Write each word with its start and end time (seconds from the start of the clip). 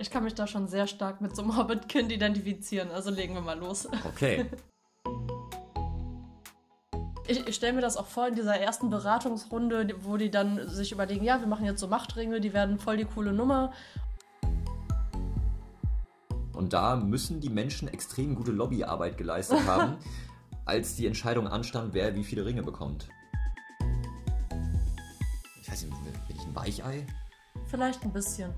Ich 0.00 0.10
kann 0.10 0.22
mich 0.22 0.34
da 0.34 0.46
schon 0.46 0.68
sehr 0.68 0.86
stark 0.86 1.20
mit 1.20 1.34
so 1.34 1.42
einem 1.42 1.56
Hobbit-Kind 1.56 2.12
identifizieren, 2.12 2.90
also 2.90 3.10
legen 3.10 3.34
wir 3.34 3.40
mal 3.40 3.58
los. 3.58 3.88
Okay. 4.04 4.46
Ich, 7.30 7.46
ich 7.46 7.56
stelle 7.56 7.74
mir 7.74 7.82
das 7.82 7.98
auch 7.98 8.06
vor 8.06 8.28
in 8.28 8.36
dieser 8.36 8.58
ersten 8.58 8.88
Beratungsrunde, 8.88 9.96
wo 10.00 10.16
die 10.16 10.30
dann 10.30 10.66
sich 10.66 10.92
überlegen, 10.92 11.22
ja, 11.22 11.38
wir 11.38 11.46
machen 11.46 11.66
jetzt 11.66 11.78
so 11.78 11.86
Machtringe, 11.86 12.40
die 12.40 12.54
werden 12.54 12.78
voll 12.78 12.96
die 12.96 13.04
coole 13.04 13.34
Nummer. 13.34 13.74
Und 16.54 16.72
da 16.72 16.96
müssen 16.96 17.38
die 17.42 17.50
Menschen 17.50 17.86
extrem 17.88 18.34
gute 18.34 18.50
Lobbyarbeit 18.50 19.18
geleistet 19.18 19.66
haben, 19.66 19.98
als 20.64 20.96
die 20.96 21.06
Entscheidung 21.06 21.46
anstand, 21.46 21.92
wer 21.92 22.14
wie 22.14 22.24
viele 22.24 22.46
Ringe 22.46 22.62
bekommt. 22.62 23.10
Ich 25.60 25.70
weiß 25.70 25.82
nicht, 25.82 25.94
bin 26.28 26.36
ich 26.36 26.46
ein 26.46 26.56
Weichei? 26.56 27.06
Vielleicht 27.66 28.04
ein 28.04 28.12
bisschen. 28.14 28.54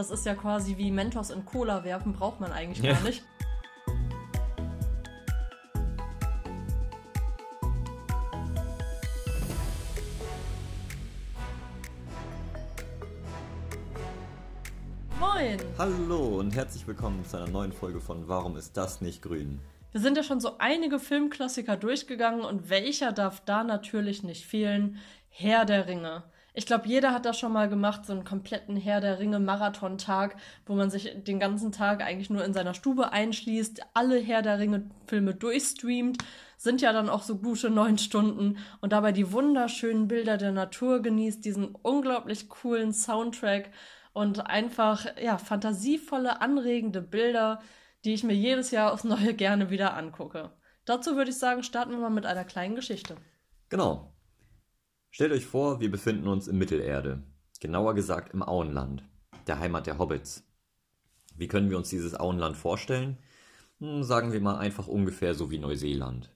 Das 0.00 0.10
ist 0.10 0.24
ja 0.24 0.34
quasi 0.34 0.78
wie 0.78 0.90
Mentos 0.90 1.28
in 1.28 1.44
Cola 1.44 1.84
werfen, 1.84 2.14
braucht 2.14 2.40
man 2.40 2.52
eigentlich 2.52 2.82
Ja. 2.82 2.94
gar 2.94 3.02
nicht. 3.02 3.22
Moin! 15.18 15.58
Hallo 15.78 16.38
und 16.38 16.54
herzlich 16.54 16.86
willkommen 16.86 17.24
zu 17.26 17.36
einer 17.36 17.48
neuen 17.48 17.72
Folge 17.72 18.00
von 18.00 18.28
Warum 18.28 18.56
ist 18.56 18.76
das 18.78 19.00
nicht 19.02 19.22
grün? 19.22 19.60
Wir 19.92 20.00
sind 20.00 20.16
ja 20.16 20.22
schon 20.22 20.40
so 20.40 20.56
einige 20.58 20.98
Filmklassiker 20.98 21.76
durchgegangen 21.76 22.40
und 22.44 22.70
welcher 22.70 23.12
darf 23.12 23.40
da 23.44 23.64
natürlich 23.64 24.22
nicht 24.22 24.46
fehlen? 24.46 24.98
Herr 25.28 25.64
der 25.64 25.86
Ringe. 25.86 26.22
Ich 26.54 26.66
glaube, 26.66 26.88
jeder 26.88 27.12
hat 27.12 27.26
das 27.26 27.38
schon 27.38 27.52
mal 27.52 27.68
gemacht, 27.68 28.06
so 28.06 28.12
einen 28.12 28.24
kompletten 28.24 28.76
Herr 28.76 29.00
der 29.00 29.18
Ringe 29.18 29.38
Marathontag, 29.38 30.36
wo 30.66 30.74
man 30.74 30.90
sich 30.90 31.12
den 31.24 31.38
ganzen 31.38 31.70
Tag 31.72 32.02
eigentlich 32.02 32.30
nur 32.30 32.44
in 32.44 32.52
seiner 32.52 32.74
Stube 32.74 33.12
einschließt, 33.12 33.82
alle 33.94 34.18
Herr 34.18 34.42
der 34.42 34.58
Ringe 34.58 34.90
Filme 35.06 35.34
durchstreamt, 35.34 36.18
sind 36.56 36.82
ja 36.82 36.92
dann 36.92 37.08
auch 37.08 37.22
so 37.22 37.38
gute 37.38 37.70
neun 37.70 37.98
Stunden 37.98 38.58
und 38.80 38.92
dabei 38.92 39.12
die 39.12 39.32
wunderschönen 39.32 40.08
Bilder 40.08 40.36
der 40.36 40.52
Natur 40.52 41.00
genießt, 41.00 41.44
diesen 41.44 41.74
unglaublich 41.74 42.48
coolen 42.48 42.92
Soundtrack 42.92 43.70
und 44.12 44.46
einfach, 44.46 45.06
ja, 45.22 45.38
fantasievolle, 45.38 46.40
anregende 46.40 47.00
Bilder, 47.00 47.60
die 48.04 48.12
ich 48.12 48.24
mir 48.24 48.34
jedes 48.34 48.70
Jahr 48.72 48.92
aufs 48.92 49.04
Neue 49.04 49.34
gerne 49.34 49.70
wieder 49.70 49.96
angucke. 49.96 50.50
Dazu 50.84 51.16
würde 51.16 51.30
ich 51.30 51.38
sagen, 51.38 51.62
starten 51.62 51.92
wir 51.92 51.98
mal 51.98 52.10
mit 52.10 52.26
einer 52.26 52.44
kleinen 52.44 52.74
Geschichte. 52.74 53.16
Genau. 53.68 54.12
Stellt 55.12 55.32
euch 55.32 55.44
vor, 55.44 55.80
wir 55.80 55.90
befinden 55.90 56.28
uns 56.28 56.46
in 56.46 56.56
Mittelerde. 56.56 57.24
Genauer 57.58 57.94
gesagt 57.94 58.32
im 58.32 58.44
Auenland, 58.44 59.04
der 59.48 59.58
Heimat 59.58 59.86
der 59.88 59.98
Hobbits. 59.98 60.44
Wie 61.34 61.48
können 61.48 61.68
wir 61.68 61.78
uns 61.78 61.90
dieses 61.90 62.18
Auenland 62.18 62.56
vorstellen? 62.56 63.18
Hm, 63.80 64.04
sagen 64.04 64.32
wir 64.32 64.40
mal 64.40 64.58
einfach 64.58 64.86
ungefähr 64.86 65.34
so 65.34 65.50
wie 65.50 65.58
Neuseeland. 65.58 66.32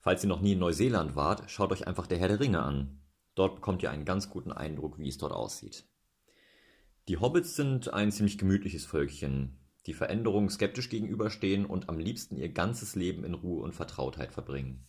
Falls 0.00 0.24
ihr 0.24 0.28
noch 0.28 0.40
nie 0.40 0.52
in 0.52 0.58
Neuseeland 0.58 1.14
wart, 1.14 1.48
schaut 1.50 1.70
euch 1.70 1.86
einfach 1.86 2.08
der 2.08 2.18
Herr 2.18 2.28
der 2.28 2.40
Ringe 2.40 2.62
an. 2.62 3.00
Dort 3.36 3.54
bekommt 3.54 3.82
ihr 3.84 3.90
einen 3.90 4.04
ganz 4.04 4.28
guten 4.28 4.50
Eindruck, 4.52 4.98
wie 4.98 5.08
es 5.08 5.18
dort 5.18 5.32
aussieht. 5.32 5.86
Die 7.06 7.18
Hobbits 7.18 7.54
sind 7.54 7.94
ein 7.94 8.10
ziemlich 8.10 8.38
gemütliches 8.38 8.86
Völkchen, 8.86 9.60
die 9.86 9.94
Veränderungen 9.94 10.50
skeptisch 10.50 10.88
gegenüberstehen 10.88 11.64
und 11.64 11.88
am 11.88 11.98
liebsten 11.98 12.36
ihr 12.36 12.48
ganzes 12.48 12.96
Leben 12.96 13.24
in 13.24 13.34
Ruhe 13.34 13.62
und 13.62 13.72
Vertrautheit 13.72 14.32
verbringen. 14.32 14.88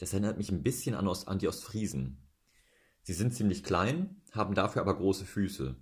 Das 0.00 0.14
erinnert 0.14 0.38
mich 0.38 0.50
ein 0.50 0.62
bisschen 0.62 0.94
an, 0.94 1.06
Ost 1.06 1.28
an 1.28 1.38
die 1.38 1.46
Ostfriesen. 1.46 2.26
Sie 3.02 3.12
sind 3.12 3.34
ziemlich 3.34 3.62
klein, 3.62 4.22
haben 4.32 4.54
dafür 4.54 4.80
aber 4.80 4.96
große 4.96 5.26
Füße. 5.26 5.76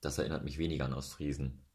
Das 0.00 0.18
erinnert 0.18 0.44
mich 0.44 0.58
weniger 0.58 0.84
an 0.84 0.94
Ostfriesen. 0.94 1.66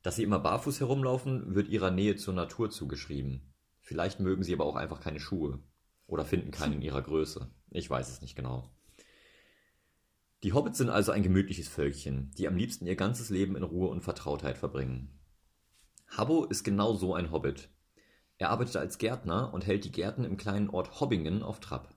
Dass 0.00 0.16
sie 0.16 0.22
immer 0.22 0.38
barfuß 0.38 0.80
herumlaufen, 0.80 1.54
wird 1.54 1.68
ihrer 1.68 1.90
Nähe 1.90 2.16
zur 2.16 2.32
Natur 2.32 2.70
zugeschrieben. 2.70 3.52
Vielleicht 3.82 4.20
mögen 4.20 4.42
sie 4.42 4.54
aber 4.54 4.64
auch 4.64 4.74
einfach 4.74 5.00
keine 5.00 5.20
Schuhe. 5.20 5.62
Oder 6.06 6.24
finden 6.24 6.50
keinen 6.50 6.74
in 6.74 6.82
ihrer 6.82 7.02
Größe. 7.02 7.50
Ich 7.68 7.90
weiß 7.90 8.08
es 8.08 8.22
nicht 8.22 8.34
genau. 8.34 8.70
Die 10.44 10.54
Hobbits 10.54 10.78
sind 10.78 10.88
also 10.88 11.12
ein 11.12 11.22
gemütliches 11.22 11.68
Völkchen, 11.68 12.30
die 12.38 12.48
am 12.48 12.56
liebsten 12.56 12.86
ihr 12.86 12.96
ganzes 12.96 13.28
Leben 13.28 13.54
in 13.54 13.64
Ruhe 13.64 13.88
und 13.88 14.00
Vertrautheit 14.00 14.56
verbringen. 14.56 15.20
Habbo 16.08 16.46
ist 16.46 16.64
genau 16.64 16.94
so 16.94 17.14
ein 17.14 17.30
Hobbit. 17.30 17.68
Er 18.42 18.50
arbeitet 18.50 18.76
als 18.76 18.98
Gärtner 18.98 19.54
und 19.54 19.68
hält 19.68 19.84
die 19.84 19.92
Gärten 19.92 20.24
im 20.24 20.36
kleinen 20.36 20.68
Ort 20.68 20.98
Hobbingen 21.00 21.44
auf 21.44 21.60
Trab. 21.60 21.94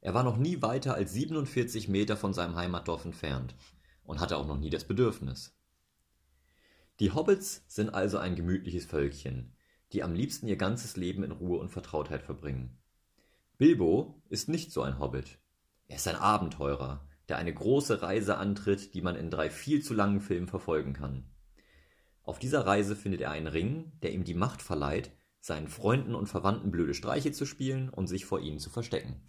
Er 0.00 0.12
war 0.12 0.24
noch 0.24 0.36
nie 0.36 0.60
weiter 0.60 0.94
als 0.94 1.12
47 1.12 1.86
Meter 1.86 2.16
von 2.16 2.34
seinem 2.34 2.56
Heimatdorf 2.56 3.04
entfernt 3.04 3.54
und 4.02 4.18
hatte 4.18 4.38
auch 4.38 4.46
noch 4.48 4.58
nie 4.58 4.70
das 4.70 4.82
Bedürfnis. 4.88 5.56
Die 6.98 7.12
Hobbits 7.12 7.64
sind 7.68 7.94
also 7.94 8.18
ein 8.18 8.34
gemütliches 8.34 8.86
Völkchen, 8.86 9.54
die 9.92 10.02
am 10.02 10.14
liebsten 10.14 10.48
ihr 10.48 10.56
ganzes 10.56 10.96
Leben 10.96 11.22
in 11.22 11.30
Ruhe 11.30 11.60
und 11.60 11.68
Vertrautheit 11.68 12.24
verbringen. 12.24 12.76
Bilbo 13.56 14.20
ist 14.30 14.48
nicht 14.48 14.72
so 14.72 14.82
ein 14.82 14.98
Hobbit. 14.98 15.38
Er 15.86 15.94
ist 15.94 16.08
ein 16.08 16.16
Abenteurer, 16.16 17.06
der 17.28 17.36
eine 17.36 17.54
große 17.54 18.02
Reise 18.02 18.36
antritt, 18.36 18.94
die 18.94 19.00
man 19.00 19.14
in 19.14 19.30
drei 19.30 19.48
viel 19.48 19.80
zu 19.80 19.94
langen 19.94 20.20
Filmen 20.20 20.48
verfolgen 20.48 20.92
kann. 20.92 21.30
Auf 22.24 22.40
dieser 22.40 22.66
Reise 22.66 22.96
findet 22.96 23.20
er 23.20 23.30
einen 23.30 23.46
Ring, 23.46 23.92
der 24.02 24.10
ihm 24.12 24.24
die 24.24 24.34
Macht 24.34 24.60
verleiht, 24.60 25.12
seinen 25.42 25.68
Freunden 25.68 26.14
und 26.14 26.28
Verwandten 26.28 26.70
blöde 26.70 26.94
Streiche 26.94 27.32
zu 27.32 27.46
spielen 27.46 27.88
und 27.90 28.06
sich 28.06 28.24
vor 28.24 28.40
ihnen 28.40 28.60
zu 28.60 28.70
verstecken. 28.70 29.20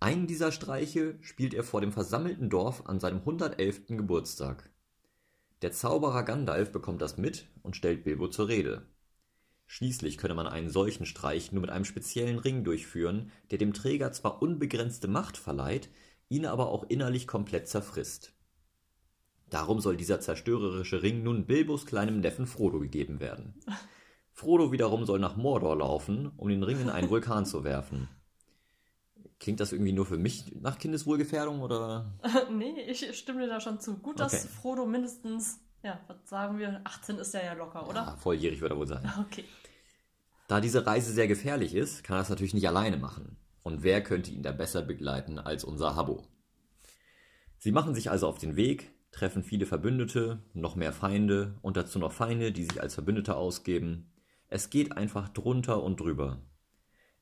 Einen 0.00 0.26
dieser 0.26 0.52
Streiche 0.52 1.18
spielt 1.22 1.54
er 1.54 1.64
vor 1.64 1.80
dem 1.80 1.92
versammelten 1.92 2.50
Dorf 2.50 2.86
an 2.86 3.00
seinem 3.00 3.18
111. 3.20 3.88
Geburtstag. 3.88 4.70
Der 5.62 5.72
Zauberer 5.72 6.22
Gandalf 6.22 6.72
bekommt 6.72 7.00
das 7.00 7.16
mit 7.16 7.48
und 7.62 7.74
stellt 7.74 8.04
Bilbo 8.04 8.28
zur 8.28 8.48
Rede. 8.48 8.86
Schließlich 9.66 10.18
könne 10.18 10.34
man 10.34 10.46
einen 10.46 10.68
solchen 10.68 11.06
Streich 11.06 11.52
nur 11.52 11.62
mit 11.62 11.70
einem 11.70 11.84
speziellen 11.84 12.38
Ring 12.38 12.62
durchführen, 12.62 13.32
der 13.50 13.58
dem 13.58 13.72
Träger 13.72 14.12
zwar 14.12 14.42
unbegrenzte 14.42 15.08
Macht 15.08 15.38
verleiht, 15.38 15.88
ihn 16.28 16.44
aber 16.44 16.68
auch 16.68 16.84
innerlich 16.88 17.26
komplett 17.26 17.66
zerfrisst. 17.66 18.34
Darum 19.48 19.80
soll 19.80 19.96
dieser 19.96 20.20
zerstörerische 20.20 21.02
Ring 21.02 21.22
nun 21.22 21.46
Bilbos 21.46 21.86
kleinem 21.86 22.20
Neffen 22.20 22.46
Frodo 22.46 22.78
gegeben 22.78 23.20
werden. 23.20 23.54
Frodo 24.40 24.72
wiederum 24.72 25.04
soll 25.04 25.18
nach 25.18 25.36
Mordor 25.36 25.76
laufen, 25.76 26.32
um 26.38 26.48
den 26.48 26.62
Ring 26.62 26.80
in 26.80 26.88
einen 26.88 27.10
Vulkan 27.10 27.44
zu 27.44 27.62
werfen. 27.62 28.08
Klingt 29.38 29.60
das 29.60 29.72
irgendwie 29.72 29.92
nur 29.92 30.06
für 30.06 30.16
mich 30.16 30.56
nach 30.58 30.78
Kindeswohlgefährdung 30.78 31.60
oder? 31.60 32.18
nee, 32.50 32.80
ich 32.88 33.18
stimme 33.18 33.42
dir 33.42 33.48
da 33.48 33.60
schon 33.60 33.80
zu. 33.80 33.98
Gut, 33.98 34.18
dass 34.18 34.32
Okay. 34.32 34.48
Frodo 34.48 34.86
mindestens, 34.86 35.60
ja, 35.82 36.00
was 36.06 36.16
sagen 36.24 36.58
wir, 36.58 36.80
18 36.84 37.18
ist 37.18 37.34
er 37.34 37.44
ja 37.44 37.52
locker, 37.52 37.86
oder? 37.86 37.96
Ja, 37.96 38.16
volljährig 38.16 38.62
wird 38.62 38.72
er 38.72 38.78
wohl 38.78 38.86
sein. 38.86 39.12
Okay. 39.26 39.44
Da 40.48 40.62
diese 40.62 40.86
Reise 40.86 41.12
sehr 41.12 41.28
gefährlich 41.28 41.74
ist, 41.74 42.02
kann 42.02 42.16
er 42.16 42.22
es 42.22 42.30
natürlich 42.30 42.54
nicht 42.54 42.66
alleine 42.66 42.96
machen. 42.96 43.36
Und 43.62 43.82
wer 43.82 44.02
könnte 44.02 44.30
ihn 44.30 44.42
da 44.42 44.52
besser 44.52 44.80
begleiten 44.80 45.38
als 45.38 45.64
unser 45.64 45.96
Habbo? 45.96 46.24
Sie 47.58 47.72
machen 47.72 47.94
sich 47.94 48.10
also 48.10 48.26
auf 48.26 48.38
den 48.38 48.56
Weg, 48.56 48.90
treffen 49.12 49.42
viele 49.42 49.66
Verbündete, 49.66 50.42
noch 50.54 50.76
mehr 50.76 50.94
Feinde 50.94 51.58
und 51.60 51.76
dazu 51.76 51.98
noch 51.98 52.12
Feinde, 52.12 52.52
die 52.52 52.64
sich 52.64 52.80
als 52.80 52.94
Verbündete 52.94 53.36
ausgeben. 53.36 54.10
Es 54.50 54.68
geht 54.68 54.96
einfach 54.96 55.28
drunter 55.28 55.82
und 55.82 56.00
drüber. 56.00 56.42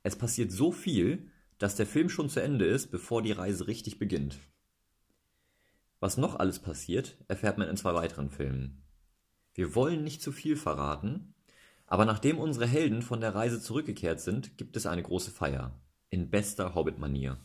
Es 0.03 0.17
passiert 0.17 0.51
so 0.51 0.73
viel, 0.73 1.31
dass 1.59 1.77
der 1.77 1.87
Film 1.87 2.09
schon 2.09 2.31
zu 2.31 2.41
Ende 2.41 2.65
ist, 2.65 2.91
bevor 2.91 3.21
die 3.21 3.33
Reise 3.33 3.67
richtig 3.67 3.99
beginnt. 3.99 4.39
Was 6.01 6.17
noch 6.17 6.37
alles 6.37 6.59
passiert, 6.59 7.19
erfährt 7.29 7.59
man 7.59 7.69
in 7.69 7.77
zwei 7.77 7.93
weiteren 7.93 8.31
Filmen. 8.31 8.83
Wir 9.53 9.75
wollen 9.75 10.05
nicht 10.05 10.23
zu 10.23 10.33
viel 10.33 10.57
verraten, 10.57 11.35
aber 11.87 12.07
nachdem 12.07 12.39
unsere 12.39 12.67
Helden 12.67 13.03
von 13.03 13.21
der 13.21 13.35
Reise 13.35 13.61
zurückgekehrt 13.61 14.21
sind, 14.21 14.57
gibt 14.57 14.77
es 14.77 14.87
eine 14.87 15.03
große 15.03 15.31
Feier. 15.31 15.79
In 16.09 16.31
bester 16.31 16.75
Hobbit-Manier. 16.75 17.39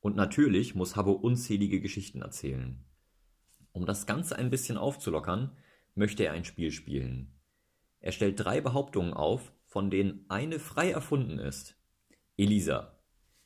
Und 0.00 0.16
natürlich 0.16 0.74
muss 0.74 0.96
Habbo 0.96 1.12
unzählige 1.12 1.80
Geschichten 1.80 2.22
erzählen. 2.22 2.84
Um 3.70 3.86
das 3.86 4.06
Ganze 4.06 4.36
ein 4.36 4.50
bisschen 4.50 4.76
aufzulockern, 4.76 5.56
möchte 5.94 6.24
er 6.24 6.32
ein 6.32 6.44
Spiel 6.44 6.72
spielen. 6.72 7.37
Er 8.00 8.12
stellt 8.12 8.42
drei 8.42 8.60
Behauptungen 8.60 9.12
auf, 9.12 9.52
von 9.66 9.90
denen 9.90 10.24
eine 10.28 10.58
frei 10.58 10.90
erfunden 10.90 11.38
ist. 11.38 11.76
Elisa, 12.36 12.98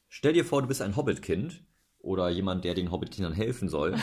stell 0.09 0.35
dir 0.35 0.45
vor, 0.45 0.63
du 0.63 0.69
bist 0.69 0.83
ein 0.83 0.97
Hobbitkind 0.97 1.65
oder 1.99 2.29
jemand, 2.29 2.65
der 2.65 2.75
den 2.75 2.91
Hobbitkindern 2.91 3.33
helfen 3.33 3.69
soll, 3.69 3.97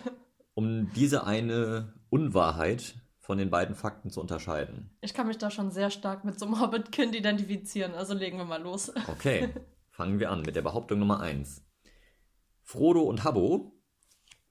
um 0.54 0.92
diese 0.92 1.26
eine 1.26 1.94
Unwahrheit 2.10 2.96
von 3.18 3.38
den 3.38 3.48
beiden 3.48 3.74
Fakten 3.74 4.10
zu 4.10 4.20
unterscheiden. 4.20 4.90
Ich 5.00 5.14
kann 5.14 5.26
mich 5.26 5.38
da 5.38 5.50
schon 5.50 5.70
sehr 5.70 5.90
stark 5.90 6.24
mit 6.24 6.38
so 6.38 6.44
einem 6.44 6.60
Hobbit-Kind 6.60 7.14
identifizieren, 7.14 7.94
also 7.94 8.12
legen 8.12 8.36
wir 8.36 8.44
mal 8.44 8.62
los. 8.62 8.92
Okay, 9.08 9.48
fangen 9.88 10.20
wir 10.20 10.30
an 10.30 10.42
mit 10.42 10.56
der 10.56 10.62
Behauptung 10.62 10.98
Nummer 10.98 11.20
1. 11.20 11.64
Frodo 12.62 13.00
und 13.00 13.24
Habbo, 13.24 13.74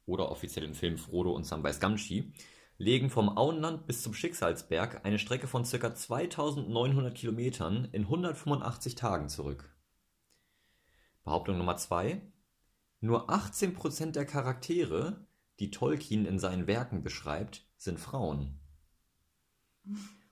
oder 0.05 0.29
offiziell 0.31 0.65
im 0.65 0.73
Film 0.73 0.97
Frodo 0.97 1.31
und 1.31 1.45
Samwise 1.45 1.79
Gamgee, 1.79 2.33
legen 2.83 3.09
vom 3.09 3.29
Auenland 3.37 3.87
bis 3.87 4.03
zum 4.03 4.13
Schicksalsberg 4.13 5.05
eine 5.05 5.17
Strecke 5.17 5.47
von 5.47 5.63
ca. 5.63 5.95
2900 5.95 7.15
Kilometern 7.15 7.87
in 7.93 8.03
185 8.03 8.95
Tagen 8.95 9.29
zurück. 9.29 9.73
Behauptung 11.23 11.57
Nummer 11.57 11.77
2. 11.77 12.21
Nur 12.99 13.29
18% 13.29 14.11
der 14.11 14.25
Charaktere 14.25 15.25
die 15.59 15.71
Tolkien 15.71 16.25
in 16.25 16.39
seinen 16.39 16.67
Werken 16.67 17.03
beschreibt, 17.03 17.65
sind 17.77 17.99
Frauen. 17.99 18.59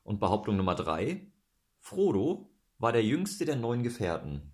Und 0.04 0.20
Behauptung 0.20 0.58
Nummer 0.58 0.76
drei: 0.76 1.32
Frodo 1.80 2.50
war 2.80 2.92
der 2.92 3.04
jüngste 3.04 3.46
der 3.46 3.56
neun 3.56 3.84
Gefährten. 3.84 4.52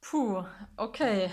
Puh, 0.00 0.44
okay. 0.76 1.30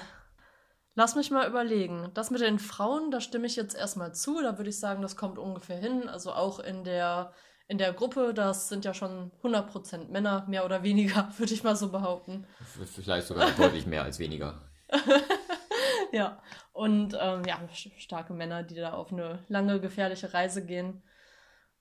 Lass 0.99 1.15
mich 1.15 1.31
mal 1.31 1.47
überlegen. 1.47 2.11
Das 2.13 2.29
mit 2.29 2.41
den 2.41 2.59
Frauen, 2.59 3.09
da 3.09 3.21
stimme 3.21 3.47
ich 3.47 3.55
jetzt 3.55 3.73
erstmal 3.73 4.13
zu. 4.13 4.41
Da 4.41 4.57
würde 4.57 4.69
ich 4.69 4.81
sagen, 4.81 5.01
das 5.01 5.15
kommt 5.15 5.39
ungefähr 5.39 5.77
hin. 5.77 6.09
Also 6.09 6.33
auch 6.33 6.59
in 6.59 6.83
der, 6.83 7.31
in 7.69 7.77
der 7.77 7.93
Gruppe, 7.93 8.33
das 8.33 8.67
sind 8.67 8.83
ja 8.83 8.93
schon 8.93 9.31
100% 9.41 10.09
Männer, 10.09 10.45
mehr 10.49 10.65
oder 10.65 10.83
weniger, 10.83 11.29
würde 11.37 11.53
ich 11.53 11.63
mal 11.63 11.77
so 11.77 11.89
behaupten. 11.89 12.45
Vielleicht 12.85 13.27
sogar 13.27 13.49
deutlich 13.51 13.85
mehr 13.85 14.03
als 14.03 14.19
weniger. 14.19 14.61
ja, 16.11 16.43
und 16.73 17.17
ähm, 17.17 17.43
ja, 17.47 17.61
starke 17.97 18.33
Männer, 18.33 18.63
die 18.63 18.75
da 18.75 18.91
auf 18.91 19.13
eine 19.13 19.45
lange, 19.47 19.79
gefährliche 19.79 20.33
Reise 20.33 20.65
gehen. 20.65 21.01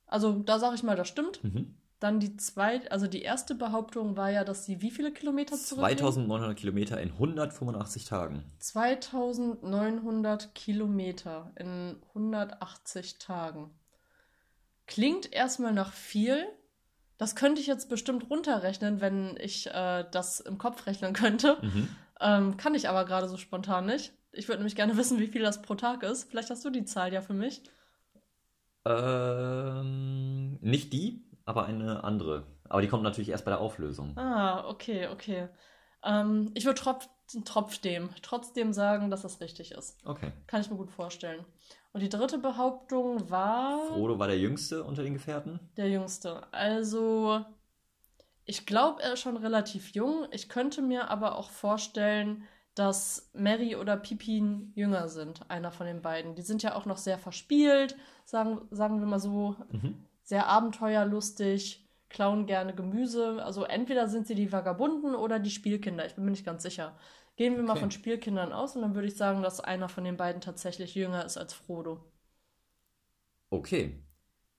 Also 0.07 0.39
da 0.45 0.61
sage 0.61 0.77
ich 0.77 0.85
mal, 0.85 0.95
das 0.95 1.09
stimmt. 1.09 1.43
Mhm. 1.43 1.77
Dann 2.01 2.21
die 2.21 2.37
zweite, 2.37 2.93
also 2.93 3.09
die 3.09 3.23
erste 3.23 3.57
Behauptung 3.57 4.17
war 4.17 4.31
ja, 4.31 4.45
dass 4.45 4.65
sie 4.65 4.81
wie 4.83 4.93
viele 4.93 5.13
Kilometer 5.13 5.57
zurücklegen? 5.57 5.99
2900 5.99 6.57
Kilometer 6.57 7.01
in 7.01 7.11
185 7.11 8.05
Tagen. 8.05 8.45
2900 8.59 10.55
Kilometer 10.55 11.51
in 11.57 11.97
180 12.11 13.19
Tagen. 13.19 13.71
Klingt 14.87 15.33
erstmal 15.33 15.73
nach 15.73 15.93
viel. 15.93 16.47
Das 17.17 17.35
könnte 17.35 17.61
ich 17.61 17.67
jetzt 17.67 17.89
bestimmt 17.89 18.31
runterrechnen, 18.31 19.01
wenn 19.01 19.37
ich 19.41 19.67
äh, 19.67 20.05
das 20.13 20.39
im 20.39 20.57
Kopf 20.57 20.87
rechnen 20.87 21.13
könnte. 21.15 21.59
Mhm. 21.63 21.89
Ähm, 22.21 22.57
kann 22.57 22.77
ich 22.77 22.89
aber 22.89 23.05
gerade 23.07 23.29
so 23.29 23.37
spontan 23.37 23.87
nicht. 23.87 24.13
Ich 24.31 24.47
würde 24.47 24.59
nämlich 24.59 24.77
gerne 24.77 24.97
wissen, 24.97 25.19
wie 25.19 25.27
viel 25.27 25.43
das 25.43 25.63
pro 25.63 25.75
Tag 25.75 26.05
ist. 26.05 26.31
Vielleicht 26.31 26.51
hast 26.51 26.65
du 26.65 26.71
die 26.71 26.85
Zahl 26.85 27.13
ja 27.13 27.23
für 27.23 27.35
mich. 27.35 27.63
Ähm, 28.85 30.59
nicht 30.61 30.93
die, 30.93 31.28
aber 31.49 31.65
eine 31.65 32.05
andere. 32.05 32.45
Aber 32.69 32.83
die 32.83 32.89
kommt 32.89 33.03
natürlich 33.03 33.31
erst 33.31 33.45
bei 33.45 33.51
der 33.51 33.61
Auflösung. 33.61 34.17
Ah, 34.17 34.69
okay, 34.69 35.09
okay. 35.09 35.49
Ähm, 36.05 36.51
ich 36.55 36.65
würde 36.67 36.81
tropf, 36.81 37.09
trotzdem, 37.45 38.11
trotzdem 38.23 38.73
sagen, 38.73 39.11
dass 39.11 39.23
das 39.23 39.41
richtig 39.41 39.73
ist. 39.73 39.99
Okay. 40.05 40.33
Kann 40.47 40.61
ich 40.61 40.71
mir 40.71 40.77
gut 40.77 40.91
vorstellen. 40.91 41.45
Und 41.93 42.03
die 42.03 42.09
dritte 42.09 42.39
Behauptung 42.39 43.31
war. 43.31 43.79
Frodo 43.89 44.19
war 44.19 44.27
der 44.29 44.39
Jüngste 44.39 44.85
unter 44.85 45.03
den 45.03 45.15
Gefährten? 45.15 45.59
Der 45.77 45.89
Jüngste. 45.89 46.43
Also, 46.53 47.45
ich 48.45 48.67
glaube, 48.67 49.03
er 49.03 49.15
ist 49.15 49.21
schon 49.21 49.37
relativ 49.39 49.95
jung. 49.95 50.27
Ich 50.31 50.49
könnte 50.49 50.83
mir 50.83 51.11
aber 51.11 51.37
auch 51.39 51.51
vorstellen, 51.51 52.45
dass 52.75 53.31
Mary 53.33 53.75
oder 53.75 53.97
Pippin 53.97 54.73
jünger 54.77 55.09
sind, 55.09 55.51
einer 55.51 55.73
von 55.73 55.87
den 55.87 56.03
beiden. 56.03 56.37
Die 56.37 56.43
sind 56.43 56.63
ja 56.63 56.77
auch 56.77 56.85
noch 56.85 56.99
sehr 56.99 57.19
verspielt, 57.19 57.97
sagen, 58.25 58.61
sagen 58.71 59.01
wir 59.01 59.07
mal 59.07 59.19
so, 59.19 59.57
Mhm. 59.73 60.05
Sehr 60.29 60.47
abenteuerlustig, 60.47 61.89
klauen 62.11 62.45
gerne 62.45 62.75
Gemüse. 62.75 63.43
Also 63.43 63.65
entweder 63.65 64.09
sind 64.09 64.27
sie 64.27 64.35
die 64.35 64.53
Vagabunden 64.53 65.15
oder 65.15 65.39
die 65.39 65.51
Spielkinder. 65.51 66.05
Ich 66.05 66.17
bin 66.17 66.25
mir 66.27 66.31
nicht 66.33 66.45
ganz 66.45 66.63
sicher. 66.63 66.95
Gehen 67.37 67.57
wir 67.57 67.63
mal 67.63 67.73
Okay. 67.73 67.81
von 67.81 67.91
Spielkindern 67.91 68.53
aus 68.53 68.77
und 68.77 68.83
dann 68.83 68.95
würde 68.95 69.09
ich 69.09 69.17
sagen, 69.17 69.43
dass 69.43 69.61
einer 69.61 69.89
von 69.89 70.05
den 70.05 70.19
beiden 70.19 70.43
tatsächlich 70.43 70.95
jünger 70.95 71.25
ist 71.25 71.39
als 71.39 71.55
Frodo. 71.55 72.05
Okay. 73.51 74.05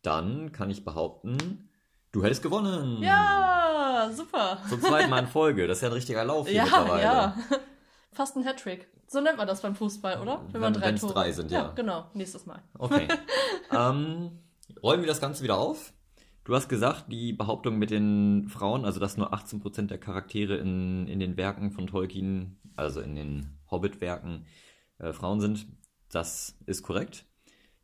Dann 0.02 0.52
kann 0.52 0.70
ich 0.72 0.86
behaupten, 0.86 1.70
du 2.14 2.24
hättest 2.24 2.42
gewonnen. 2.42 3.04
Ja, 3.04 4.10
super. 4.14 4.58
Zum 4.70 4.82
zweiten 4.82 5.10
Mal 5.10 5.20
in 5.20 5.28
Folge. 5.28 5.68
Das 5.68 5.78
ist 5.78 5.82
ja 5.84 5.90
ein 5.90 5.94
richtiger 5.94 6.24
Lauf 6.26 6.48
hier 6.48 6.58
Ja, 6.58 6.64
mittlerweile. 6.64 7.04
ja. 7.04 7.38
Fast 8.12 8.36
ein 8.38 8.44
Hattrick. 8.46 8.88
So 9.08 9.22
nennt 9.22 9.38
man 9.38 9.48
das 9.48 9.62
beim 9.62 9.76
Fußball, 9.76 10.20
oder? 10.20 10.42
Wenn- 10.52 10.62
man 10.62 10.74
drei 10.74 10.94
Tore. 10.94 11.14
drei 11.14 11.32
sind, 11.32 11.52
ja. 11.52 11.72
genau, 11.76 12.06
nächstes 12.14 12.46
Mal. 12.46 12.62
Okay. 12.78 13.08
ähm, 13.72 14.40
räumen 14.84 15.04
wir 15.04 15.08
das 15.08 15.22
Ganze 15.22 15.44
wieder 15.44 15.58
auf. 15.58 15.94
Du 16.44 16.56
hast 16.56 16.70
gesagt, 16.70 17.12
die 17.12 17.34
Behauptung 17.34 17.78
mit 17.78 17.92
den 17.92 18.48
Frauen, 18.50 18.86
also 18.86 19.00
dass 19.00 19.18
nur 19.18 19.34
18% 19.34 19.88
der 19.88 20.00
Charaktere 20.00 20.58
in, 20.58 21.08
in 21.08 21.20
den 21.20 21.38
Werken 21.38 21.72
von 21.72 21.88
Tolkien, 21.88 22.60
also 22.76 23.02
in 23.02 23.16
den 23.16 23.60
Hobbit-Werken, 23.70 24.48
äh, 24.98 25.14
Frauen 25.14 25.42
sind, 25.42 25.68
das 26.10 26.58
ist 26.66 26.82
korrekt. 26.82 27.26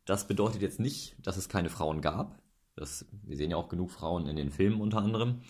Das 0.05 0.27
bedeutet 0.27 0.61
jetzt 0.61 0.79
nicht, 0.79 1.15
dass 1.21 1.37
es 1.37 1.49
keine 1.49 1.69
Frauen 1.69 2.01
gab. 2.01 2.41
Das, 2.75 3.05
wir 3.23 3.37
sehen 3.37 3.51
ja 3.51 3.57
auch 3.57 3.69
genug 3.69 3.91
Frauen 3.91 4.27
in 4.27 4.35
den 4.35 4.51
Filmen 4.51 4.81
unter 4.81 4.97
anderem. 4.97 5.41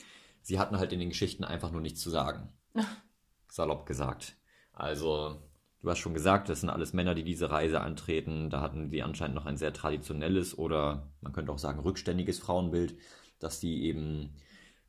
Sie 0.41 0.59
hatten 0.59 0.77
halt 0.77 0.93
in 0.93 0.99
den 0.99 1.09
Geschichten 1.09 1.43
einfach 1.43 1.71
nur 1.71 1.81
nichts 1.81 2.01
zu 2.01 2.09
sagen. 2.09 2.53
Salopp 3.49 3.85
gesagt. 3.85 4.37
Also, 4.73 5.41
du 5.81 5.89
hast 5.89 5.99
schon 5.99 6.13
gesagt, 6.13 6.49
das 6.49 6.61
sind 6.61 6.69
alles 6.69 6.93
Männer, 6.93 7.15
die 7.15 7.23
diese 7.23 7.49
Reise 7.51 7.81
antreten. 7.81 8.49
Da 8.49 8.61
hatten 8.61 8.89
die 8.89 9.03
anscheinend 9.03 9.35
noch 9.35 9.45
ein 9.45 9.57
sehr 9.57 9.73
traditionelles 9.73 10.57
oder 10.57 11.11
man 11.21 11.33
könnte 11.33 11.51
auch 11.51 11.59
sagen 11.59 11.79
rückständiges 11.79 12.39
Frauenbild, 12.39 12.97
dass 13.39 13.59
die 13.59 13.83
eben, 13.85 14.33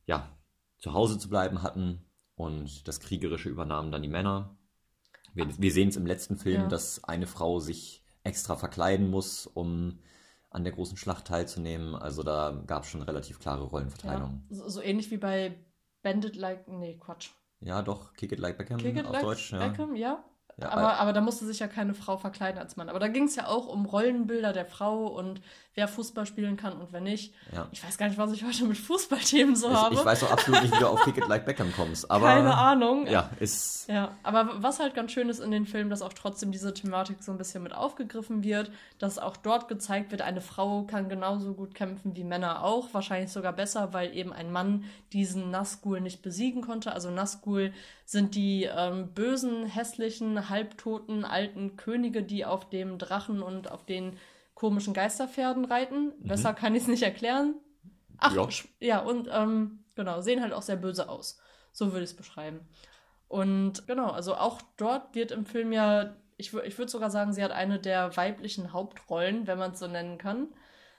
ja, 0.06 0.30
zu 0.78 0.92
Hause 0.92 1.18
zu 1.18 1.28
bleiben 1.28 1.62
hatten 1.62 2.04
und 2.34 2.86
das 2.86 3.00
Kriegerische 3.00 3.48
übernahmen 3.48 3.90
dann 3.92 4.02
die 4.02 4.08
Männer. 4.08 4.56
Wir, 5.34 5.46
wir 5.58 5.72
sehen 5.72 5.88
es 5.88 5.96
im 5.96 6.06
letzten 6.06 6.36
Film, 6.36 6.62
Ja. 6.62 6.68
dass 6.68 7.04
eine 7.04 7.26
Frau 7.26 7.60
sich 7.60 8.02
extra 8.24 8.56
verkleiden 8.56 9.10
muss, 9.10 9.46
um 9.46 9.98
an 10.50 10.64
der 10.64 10.72
großen 10.72 10.96
Schlacht 10.96 11.26
teilzunehmen. 11.26 11.94
Also 11.94 12.22
da 12.22 12.62
gab 12.66 12.84
es 12.84 12.88
schon 12.88 13.02
relativ 13.02 13.38
klare 13.38 13.62
Ja. 13.64 13.68
Rollenverteilung. 13.68 14.44
So, 14.48 14.68
so 14.68 14.80
ähnlich 14.80 15.10
wie 15.10 15.18
bei 15.18 15.54
Bandit 16.02 16.36
Like. 16.36 16.68
Nee, 16.68 16.96
Quatsch. 16.98 17.30
Ja, 17.60 17.82
doch, 17.82 18.12
Kick 18.14 18.32
It 18.32 18.38
Like 18.38 18.58
Beckham 18.58 18.78
Kick 18.78 18.96
it 18.96 19.06
auf 19.06 19.12
like 19.12 19.22
Deutsch. 19.22 19.52
Ja. 19.52 19.66
Beckham, 19.68 19.94
ja. 19.96 19.98
Ja, 19.98 20.24
aber, 20.60 20.98
aber 20.98 21.12
da 21.12 21.20
musste 21.20 21.44
sich 21.44 21.58
ja 21.58 21.68
keine 21.68 21.92
Frau 21.92 22.16
verkleiden 22.16 22.58
als 22.58 22.76
Mann. 22.76 22.88
Aber 22.88 22.98
da 22.98 23.08
ging 23.08 23.24
es 23.24 23.36
ja 23.36 23.46
auch 23.46 23.66
um 23.66 23.84
Rollenbilder 23.84 24.54
der 24.54 24.64
Frau 24.64 25.06
und 25.06 25.42
wer 25.74 25.86
Fußball 25.86 26.24
spielen 26.24 26.56
kann 26.56 26.72
und 26.72 26.92
wer 26.92 27.02
nicht. 27.02 27.34
ja. 27.52 27.68
Ich 27.70 27.84
weiß 27.84 27.98
gar 27.98 28.08
nicht, 28.08 28.16
was 28.16 28.32
ich 28.32 28.42
heute 28.42 28.64
mit 28.64 28.78
Fußballthemen 28.78 29.54
so 29.54 29.68
Ich, 29.68 29.74
habe. 29.74 29.94
ich 29.94 30.04
weiß 30.04 30.24
auch 30.24 30.30
absolut 30.30 30.62
nicht, 30.62 30.74
wie 30.74 30.78
du 30.78 30.86
auf 30.86 31.00
Kick 31.04 31.18
It 31.18 31.28
Like 31.28 31.44
Beckham 31.44 31.70
kommst. 31.76 32.10
Aber 32.10 32.26
Keine 32.26 32.56
Ahnung. 32.56 33.06
ja, 33.06 33.28
ist 33.38 33.86
Ja, 33.90 34.12
aber 34.22 34.62
was 34.62 34.80
halt 34.80 34.94
ganz 34.94 35.12
schön 35.12 35.28
ist 35.28 35.40
in 35.40 35.50
den 35.50 35.66
Filmen, 35.66 35.90
dass 35.90 36.00
auch 36.00 36.14
trotzdem 36.14 36.52
diese 36.52 36.72
Thematik 36.72 37.22
so 37.22 37.32
ein 37.32 37.36
bisschen 37.38 37.62
mit 37.62 37.74
aufgegriffen 37.74 38.42
wird, 38.42 38.70
dass 38.98 39.18
auch 39.18 39.36
dort 39.36 39.68
gezeigt 39.68 40.10
wird, 40.10 40.22
eine 40.22 40.40
Frau 40.40 40.84
kann 40.84 41.10
genauso 41.10 41.52
gut 41.52 41.74
kämpfen 41.74 42.16
wie 42.16 42.24
Männer 42.24 42.64
auch, 42.64 42.94
wahrscheinlich 42.94 43.30
sogar 43.30 43.52
besser, 43.52 43.92
weil 43.92 44.16
eben 44.16 44.32
ein 44.32 44.50
Mann 44.50 44.84
diesen 45.12 45.50
Nazgul 45.50 46.00
nicht 46.00 46.22
besiegen 46.22 46.62
konnte. 46.62 46.92
Also 46.92 47.10
Nazgul 47.10 47.74
sind 48.06 48.34
die 48.34 48.64
ähm, 48.64 49.08
bösen, 49.08 49.66
hässlichen, 49.66 50.45
halbtoten, 50.48 51.24
alten 51.24 51.76
Könige, 51.76 52.22
die 52.22 52.44
auf 52.44 52.68
dem 52.68 52.98
Drachen 52.98 53.42
und 53.42 53.70
auf 53.70 53.84
den 53.84 54.18
komischen 54.54 54.94
Geisterpferden 54.94 55.64
reiten. 55.66 56.12
Besser 56.20 56.54
kann 56.54 56.74
ich 56.74 56.82
es 56.82 56.88
nicht 56.88 57.02
erklären. 57.02 57.54
Ach, 58.18 58.34
Ja. 58.34 58.48
ja, 58.80 58.98
und 59.00 59.28
ähm, 59.30 59.84
genau, 59.94 60.20
sehen 60.20 60.42
halt 60.42 60.52
auch 60.52 60.62
sehr 60.62 60.76
böse 60.76 61.08
aus. 61.08 61.38
So 61.72 61.92
würde 61.92 62.04
ich 62.04 62.10
es 62.10 62.16
beschreiben. 62.16 62.60
Und 63.28 63.86
genau, 63.86 64.10
also 64.10 64.34
auch 64.34 64.62
dort 64.76 65.14
wird 65.14 65.30
im 65.30 65.44
Film 65.44 65.72
ja, 65.72 66.14
ich, 66.36 66.54
ich 66.54 66.78
würde 66.78 66.90
sogar 66.90 67.10
sagen, 67.10 67.32
sie 67.32 67.42
hat 67.42 67.50
eine 67.50 67.78
der 67.78 68.16
weiblichen 68.16 68.72
Hauptrollen, 68.72 69.46
wenn 69.46 69.58
man 69.58 69.72
es 69.72 69.78
so 69.78 69.86
nennen 69.88 70.16
kann. 70.16 70.48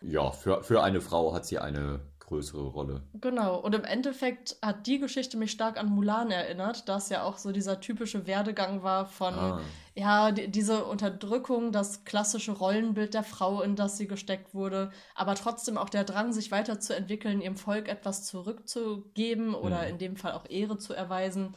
Ja 0.01 0.32
für, 0.32 0.63
für 0.63 0.84
eine 0.84 1.01
Frau 1.01 1.34
hat 1.34 1.46
sie 1.46 1.60
eine 1.60 2.00
größere 2.20 2.68
Rolle. 2.68 3.04
Genau, 3.13 3.58
und 3.58 3.74
im 3.74 3.86
Endeffekt 3.86 4.58
hat 4.62 4.86
die 4.86 5.00
Geschichte 5.00 5.38
mich 5.38 5.51
stark 5.51 5.77
an 5.80 5.88
Mulan 5.88 6.30
erinnert, 6.30 6.89
da 6.89 6.98
es 6.98 7.08
ja 7.08 7.24
auch 7.24 7.38
so 7.38 7.54
dieser 7.54 7.80
typische 7.80 8.27
Werdegang 8.27 8.84
war 8.84 9.06
von, 9.06 9.34
Ah. 9.34 9.62
ja, 9.96 10.32
die, 10.34 10.50
diese 10.51 10.84
Unterdrückung, 10.84 11.72
das 11.72 12.04
klassische 12.04 12.51
Rollenbild 12.51 13.13
der 13.13 13.24
Frau, 13.24 13.62
in 13.62 13.77
das 13.77 13.98
sie 13.98 14.08
gesteckt 14.10 14.54
wurde, 14.54 14.92
aber 15.16 15.36
trotzdem 15.36 15.77
auch 15.77 15.88
der 15.88 16.04
Drang, 16.04 16.34
sich 16.34 16.51
weiterzuentwickeln, 16.51 17.39
ihrem 17.39 17.56
Volk 17.56 17.88
etwas 17.88 18.25
zurückzugeben 18.25 19.56
oder 19.56 19.84
Mhm. 19.84 19.88
in 19.89 19.98
dem 19.98 20.16
Fall 20.18 20.34
auch 20.34 20.50
Ehre 20.50 20.77
zu 20.77 20.94
erweisen. 20.94 21.56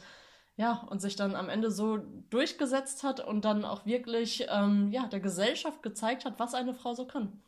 Ja, 0.55 0.85
und 0.89 1.01
sich 1.01 1.15
dann 1.17 1.35
am 1.35 1.49
Ende 1.49 1.69
so 1.71 1.97
durchgesetzt 2.29 3.03
hat 3.03 3.19
und 3.25 3.45
dann 3.45 3.65
auch 3.65 3.85
wirklich 3.85 4.45
ähm, 4.49 4.89
ja, 4.91 5.07
der 5.07 5.19
Gesellschaft 5.19 5.81
gezeigt 5.81 6.23
hat, 6.23 6.39
was 6.39 6.53
eine 6.53 6.73
Frau 6.73 6.93
so 6.93 7.05
kann. 7.05 7.41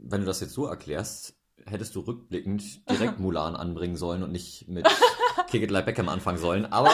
Wenn 0.00 0.20
du 0.20 0.26
das 0.26 0.40
jetzt 0.40 0.54
so 0.54 0.66
erklärst, 0.66 1.36
hättest 1.66 1.94
du 1.94 2.00
rückblickend 2.00 2.88
direkt 2.90 3.18
Mulan 3.18 3.56
anbringen 3.56 3.96
sollen 3.96 4.22
und 4.22 4.32
nicht 4.32 4.68
mit 4.68 4.88
Kick 5.50 5.62
It 5.62 5.70
Like 5.70 5.86
Beckham 5.86 6.08
anfangen 6.08 6.38
sollen. 6.38 6.66
Aber 6.66 6.90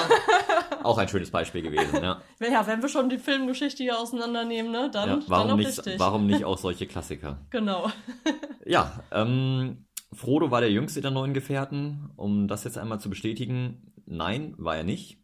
auch 0.82 0.98
ein 0.98 1.08
schönes 1.08 1.30
Beispiel 1.30 1.62
gewesen, 1.62 2.02
ja. 2.02 2.22
Ja, 2.40 2.66
wenn 2.66 2.82
wir 2.82 2.88
schon 2.88 3.08
die 3.08 3.18
Filmgeschichte 3.18 3.82
hier 3.82 3.98
auseinandernehmen, 3.98 4.70
ne, 4.70 4.90
dann, 4.92 5.08
ja 5.08 5.16
dann 5.16 5.24
warum, 5.28 5.50
auch 5.52 5.56
nicht, 5.56 5.68
richtig. 5.68 5.98
warum 5.98 6.26
nicht 6.26 6.44
auch 6.44 6.58
solche 6.58 6.86
Klassiker? 6.86 7.38
Genau. 7.50 7.90
Ja, 8.64 9.02
ähm, 9.10 9.86
Frodo 10.12 10.50
war 10.50 10.60
der 10.60 10.70
jüngste 10.70 11.00
der 11.00 11.10
neuen 11.10 11.34
Gefährten. 11.34 12.10
Um 12.16 12.48
das 12.48 12.64
jetzt 12.64 12.78
einmal 12.78 13.00
zu 13.00 13.10
bestätigen, 13.10 13.92
nein, 14.06 14.54
war 14.58 14.76
er 14.76 14.84
nicht. 14.84 15.18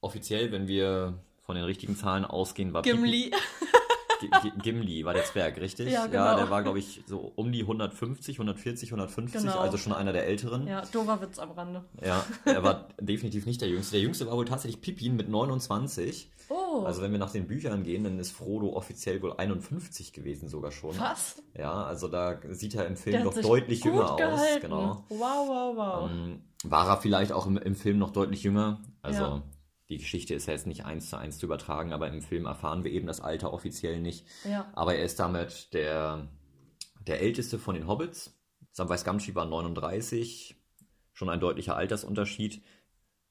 Offiziell, 0.00 0.52
wenn 0.52 0.68
wir 0.68 1.22
von 1.42 1.56
den 1.56 1.64
richtigen 1.64 1.96
Zahlen 1.96 2.24
ausgehen, 2.24 2.72
war 2.72 2.82
Gimli. 2.82 3.30
G 3.30 3.36
Gimli 4.62 5.04
war 5.04 5.12
der 5.14 5.24
Zwerg, 5.24 5.58
richtig? 5.60 5.86
Ja, 5.92 6.06
Ja, 6.06 6.06
genau. 6.06 6.36
der 6.36 6.50
war, 6.50 6.62
glaube 6.62 6.78
ich, 6.78 7.02
so 7.06 7.32
um 7.36 7.50
die 7.52 7.62
150, 7.62 8.36
140, 8.38 8.90
150, 8.90 9.40
Genau. 9.42 9.58
also 9.58 9.76
schon 9.78 9.92
einer 9.92 10.12
der 10.12 10.26
Älteren. 10.26 10.66
Ja, 10.66 10.82
doofer 10.92 11.20
Witz 11.20 11.38
am 11.38 11.50
Rande. 11.52 11.84
Ja, 12.04 12.24
er 12.44 12.62
war 12.62 12.88
definitiv 13.00 13.46
nicht 13.46 13.60
der 13.60 13.68
Jüngste. 13.68 13.92
Der 13.92 14.00
Jüngste 14.02 14.26
war 14.26 14.36
wohl 14.36 14.44
tatsächlich 14.44 14.80
Pippin 14.80 15.16
mit 15.16 15.28
29. 15.28 16.30
Oh, 16.50 16.82
Also 16.84 17.00
wenn 17.00 17.10
wir 17.12 17.18
nach 17.18 17.30
den 17.30 17.46
Büchern 17.46 17.82
gehen, 17.84 18.04
dann 18.04 18.18
ist 18.18 18.32
Frodo 18.32 18.74
offiziell 18.76 19.22
wohl 19.22 19.32
51 19.32 20.12
gewesen 20.12 20.48
sogar 20.48 20.72
schon. 20.72 20.98
was? 20.98 21.42
Ja, 21.56 21.84
also 21.84 22.06
da 22.08 22.38
sieht 22.50 22.74
er 22.74 22.86
im 22.86 22.96
Film 22.96 23.24
doch 23.24 23.34
deutlich 23.34 23.80
gut 23.80 23.92
jünger 23.92 24.10
aus. 24.12 24.16
gehalten. 24.18 24.60
Genau. 24.60 25.04
Wow, 25.08 25.48
wow, 25.48 25.76
wow. 25.76 26.10
Ähm, 26.10 26.40
war 26.64 26.88
er 26.88 26.96
vielleicht 26.98 27.32
auch 27.32 27.46
im, 27.46 27.56
im 27.56 27.74
Film 27.74 27.98
noch 27.98 28.10
deutlich 28.10 28.42
jünger? 28.42 28.80
Also 29.00 29.22
Ja. 29.22 29.42
Die 29.96 30.02
Geschichte 30.02 30.34
ist 30.34 30.46
ja 30.46 30.52
jetzt 30.52 30.66
nicht 30.66 30.84
eins 30.84 31.10
zu 31.10 31.16
eins 31.16 31.38
zu 31.38 31.46
übertragen, 31.46 31.92
aber 31.92 32.08
im 32.08 32.20
Film 32.22 32.46
erfahren 32.46 32.84
wir 32.84 32.90
eben 32.92 33.06
das 33.06 33.20
Alter 33.20 33.52
offiziell 33.52 34.00
nicht. 34.00 34.26
ja. 34.44 34.66
Aber 34.74 34.94
er 34.94 35.04
ist 35.04 35.18
damit 35.20 35.72
der, 35.74 36.28
der 37.06 37.20
älteste 37.20 37.58
von 37.58 37.74
den 37.74 37.86
Hobbits. 37.86 38.38
Samwise 38.72 39.04
Gamgee 39.04 39.34
war 39.34 39.44
39, 39.46 40.56
schon 41.12 41.28
ein 41.28 41.40
deutlicher 41.40 41.76
Altersunterschied. 41.76 42.62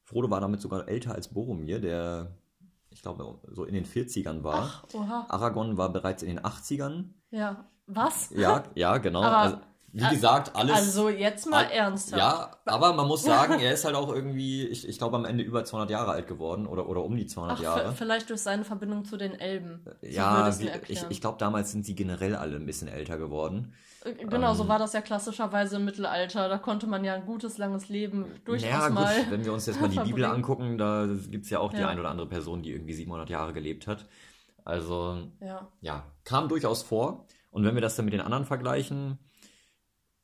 Frodo 0.03 0.29
war 0.29 0.39
damit 0.41 0.61
sogar 0.61 0.87
älter 0.87 1.13
als 1.15 1.33
Boromir, 1.33 1.79
der, 1.79 2.37
ich 2.89 3.01
glaube, 3.01 3.39
so 3.51 3.63
in 3.65 3.73
den 3.73 3.85
40ern 3.85 4.43
war. 4.43 4.83
Ach, 4.85 4.93
oha. 4.93 5.25
Aragorn 5.29 5.77
war 5.77 5.91
bereits 5.91 6.23
in 6.23 6.29
den 6.35 6.39
80ern. 6.39 7.09
Ja. 7.31 7.69
Was? 7.87 8.29
Ja, 8.29 8.63
ja, 8.75 8.97
genau. 8.99 9.21
Aber- 9.23 9.37
also, 9.37 9.57
wie 9.93 10.09
gesagt, 10.09 10.55
alles. 10.55 10.75
Also 10.75 11.07
jetzt 11.09 11.47
mal 11.47 11.65
Al- 11.65 11.71
ernsthaft. 11.71 12.19
Ja, 12.19 12.51
aber 12.65 12.93
man 12.93 13.07
muss 13.07 13.21
sagen, 13.23 13.59
er 13.59 13.73
ist 13.73 13.85
halt 13.85 13.95
auch 13.95 14.11
irgendwie, 14.13 14.65
ich, 14.67 14.87
ich 14.87 14.97
glaube, 14.97 15.15
am 15.17 15.25
Ende 15.25 15.43
über 15.43 15.63
200 15.63 15.89
Jahre 15.91 16.11
alt 16.11 16.27
geworden 16.27 16.65
oder, 16.65 16.89
oder 16.89 17.03
um 17.03 17.15
die 17.15 17.27
200 17.27 17.57
Ach, 17.59 17.61
Jahre. 17.63 17.93
vielleicht 17.93 18.29
durch 18.29 18.41
seine 18.41 18.65
Verbindung 18.65 19.05
zu 19.05 19.17
den 19.17 19.39
Elben. 19.39 19.81
So 20.01 20.07
ja, 20.07 20.59
wie, 20.59 20.69
ich, 20.87 21.05
ich 21.09 21.21
glaube, 21.21 21.37
damals 21.37 21.71
sind 21.71 21.85
sie 21.85 21.93
generell 21.95 22.35
alle 22.35 22.55
ein 22.55 22.65
bisschen 22.65 22.87
älter 22.87 23.17
geworden. 23.17 23.73
Äh, 24.03 24.13
Genau, 24.25 24.53
so 24.55 24.63
ähm, 24.63 24.69
war 24.69 24.79
das 24.79 24.93
ja 24.93 25.01
klassischerweise 25.01 25.75
im 25.75 25.85
Mittelalter. 25.85 26.49
Da 26.49 26.57
konnte 26.57 26.87
man 26.87 27.03
ja 27.05 27.13
ein 27.13 27.25
gutes, 27.25 27.57
langes 27.59 27.87
Leben 27.87 28.25
durchaus 28.45 28.67
ja, 28.69 28.87
gut, 28.87 28.95
mal. 28.95 29.15
wenn 29.29 29.45
wir 29.45 29.53
uns 29.53 29.65
jetzt 29.67 29.79
mal 29.79 29.89
die 29.89 29.99
Bibel 30.03 30.25
angucken, 30.25 30.77
da 30.77 31.07
gibt 31.29 31.45
es 31.45 31.51
ja 31.51 31.59
auch 31.59 31.71
die 31.71 31.79
Ja. 31.81 31.87
ein 31.87 31.99
oder 31.99 32.09
andere 32.09 32.27
Person, 32.27 32.63
die 32.63 32.71
irgendwie 32.71 32.93
700 32.93 33.29
Jahre 33.29 33.53
gelebt 33.53 33.85
hat. 33.87 34.05
Also, 34.65 35.19
Ja. 35.39 35.67
ja, 35.81 36.03
kam 36.23 36.47
durchaus 36.49 36.83
vor. 36.83 37.27
Und 37.51 37.63
wenn 37.63 37.75
wir 37.75 37.81
das 37.81 37.95
dann 37.95 38.05
mit 38.05 38.13
den 38.13 38.21
anderen 38.21 38.45
vergleichen, 38.45 39.19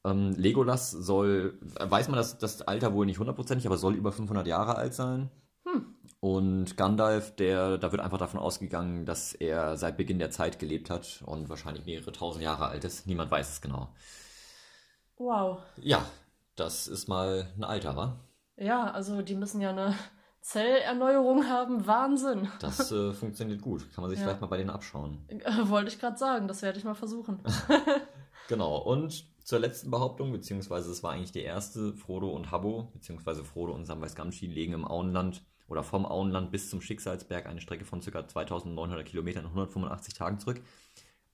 ähm, 0.05 0.31
Legolas 0.33 0.91
soll, 0.91 1.59
weiß 1.61 2.07
man 2.07 2.17
das, 2.17 2.37
das 2.37 2.61
Alter 2.61 2.93
wohl 2.93 3.05
nicht 3.05 3.19
hundertprozentig, 3.19 3.65
aber 3.65 3.77
soll 3.77 3.95
über 3.95 4.11
500 4.11 4.47
Jahre 4.47 4.75
alt 4.75 4.93
sein. 4.93 5.29
Hm. 5.65 5.95
Und 6.21 6.77
Gandalf, 6.77 7.35
der, 7.35 7.77
da 7.77 7.91
wird 7.91 8.01
einfach 8.01 8.17
davon 8.17 8.39
ausgegangen, 8.39 9.05
dass 9.05 9.33
er 9.33 9.77
seit 9.77 9.97
Beginn 9.97 10.19
der 10.19 10.31
Zeit 10.31 10.59
gelebt 10.59 10.89
hat 10.89 11.21
und 11.25 11.49
wahrscheinlich 11.49 11.85
mehrere 11.85 12.11
tausend 12.11 12.43
Jahre 12.43 12.67
alt 12.67 12.83
ist. 12.83 13.07
Niemand 13.07 13.31
weiß 13.31 13.49
es 13.49 13.61
genau. 13.61 13.89
Wow. 15.17 15.59
Ja, 15.77 16.05
das 16.55 16.87
ist 16.87 17.07
mal 17.07 17.47
ein 17.57 17.63
Alter, 17.63 17.95
wa? 17.95 18.19
Ja, 18.57 18.91
also 18.91 19.21
die 19.21 19.35
müssen 19.35 19.61
ja 19.61 19.69
eine 19.69 19.95
Zellerneuerung 20.41 21.47
haben. 21.47 21.87
Wahnsinn. 21.87 22.49
Das 22.59 22.91
äh, 22.91 23.13
funktioniert 23.13 23.61
gut. 23.61 23.85
Kann 23.93 24.01
man 24.01 24.09
sich 24.09 24.19
Ja. 24.19 24.25
vielleicht 24.25 24.41
mal 24.41 24.47
bei 24.47 24.57
denen 24.57 24.69
abschauen. 24.69 25.25
Äh, 25.27 25.69
Wollte 25.69 25.89
ich 25.89 25.99
gerade 25.99 26.17
sagen, 26.17 26.47
das 26.47 26.61
werde 26.61 26.77
ich 26.79 26.83
mal 26.85 26.95
versuchen. 26.95 27.39
Genau, 28.47 28.77
und 28.77 29.25
zur 29.49 29.57
letzten 29.57 29.89
Behauptung, 29.89 30.31
beziehungsweise 30.31 30.91
es 30.91 31.01
war 31.01 31.13
eigentlich 31.13 31.31
die 31.31 31.41
erste, 31.41 31.91
Frodo 31.95 32.29
und 32.29 32.51
Habbo, 32.51 32.91
beziehungsweise 32.93 33.43
Frodo 33.43 33.73
und 33.73 33.85
Samwise 33.85 34.13
Gamgee 34.13 34.45
legen 34.45 34.73
im 34.73 34.85
Auenland 34.85 35.43
oder 35.67 35.81
vom 35.81 36.05
Auenland 36.05 36.51
bis 36.51 36.69
zum 36.69 36.81
Schicksalsberg 36.81 37.47
eine 37.47 37.59
Strecke 37.59 37.83
von 37.83 37.99
ca. 37.99 38.27
2900 38.27 39.07
Kilometern 39.07 39.45
in 39.45 39.49
185 39.49 40.13
Tagen 40.13 40.37
zurück. 40.37 40.61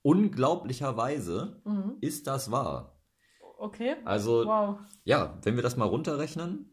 Unglaublicherweise 0.00 1.60
Mhm. 1.66 1.98
ist 2.00 2.26
das 2.26 2.50
wahr. 2.50 2.98
Okay. 3.58 3.96
Also, 4.06 4.46
Wow. 4.46 4.78
ja, 5.04 5.36
wenn 5.42 5.56
wir 5.56 5.62
das 5.62 5.76
mal 5.76 5.84
runterrechnen, 5.84 6.70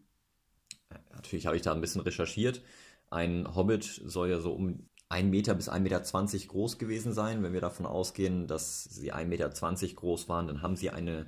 äh, 0.92 0.96
natürlich 1.14 1.46
habe 1.46 1.58
ich 1.58 1.62
da 1.62 1.74
ein 1.74 1.82
bisschen 1.82 2.00
recherchiert. 2.02 2.62
Ein 3.10 3.54
Hobbit 3.54 3.84
soll 4.06 4.30
ja 4.30 4.40
so 4.40 4.54
um 4.54 4.88
1 5.14 5.30
Meter 5.30 5.54
bis 5.54 5.70
1,20 5.70 5.80
Meter 5.82 6.48
groß 6.48 6.78
gewesen 6.80 7.14
sein. 7.14 7.44
Wenn 7.44 7.54
wir 7.54 7.62
davon 7.62 7.86
ausgehen, 7.86 8.48
dass 8.48 8.84
sie 8.84 9.14
1,20 9.14 9.26
Meter 9.28 9.50
groß 9.96 10.28
waren, 10.28 10.48
dann 10.48 10.62
haben 10.62 10.76
sie 10.76 10.90
eine 10.90 11.28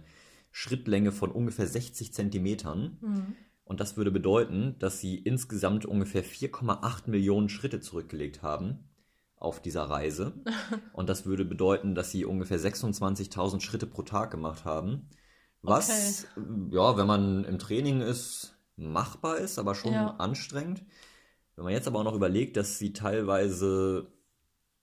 Schrittlänge 0.52 1.12
von 1.12 1.32
ungefähr 1.32 1.68
60 1.68 2.14
Zentimetern. 2.14 2.98
Mhm. 3.02 3.36
Und 3.64 3.80
das 3.80 3.98
würde 3.98 4.12
bedeuten, 4.12 4.76
dass 4.80 5.00
sie 5.00 5.16
insgesamt 5.18 5.86
ungefähr 5.86 6.24
4,8 6.24 7.10
Millionen 7.10 7.50
Schritte 7.50 7.80
zurückgelegt 7.80 8.42
haben 8.42 8.80
auf 9.38 9.62
dieser 9.62 9.84
Reise. 9.84 10.34
Und 10.94 11.10
das 11.10 11.26
würde 11.26 11.46
bedeuten, 11.46 11.94
dass 11.94 12.12
sie 12.12 12.26
ungefähr 12.26 12.60
26.000 12.60 13.62
Schritte 13.62 13.86
pro 13.86 14.02
Tag 14.02 14.32
gemacht 14.32 14.66
haben. 14.66 15.10
Was, 15.62 16.28
ja, 16.72 16.98
wenn 16.98 17.08
man 17.08 17.44
im 17.44 17.60
Training 17.60 18.02
ist, 18.02 18.56
machbar 18.78 19.38
ist, 19.38 19.58
aber 19.58 19.74
schon 19.76 19.94
Ja. 19.94 20.16
anstrengend. 20.18 20.84
Wenn 21.56 21.64
man 21.66 21.74
jetzt 21.74 21.88
aber 21.88 22.00
auch 22.00 22.04
noch 22.04 22.16
überlegt, 22.16 22.58
dass 22.58 22.78
sie 22.80 22.92
teilweise 22.94 24.08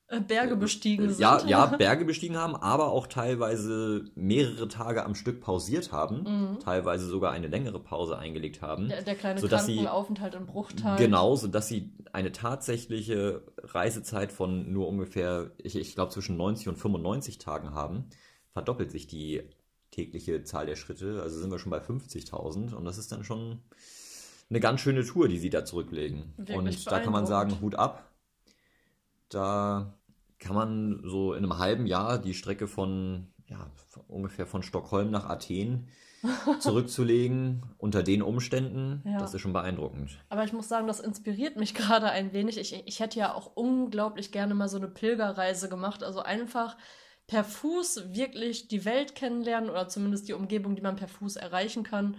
Äh, 0.09 0.21
Berge 0.21 0.57
bestiegen 0.57 1.09
sind. 1.11 1.21
ja, 1.21 1.43
ja, 1.47 1.67
Berge 1.79 2.05
bestiegen 2.05 2.37
haben, 2.37 2.55
aber 2.57 2.91
auch 2.93 3.07
teilweise 3.07 4.05
mehrere 4.15 4.69
Tage 4.69 5.05
am 5.05 5.15
Stück 5.15 5.41
pausiert 5.41 5.91
haben, 5.93 6.23
Mhm. 6.53 6.59
teilweise 6.61 7.07
sogar 7.07 7.33
eine 7.33 7.47
längere 7.49 7.79
Pause 7.79 8.19
eingelegt 8.19 8.61
haben. 8.63 8.89
Der, 8.89 9.03
der 9.03 9.15
kleine 9.15 9.41
Sodass 9.41 9.67
sie- 9.67 9.77
Krankenaufenthalt 9.77 10.35
in 10.35 10.47
Bruchtal. 10.47 10.97
Genau, 10.99 11.37
sodass 11.37 11.69
sie 11.69 11.93
eine 12.13 12.33
tatsächliche 12.33 13.43
Reisezeit 13.63 14.33
von 14.33 14.71
nur 14.73 14.89
ungefähr, 14.89 15.51
ich, 15.59 15.77
ich 15.77 15.95
glaube, 15.95 16.11
zwischen 16.13 16.37
90 16.37 16.69
und 16.69 16.77
95 16.77 17.39
Tagen 17.39 17.73
haben, 17.75 18.05
verdoppelt 18.53 18.91
sich 18.91 19.07
die 19.07 19.43
tägliche 19.91 20.43
Zahl 20.45 20.67
der 20.67 20.77
Schritte. 20.77 21.21
Also 21.23 21.39
sind 21.39 21.51
wir 21.51 21.59
schon 21.59 21.71
bei 21.71 21.81
50.000 21.81 22.75
und 22.75 22.85
das 22.85 22.99
ist 22.99 23.13
dann 23.13 23.25
schon 23.25 23.61
eine 24.53 24.61
ganz 24.61 24.81
schöne 24.83 25.03
Tour, 25.03 25.29
die 25.29 25.39
sie 25.39 25.49
da 25.49 25.65
zurücklegen. 25.65 26.35
Wirklich 26.37 26.57
und 26.59 26.93
da 26.93 27.01
kann 27.01 27.13
man 27.13 27.25
sagen. 27.27 27.59
Hut 27.63 27.75
ab. 27.75 28.05
Da 29.31 29.95
kann 30.39 30.55
man 30.55 31.01
so 31.05 31.33
in 31.33 31.43
einem 31.43 31.57
halben 31.59 31.87
Jahr 31.87 32.19
die 32.19 32.35
Strecke 32.35 32.69
von, 32.69 33.29
ja, 33.47 33.71
von- 33.89 34.05
ungefähr 34.09 34.47
von 34.47 34.63
Stockholm 34.63 35.11
nach 35.11 35.25
Athen 35.25 35.89
zurückzulegen 36.61 37.63
unter 37.79 38.03
den 38.03 38.21
Umständen. 38.21 39.03
Ja. 39.07 39.19
Das 39.19 39.33
ist 39.33 39.41
schon 39.41 39.55
beeindruckend. 39.55 40.19
Aber 40.29 40.45
ich 40.45 40.53
muss 40.53 40.69
sagen, 40.69 40.87
das 40.87 41.01
inspiriert 41.01 41.57
mich 41.57 41.75
gerade 41.75 42.11
ein 42.11 42.35
wenig. 42.35 42.59
Ich, 42.59 42.75
ich 42.87 43.01
hätte 43.01 43.19
ja 43.19 43.33
auch 43.35 43.53
unglaublich 43.55 44.33
gerne 44.33 44.55
mal 44.55 44.69
so 44.69 44.77
eine 44.77 44.89
Pilgerreise 44.89 45.71
gemacht. 45.71 46.03
Also 46.05 46.21
einfach 46.21 46.77
per 47.27 47.45
Fuß 47.45 48.13
wirklich 48.13 48.69
die 48.69 48.85
Welt 48.85 49.15
kennenlernen 49.15 49.71
oder 49.71 49.89
zumindest 49.89 50.29
die 50.29 50.35
Umgebung, 50.35 50.77
die 50.77 50.83
man 50.83 50.97
per 50.97 51.09
Fuß 51.09 51.37
erreichen 51.37 51.85
kann. 51.85 52.19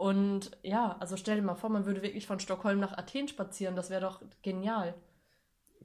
Und 0.00 0.52
ja, 0.62 0.96
also 0.98 1.18
stell 1.18 1.36
dir 1.36 1.42
mal 1.42 1.56
vor, 1.56 1.68
man 1.68 1.84
würde 1.84 2.00
wirklich 2.00 2.26
von 2.26 2.40
Stockholm 2.40 2.80
nach 2.80 2.96
Athen 2.96 3.28
spazieren. 3.28 3.76
Das 3.76 3.90
wäre 3.90 4.00
doch 4.00 4.22
genial. 4.40 4.94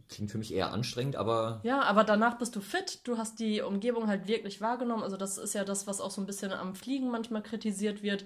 Klingt 0.07 0.31
für 0.31 0.37
mich 0.37 0.53
eher 0.53 0.71
anstrengend, 0.71 1.17
aber 1.17 1.59
Ja, 1.65 1.81
aber 1.81 2.05
danach 2.05 2.37
bist 2.37 2.55
du 2.55 2.61
fit, 2.61 3.05
du 3.05 3.17
hast 3.17 3.41
die 3.41 3.59
Umgebung 3.59 4.07
halt 4.07 4.25
wirklich 4.25 4.61
wahrgenommen. 4.61 5.03
Also 5.03 5.17
das 5.17 5.37
ist 5.37 5.53
ja 5.53 5.65
das, 5.65 5.85
was 5.85 5.99
auch 5.99 6.11
so 6.11 6.21
ein 6.21 6.25
bisschen 6.27 6.53
am 6.53 6.75
Fliegen 6.75 7.09
manchmal 7.09 7.43
kritisiert 7.43 8.03
wird. 8.03 8.23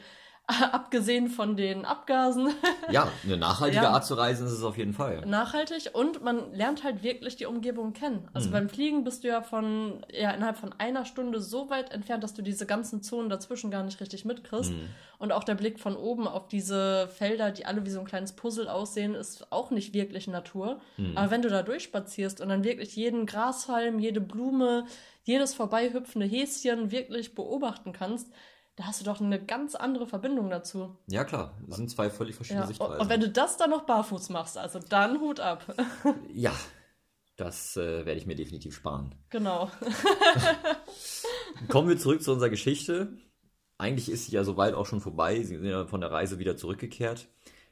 Abgesehen 0.72 1.28
von 1.30 1.56
den 1.56 1.86
Abgasen. 1.86 2.50
ja, 2.92 3.08
eine 3.24 3.38
nachhaltige 3.38 3.84
Ja. 3.84 3.92
Art 3.92 4.06
zu 4.06 4.16
reisen 4.16 4.48
ist 4.48 4.54
es 4.54 4.64
auf 4.64 4.78
jeden 4.78 4.94
Fall. 4.94 5.26
nachhaltig 5.26 5.92
und 5.94 6.24
man 6.24 6.52
lernt 6.54 6.84
halt 6.84 7.04
wirklich 7.04 7.36
die 7.36 7.46
Umgebung 7.46 7.94
kennen. 7.94 8.28
Also 8.34 8.50
Mhm. 8.50 8.54
beim 8.54 8.70
Fliegen 8.70 9.04
bist 9.04 9.24
du 9.24 9.28
ja 9.28 9.42
von 9.42 10.06
ja 10.12 10.32
innerhalb 10.32 10.58
von 10.58 10.74
einer 10.78 11.06
Stunde 11.06 11.40
so 11.40 11.70
weit 11.70 11.92
entfernt, 11.92 12.24
dass 12.24 12.34
du 12.34 12.42
diese 12.42 12.66
ganzen 12.66 13.02
Zonen 13.04 13.30
dazwischen 13.30 13.70
gar 13.72 13.84
nicht 13.84 14.00
richtig 14.02 14.26
mitkriegst. 14.26 14.72
Mhm. 14.72 14.90
Und 15.20 15.32
auch 15.34 15.44
der 15.44 15.56
Blick 15.56 15.80
von 15.80 15.96
oben 15.96 16.28
auf 16.28 16.48
diese 16.48 17.08
Felder, 17.10 17.52
die 17.52 17.66
alle 17.66 17.86
wie 17.86 17.90
so 17.90 18.00
ein 18.00 18.06
kleines 18.06 18.32
Puzzle 18.34 18.70
aussehen, 18.70 19.16
ist 19.16 19.52
auch 19.52 19.70
nicht 19.70 19.94
wirklich 19.94 20.28
Natur. 20.28 20.80
Mhm. 20.98 21.18
Aber 21.18 21.30
wenn 21.30 21.42
du 21.42 21.50
da 21.50 21.62
durchspazierst 21.62 22.42
und 22.42 22.50
dann 22.50 22.64
wirklich 22.64 22.96
jeden 22.96 23.26
Grashalm, 23.26 24.00
jede 24.00 24.22
Blume, 24.22 24.86
jedes 25.26 25.54
vorbeihüpfende 25.54 26.26
Häschen 26.26 26.90
wirklich 26.92 27.36
beobachten 27.36 27.92
kannst, 27.92 28.28
da 28.80 28.86
hast 28.86 29.02
du 29.02 29.06
doch 29.06 29.20
eine 29.20 29.44
ganz 29.44 29.76
andere 29.76 30.08
Verbindung 30.08 30.50
dazu. 30.50 30.96
Ja, 31.08 31.26
klar, 31.26 31.52
das 31.68 31.76
sind 31.76 31.92
zwei 31.92 32.10
völlig 32.10 32.36
verschiedene 32.38 32.62
Ja. 32.62 32.68
Und, 32.68 32.70
Sichtweisen. 32.70 33.02
und 33.02 33.10
wenn 33.10 33.20
du 33.20 33.30
das 33.30 33.58
dann 33.58 33.72
noch 33.72 33.84
barfuß 33.84 34.30
machst, 34.30 34.58
also 34.58 34.80
dann 34.80 35.20
Hut 35.20 35.42
ab. 35.42 35.66
ja, 36.34 36.54
das 37.36 37.76
äh, 37.76 38.06
werde 38.06 38.14
ich 38.22 38.26
mir 38.26 38.38
definitiv 38.38 38.74
sparen. 38.74 39.16
genau. 39.30 39.70
Kommen 41.68 41.90
wir 41.90 41.98
zurück 41.98 42.24
zu 42.24 42.32
unserer 42.32 42.50
Geschichte. 42.50 43.18
Eigentlich 43.78 44.10
ist 44.10 44.28
sie 44.28 44.32
ja 44.32 44.46
soweit 44.46 44.74
auch 44.76 44.86
schon 44.86 45.02
vorbei. 45.02 45.36
Sie 45.44 45.58
sind 45.58 45.66
ja 45.66 45.86
von 45.86 46.00
der 46.00 46.12
Reise 46.12 46.40
wieder 46.40 46.56
zurückgekehrt. 46.56 47.28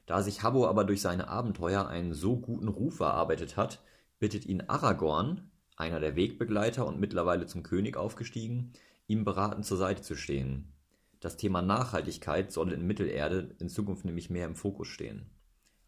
Da 0.07 0.21
sich 0.21 0.43
Habbo 0.43 0.67
aber 0.67 0.83
durch 0.83 1.01
seine 1.01 1.29
Abenteuer 1.29 1.87
einen 1.87 2.13
so 2.13 2.35
guten 2.35 2.67
Ruf 2.67 2.99
erarbeitet 2.99 3.55
hat, 3.55 3.81
bittet 4.19 4.45
ihn 4.45 4.61
Aragorn, 4.67 5.51
einer 5.77 6.01
der 6.01 6.17
Wegbegleiter 6.17 6.85
und 6.85 6.99
mittlerweile 6.99 7.45
zum 7.45 7.63
König 7.63 7.95
aufgestiegen, 7.95 8.73
ihm 9.07 9.23
beratend 9.23 9.65
zur 9.65 9.77
Seite 9.77 10.01
zu 10.01 10.15
stehen. 10.17 10.73
Das 11.19 11.37
Thema 11.37 11.61
Nachhaltigkeit 11.61 12.51
soll 12.51 12.71
in 12.71 12.85
Mittelerde 12.85 13.55
in 13.59 13.69
Zukunft 13.69 14.05
nämlich 14.05 14.29
mehr 14.29 14.45
im 14.45 14.55
Fokus 14.55 14.87
stehen. 14.87 15.31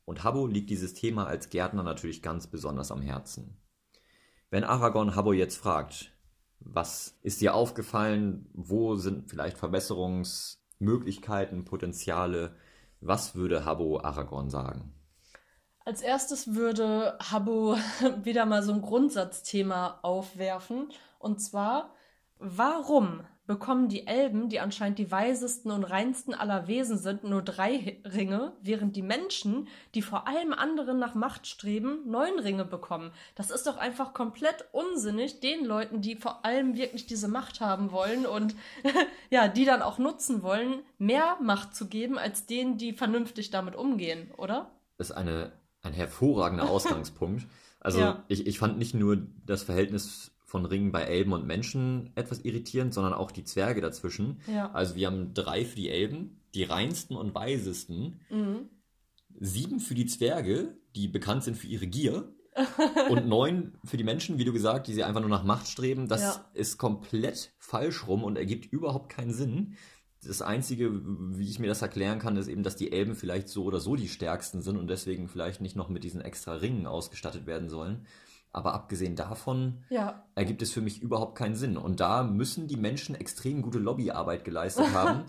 Und 0.06 0.24
Habbo 0.24 0.48
liegt 0.48 0.72
dieses 0.72 0.96
Thema 0.96 1.28
als 1.28 1.50
Gärtner 1.50 1.84
natürlich 1.84 2.24
ganz 2.24 2.48
besonders 2.48 2.92
am 2.92 3.02
Herzen. 3.02 3.58
Wenn 4.50 4.64
Aragorn 4.64 5.16
Habbo 5.16 5.34
jetzt 5.34 5.58
fragt, 5.58 6.12
was 6.60 7.20
ist 7.22 7.42
dir 7.42 7.54
aufgefallen, 7.54 8.50
wo 8.54 8.96
sind 8.96 9.30
vielleicht 9.30 9.60
Verbesserungsmöglichkeiten, 9.60 11.64
Potenziale, 11.64 12.56
was 13.02 13.36
würde 13.36 13.66
Habbo 13.66 14.00
Aragorn 14.00 14.50
sagen? 14.50 14.96
Als 15.86 16.02
erstes 16.02 16.56
würde 16.56 17.20
Habbo 17.20 17.78
wieder 18.24 18.46
mal 18.46 18.64
so 18.64 18.74
ein 18.74 18.82
Grundsatzthema 18.82 20.00
aufwerfen. 20.02 20.90
Und 21.20 21.40
zwar, 21.40 21.94
warum 22.40 23.22
bekommen 23.50 23.90
die 23.90 24.06
Elben, 24.06 24.48
die 24.48 24.60
anscheinend 24.60 25.00
die 25.00 25.10
weisesten 25.10 25.72
und 25.72 25.84
reinsten 25.84 26.36
aller 26.36 26.68
Wesen 26.68 27.00
sind, 27.00 27.24
nur 27.24 27.42
drei 27.42 28.00
Ringe, 28.06 28.54
während 28.62 28.96
die 28.96 29.02
Menschen, 29.02 29.68
die 29.96 30.04
vor 30.04 30.28
allem 30.28 30.54
anderen 30.54 31.00
nach 31.00 31.16
Macht 31.16 31.48
streben, 31.48 32.04
neun 32.06 32.38
Ringe 32.38 32.64
bekommen. 32.64 33.10
Das 33.34 33.50
ist 33.50 33.66
doch 33.66 33.78
einfach 33.78 34.14
komplett 34.14 34.66
unsinnig, 34.72 35.40
den 35.40 35.66
Leuten, 35.66 36.02
die 36.02 36.16
vor 36.16 36.46
allem 36.46 36.78
wirklich 36.78 37.08
diese 37.08 37.28
Macht 37.28 37.60
haben 37.60 37.92
wollen 37.92 38.28
und 38.28 38.54
ja, 39.32 39.48
die 39.48 39.66
dann 39.66 39.82
auch 39.82 39.98
nutzen 39.98 40.44
wollen, 40.44 40.84
mehr 41.00 41.40
Macht 41.42 41.74
zu 41.74 41.88
geben, 41.88 42.20
als 42.20 42.46
denen, 42.46 42.78
die 42.78 42.94
vernünftig 42.94 43.50
damit 43.50 43.76
umgehen, 43.76 44.30
oder? 44.38 44.70
Das 45.00 45.10
ist 45.10 45.16
eine, 45.16 45.54
ein 45.82 45.94
hervorragender 45.94 46.70
Ausgangspunkt. 46.70 47.48
Also 47.80 48.00
ja. 48.00 48.24
ich, 48.28 48.46
ich 48.46 48.60
fand 48.60 48.78
nicht 48.78 48.94
nur 48.94 49.18
das 49.44 49.64
Verhältnis 49.64 50.34
von 50.50 50.66
Ringen 50.66 50.92
bei 50.92 51.04
Elben 51.04 51.32
und 51.32 51.46
Menschen 51.46 52.12
etwas 52.16 52.40
irritierend, 52.40 52.92
sondern 52.92 53.14
auch 53.14 53.30
die 53.30 53.44
Zwerge 53.44 53.82
dazwischen. 53.82 54.42
Ja. 54.52 54.72
Also 54.72 54.96
wir 54.96 55.06
haben 55.06 55.36
drei 55.36 55.64
für 55.64 55.76
die 55.76 55.90
Elben, 55.90 56.42
die 56.56 56.64
reinsten 56.64 57.16
und 57.16 57.36
weisesten, 57.36 58.22
mhm. 58.32 58.70
sieben 59.40 59.80
für 59.80 59.94
die 59.94 60.08
Zwerge, 60.08 60.76
die 60.96 61.08
bekannt 61.08 61.44
sind 61.44 61.56
für 61.56 61.68
ihre 61.68 61.88
Gier. 61.88 62.34
und 63.10 63.28
neun 63.28 63.78
für 63.86 63.96
die 63.96 64.04
Menschen, 64.04 64.38
wie 64.38 64.44
du 64.44 64.52
gesagt, 64.52 64.88
die 64.88 64.94
sie 64.94 65.04
einfach 65.04 65.22
nur 65.22 65.30
nach 65.30 65.46
Macht 65.46 65.68
streben. 65.68 66.10
Das 66.10 66.22
ja. 66.22 66.46
ist 66.56 66.78
komplett 66.78 67.54
falsch 67.58 68.08
rum 68.08 68.24
und 68.24 68.38
ergibt 68.38 68.66
überhaupt 68.74 69.10
keinen 69.10 69.32
Sinn. 69.32 69.76
Das 70.26 70.42
Einzige, 70.42 70.92
wie 71.38 71.48
ich 71.48 71.60
mir 71.60 71.68
das 71.68 71.84
erklären 71.84 72.20
kann, 72.20 72.36
ist 72.36 72.48
eben, 72.48 72.64
dass 72.64 72.76
die 72.76 72.92
Elben 72.92 73.16
vielleicht 73.16 73.48
so 73.48 73.64
oder 73.64 73.80
so 73.80 73.96
die 73.96 74.10
stärksten 74.10 74.62
sind 74.62 74.76
und 74.76 74.90
deswegen 74.90 75.30
vielleicht 75.30 75.62
nicht 75.62 75.78
noch 75.78 75.88
mit 75.88 76.04
diesen 76.04 76.20
extra 76.20 76.56
Ringen 76.56 76.88
ausgestattet 76.88 77.46
werden 77.46 77.70
sollen. 77.70 78.06
Aber 78.52 78.74
abgesehen 78.74 79.16
davon 79.16 79.84
ja. 79.90 80.26
ergibt 80.36 80.62
es 80.62 80.72
für 80.72 80.82
mich 80.82 81.02
überhaupt 81.02 81.38
keinen 81.38 81.56
Sinn. 81.56 81.78
Und 81.78 82.00
da 82.00 82.24
müssen 82.24 82.68
die 82.68 82.78
Menschen 82.78 83.16
extrem 83.16 83.62
gute 83.62 83.80
Lobbyarbeit 83.80 84.44
geleistet 84.44 84.88
haben, 84.94 85.26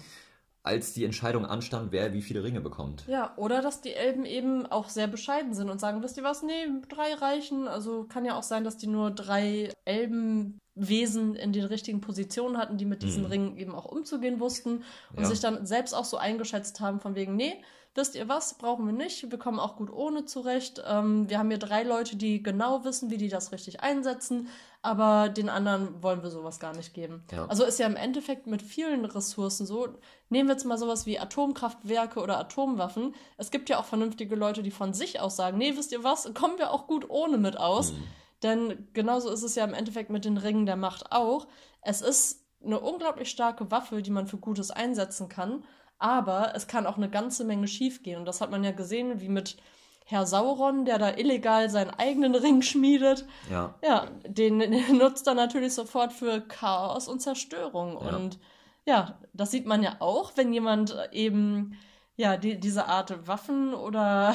als 0.63 0.93
die 0.93 1.05
Entscheidung 1.05 1.47
anstand, 1.47 1.91
wer 1.93 2.13
wie 2.13 2.23
viele 2.23 2.45
Ringe 2.45 2.61
bekommt. 2.61 3.07
Ja, 3.07 3.33
oder 3.37 3.63
dass 3.63 3.81
die 3.81 3.95
Elben 3.95 4.25
eben 4.25 4.67
auch 4.67 4.89
sehr 4.89 5.07
bescheiden 5.07 5.55
sind 5.55 5.71
und 5.71 5.81
sagen, 5.81 6.03
wisst 6.03 6.17
ihr 6.19 6.23
was, 6.23 6.43
nee, 6.43 6.67
drei 6.89 7.15
reichen. 7.15 7.67
Also 7.67 8.05
kann 8.05 8.25
ja 8.25 8.37
auch 8.37 8.43
sein, 8.43 8.65
dass 8.65 8.77
die 8.77 8.87
nur 8.87 9.11
drei 9.11 9.73
Elbenwesen 9.87 11.35
in 11.35 11.53
den 11.53 11.65
richtigen 11.65 12.01
Positionen 12.01 12.59
hatten, 12.59 12.77
die 12.77 12.85
mit 12.85 13.03
diesen 13.03 13.25
mhm. 13.25 13.31
Ringen 13.31 13.57
eben 13.57 13.75
auch 13.75 13.87
umzugehen 13.87 14.39
wussten 14.39 14.83
und 15.15 15.23
ja. 15.23 15.29
sich 15.29 15.41
dann 15.41 15.67
selbst 15.67 15.95
auch 15.95 16.05
so 16.05 16.19
eingeschätzt 16.19 16.81
haben 16.81 17.01
von 17.01 17.15
wegen, 17.15 17.37
nee, 17.37 17.63
wisst 17.95 18.15
ihr 18.15 18.29
was, 18.29 18.55
brauchen 18.55 18.87
wir 18.87 18.93
nicht, 18.93 19.31
wir 19.31 19.39
kommen 19.39 19.59
auch 19.59 19.77
gut 19.77 19.93
ohne 19.93 20.25
zurecht. 20.25 20.83
Ähm, 20.87 21.29
wir 21.29 21.39
haben 21.39 21.49
hier 21.49 21.59
drei 21.59 21.83
Leute, 21.83 22.17
die 22.17 22.43
genau 22.43 22.85
wissen, 22.85 23.11
wie 23.11 23.17
die 23.17 23.29
das 23.29 23.53
richtig 23.53 23.81
einsetzen, 23.81 24.49
aber 24.83 25.29
den 25.29 25.49
anderen 25.49 26.03
wollen 26.03 26.23
wir 26.23 26.31
sowas 26.31 26.61
gar 26.61 26.75
nicht 26.75 26.95
geben. 26.95 27.25
Ja. 27.33 27.47
Also 27.47 27.65
ist 27.65 27.79
ja 27.79 27.87
im 27.87 27.97
Endeffekt 27.97 28.47
mit 28.47 28.63
vielen 28.63 29.05
Ressourcen 29.05 29.67
so. 29.67 29.89
Nehmen 30.29 30.49
wir 30.49 30.55
jetzt 30.55 30.65
mal 30.65 30.79
sowas 30.79 31.05
wie 31.07 31.19
Atomkraftwerke 31.19 32.21
oder 32.21 32.39
Atomwaffen. 32.39 33.15
Es 33.37 33.51
gibt 33.51 33.69
ja 33.69 33.79
auch 33.79 33.85
vernünftige 33.85 34.37
Leute, 34.37 34.63
die 34.63 34.71
von 34.71 34.95
sich 34.95 35.21
aus 35.21 35.37
sagen, 35.37 35.59
nee, 35.59 35.77
wisst 35.77 35.93
ihr 35.93 36.05
was, 36.05 36.33
kommen 36.35 36.59
wir 36.59 36.71
auch 36.71 36.87
gut 36.87 37.11
ohne 37.11 37.39
mit 37.39 37.57
aus. 37.59 37.93
Mhm. 37.93 38.05
Denn 38.43 38.89
genauso 38.95 39.31
ist 39.31 39.43
es 39.43 39.55
ja 39.55 39.65
im 39.65 39.75
Endeffekt 39.75 40.11
mit 40.11 40.25
den 40.25 40.39
Ringen 40.39 40.65
der 40.65 40.77
Macht 40.77 41.13
auch. 41.13 41.47
Es 41.83 42.01
ist 42.01 42.47
eine 42.65 42.81
unglaublich 42.81 43.31
starke 43.31 43.71
Waffe, 43.71 44.03
die 44.03 44.11
man 44.11 44.27
für 44.27 44.39
Gutes 44.39 44.71
einsetzen 44.71 45.29
kann. 45.29 45.65
Aber 46.01 46.55
es 46.57 46.67
kann 46.67 46.87
auch 46.87 46.97
eine 46.97 47.11
ganze 47.11 47.45
Menge 47.45 47.69
schiefgehen. 47.69 48.19
Und 48.19 48.25
das 48.25 48.41
hat 48.41 48.51
man 48.51 48.65
ja 48.65 48.73
gesehen, 48.73 49.21
wie 49.21 49.29
mit 49.29 49.59
Herr 50.07 50.27
Sauron, 50.27 50.85
der 50.87 50.99
da 50.99 51.17
illegal 51.17 51.71
seinen 51.71 51.91
eigenen 51.91 52.35
Ring 52.35 52.63
schmiedet. 52.63 53.27
Ja. 53.49 53.75
Ja, 53.85 54.09
den, 54.27 54.59
den 54.59 54.73
nutzt 54.99 55.27
er 55.29 55.35
natürlich 55.35 55.75
sofort 55.75 56.13
für 56.13 56.41
Chaos 56.41 57.07
und 57.07 57.21
Zerstörung. 57.21 57.93
Ja. 57.93 58.17
Und 58.17 58.41
ja, 58.87 59.21
das 59.35 59.51
sieht 59.51 59.67
man 59.67 59.83
ja 59.83 59.97
auch, 60.01 60.33
wenn 60.37 60.53
jemand 60.53 60.97
eben 61.13 61.77
ja, 62.17 62.37
die, 62.37 62.59
diese 62.59 62.87
Art 62.87 63.29
Waffen 63.29 63.75
oder 63.75 64.35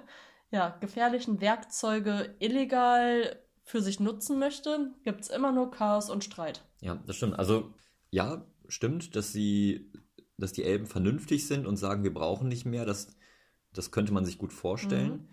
ja, 0.50 0.76
gefährlichen 0.80 1.40
Werkzeuge 1.40 2.34
illegal 2.40 3.38
für 3.64 3.80
sich 3.80 4.00
nutzen 4.00 4.38
möchte, 4.38 4.92
gibt 5.04 5.20
es 5.20 5.28
immer 5.28 5.52
nur 5.52 5.70
Chaos 5.70 6.10
und 6.10 6.24
Streit. 6.24 6.62
Ja, 6.80 6.98
das 7.06 7.16
stimmt. 7.16 7.38
Also 7.38 7.74
ja, 8.10 8.44
stimmt, 8.68 9.14
dass 9.14 9.32
sie 9.32 9.92
dass 10.42 10.52
die 10.52 10.64
Elben 10.64 10.86
vernünftig 10.86 11.46
sind 11.46 11.66
und 11.66 11.76
sagen, 11.76 12.02
wir 12.02 12.12
brauchen 12.12 12.48
nicht 12.48 12.66
mehr, 12.66 12.84
das, 12.84 13.16
das 13.72 13.90
könnte 13.90 14.12
man 14.12 14.24
sich 14.24 14.38
gut 14.38 14.52
vorstellen. 14.52 15.10
Mhm. 15.10 15.28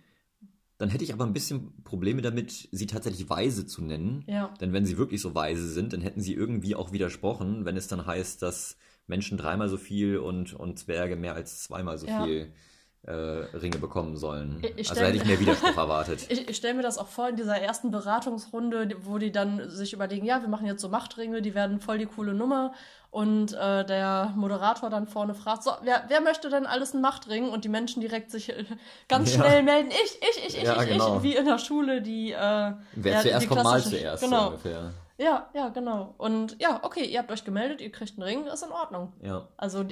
Dann 0.78 0.90
hätte 0.90 1.04
ich 1.04 1.12
aber 1.12 1.26
ein 1.26 1.34
bisschen 1.34 1.84
Probleme 1.84 2.22
damit, 2.22 2.70
sie 2.72 2.88
tatsächlich 2.88 3.30
weise 3.30 3.66
zu 3.66 3.84
nennen. 3.84 4.24
Ja. 4.28 4.54
Denn 4.62 4.72
wenn 4.72 4.86
sie 4.86 4.98
wirklich 4.98 5.20
so 5.20 5.36
weise 5.36 5.68
sind, 5.68 5.92
dann 5.92 6.02
hätten 6.02 6.22
sie 6.22 6.34
irgendwie 6.34 6.76
auch 6.76 6.94
widersprochen, 6.94 7.66
wenn 7.66 7.76
es 7.76 7.88
dann 7.88 8.06
heißt, 8.06 8.42
dass 8.42 8.78
Menschen 9.08 9.38
dreimal 9.38 9.68
so 9.68 9.78
viel 9.78 10.18
und, 10.18 10.54
und 10.54 10.80
Zwerge 10.80 11.18
mehr 11.18 11.34
als 11.34 11.64
zweimal 11.64 11.98
so 11.98 12.08
ja. 12.08 12.24
viel 12.24 12.54
äh, 13.04 13.12
Ringe 13.12 13.78
bekommen 13.78 14.18
sollen. 14.18 14.62
Ich, 14.76 14.90
also 14.90 15.02
hätte 15.02 15.18
ich 15.18 15.26
mehr 15.26 15.40
Widerspruch 15.40 15.78
erwartet. 15.78 16.26
Ich, 16.30 16.50
ich 16.50 16.58
stelle 16.58 16.76
mir 16.76 16.82
das 16.82 16.98
auch 16.98 17.08
vor 17.08 17.30
in 17.30 17.36
dieser 17.36 17.58
ersten 17.58 17.92
Beratungsrunde, 17.92 18.96
wo 19.04 19.18
die 19.18 19.32
dann 19.32 19.70
sich 19.70 19.94
überlegen, 19.94 20.26
ja, 20.26 20.42
wir 20.42 20.50
machen 20.50 20.68
jetzt 20.68 20.82
so 20.82 20.90
Machtringe, 20.90 21.42
die 21.42 21.56
werden 21.56 21.80
voll 21.80 21.98
die 21.98 22.06
coole 22.06 22.34
Nummer 22.34 22.74
und 23.12 23.54
äh, 23.54 23.86
der 23.86 24.34
Moderator 24.36 24.90
dann 24.90 25.08
vorne 25.08 25.34
fragt, 25.34 25.64
so, 25.64 25.72
wer, 25.82 26.04
wer 26.10 26.22
möchte 26.22 26.50
denn 26.50 26.68
alles 26.68 26.94
einen 26.94 27.02
Machtring? 27.02 27.50
Und 27.50 27.66
die 27.66 27.70
Menschen 27.70 28.02
direkt 28.02 28.30
sich 28.30 28.50
äh, 28.50 28.66
ganz 29.08 29.34
ja. 29.34 29.42
schnell 29.42 29.64
melden, 29.64 29.90
ich, 29.90 30.20
ich, 30.22 30.48
ich, 30.48 30.58
ich, 30.58 30.64
ja, 30.64 30.82
ich, 30.82 30.90
genau. 30.90 31.18
ich, 31.18 31.24
wie 31.24 31.36
in 31.36 31.46
der 31.46 31.58
Schule, 31.58 32.02
die 32.02 32.32
äh, 32.32 32.74
Wer 32.94 33.14
ja, 33.14 33.22
zuerst 33.22 33.48
kommt, 33.48 33.64
mal 33.64 33.82
zuerst, 33.82 34.24
genau. 34.24 34.40
so 34.40 34.48
ungefähr. 34.48 34.94
Ja, 35.18 35.50
ja, 35.54 35.70
genau. 35.70 36.14
Und 36.18 36.56
ja, 36.62 36.80
okay, 36.84 37.04
ihr 37.04 37.20
habt 37.20 37.32
euch 37.32 37.44
gemeldet, 37.44 37.82
ihr 37.82 37.92
kriegt 37.92 38.18
einen 38.18 38.24
Ring, 38.24 38.46
ist 38.46 38.64
in 38.64 38.72
Ordnung. 38.72 39.12
Ja. 39.22 39.48
Also 39.58 39.84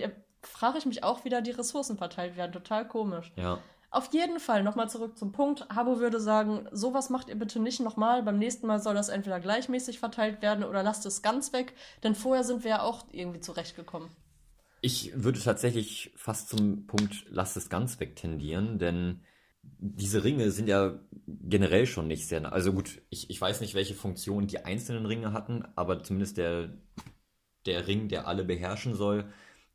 frage 0.47 0.77
ich 0.77 0.85
mich 0.85 1.03
auch, 1.03 1.25
wie 1.25 1.29
da 1.29 1.41
die 1.41 1.51
Ressourcen 1.51 1.97
verteilt 1.97 2.37
werden. 2.37 2.51
Total 2.51 2.87
komisch. 2.87 3.31
Ja. 3.35 3.59
Auf 3.89 4.13
jeden 4.13 4.39
Fall, 4.39 4.63
nochmal 4.63 4.89
zurück 4.89 5.17
zum 5.17 5.31
Punkt. 5.31 5.65
Habo 5.69 5.99
würde 5.99 6.19
sagen, 6.19 6.67
sowas 6.71 7.09
macht 7.09 7.29
ihr 7.29 7.35
bitte 7.35 7.59
nicht 7.59 7.79
nochmal. 7.79 8.21
Beim 8.21 8.37
nächsten 8.37 8.67
Mal 8.67 8.79
soll 8.79 8.95
das 8.95 9.09
entweder 9.09 9.39
gleichmäßig 9.39 9.99
verteilt 9.99 10.41
werden 10.41 10.65
oder 10.65 10.83
lasst 10.83 11.05
es 11.05 11.21
ganz 11.21 11.53
weg. 11.53 11.73
Denn 12.03 12.13
vorher 12.13 12.43
sind 12.43 12.63
wir 12.63 12.71
ja 12.71 12.81
auch 12.81 13.05
irgendwie 13.11 13.39
zurechtgekommen. 13.39 14.09
Ich 14.81 15.11
würde 15.15 15.39
tatsächlich 15.39 16.11
fast 16.15 16.49
zum 16.49 16.85
Punkt 16.85 17.25
lasst 17.29 17.57
es 17.57 17.69
ganz 17.69 17.99
weg 17.99 18.15
tendieren, 18.15 18.77
denn 18.77 19.21
diese 19.63 20.23
Ringe 20.23 20.51
sind 20.51 20.67
ja 20.67 20.99
generell 21.25 21.85
schon 21.85 22.07
nicht 22.07 22.27
sehr. 22.27 22.51
Also 22.51 22.73
gut, 22.73 23.01
ich, 23.09 23.29
ich 23.29 23.39
weiß 23.39 23.61
nicht, 23.61 23.73
welche 23.73 23.95
Funktion 23.95 24.47
die 24.47 24.63
einzelnen 24.65 25.05
Ringe 25.05 25.33
hatten, 25.33 25.63
aber 25.75 26.03
zumindest 26.03 26.37
der, 26.37 26.73
der 27.65 27.87
Ring, 27.87 28.07
der 28.07 28.27
alle 28.27 28.43
beherrschen 28.43 28.95
soll, 28.95 29.25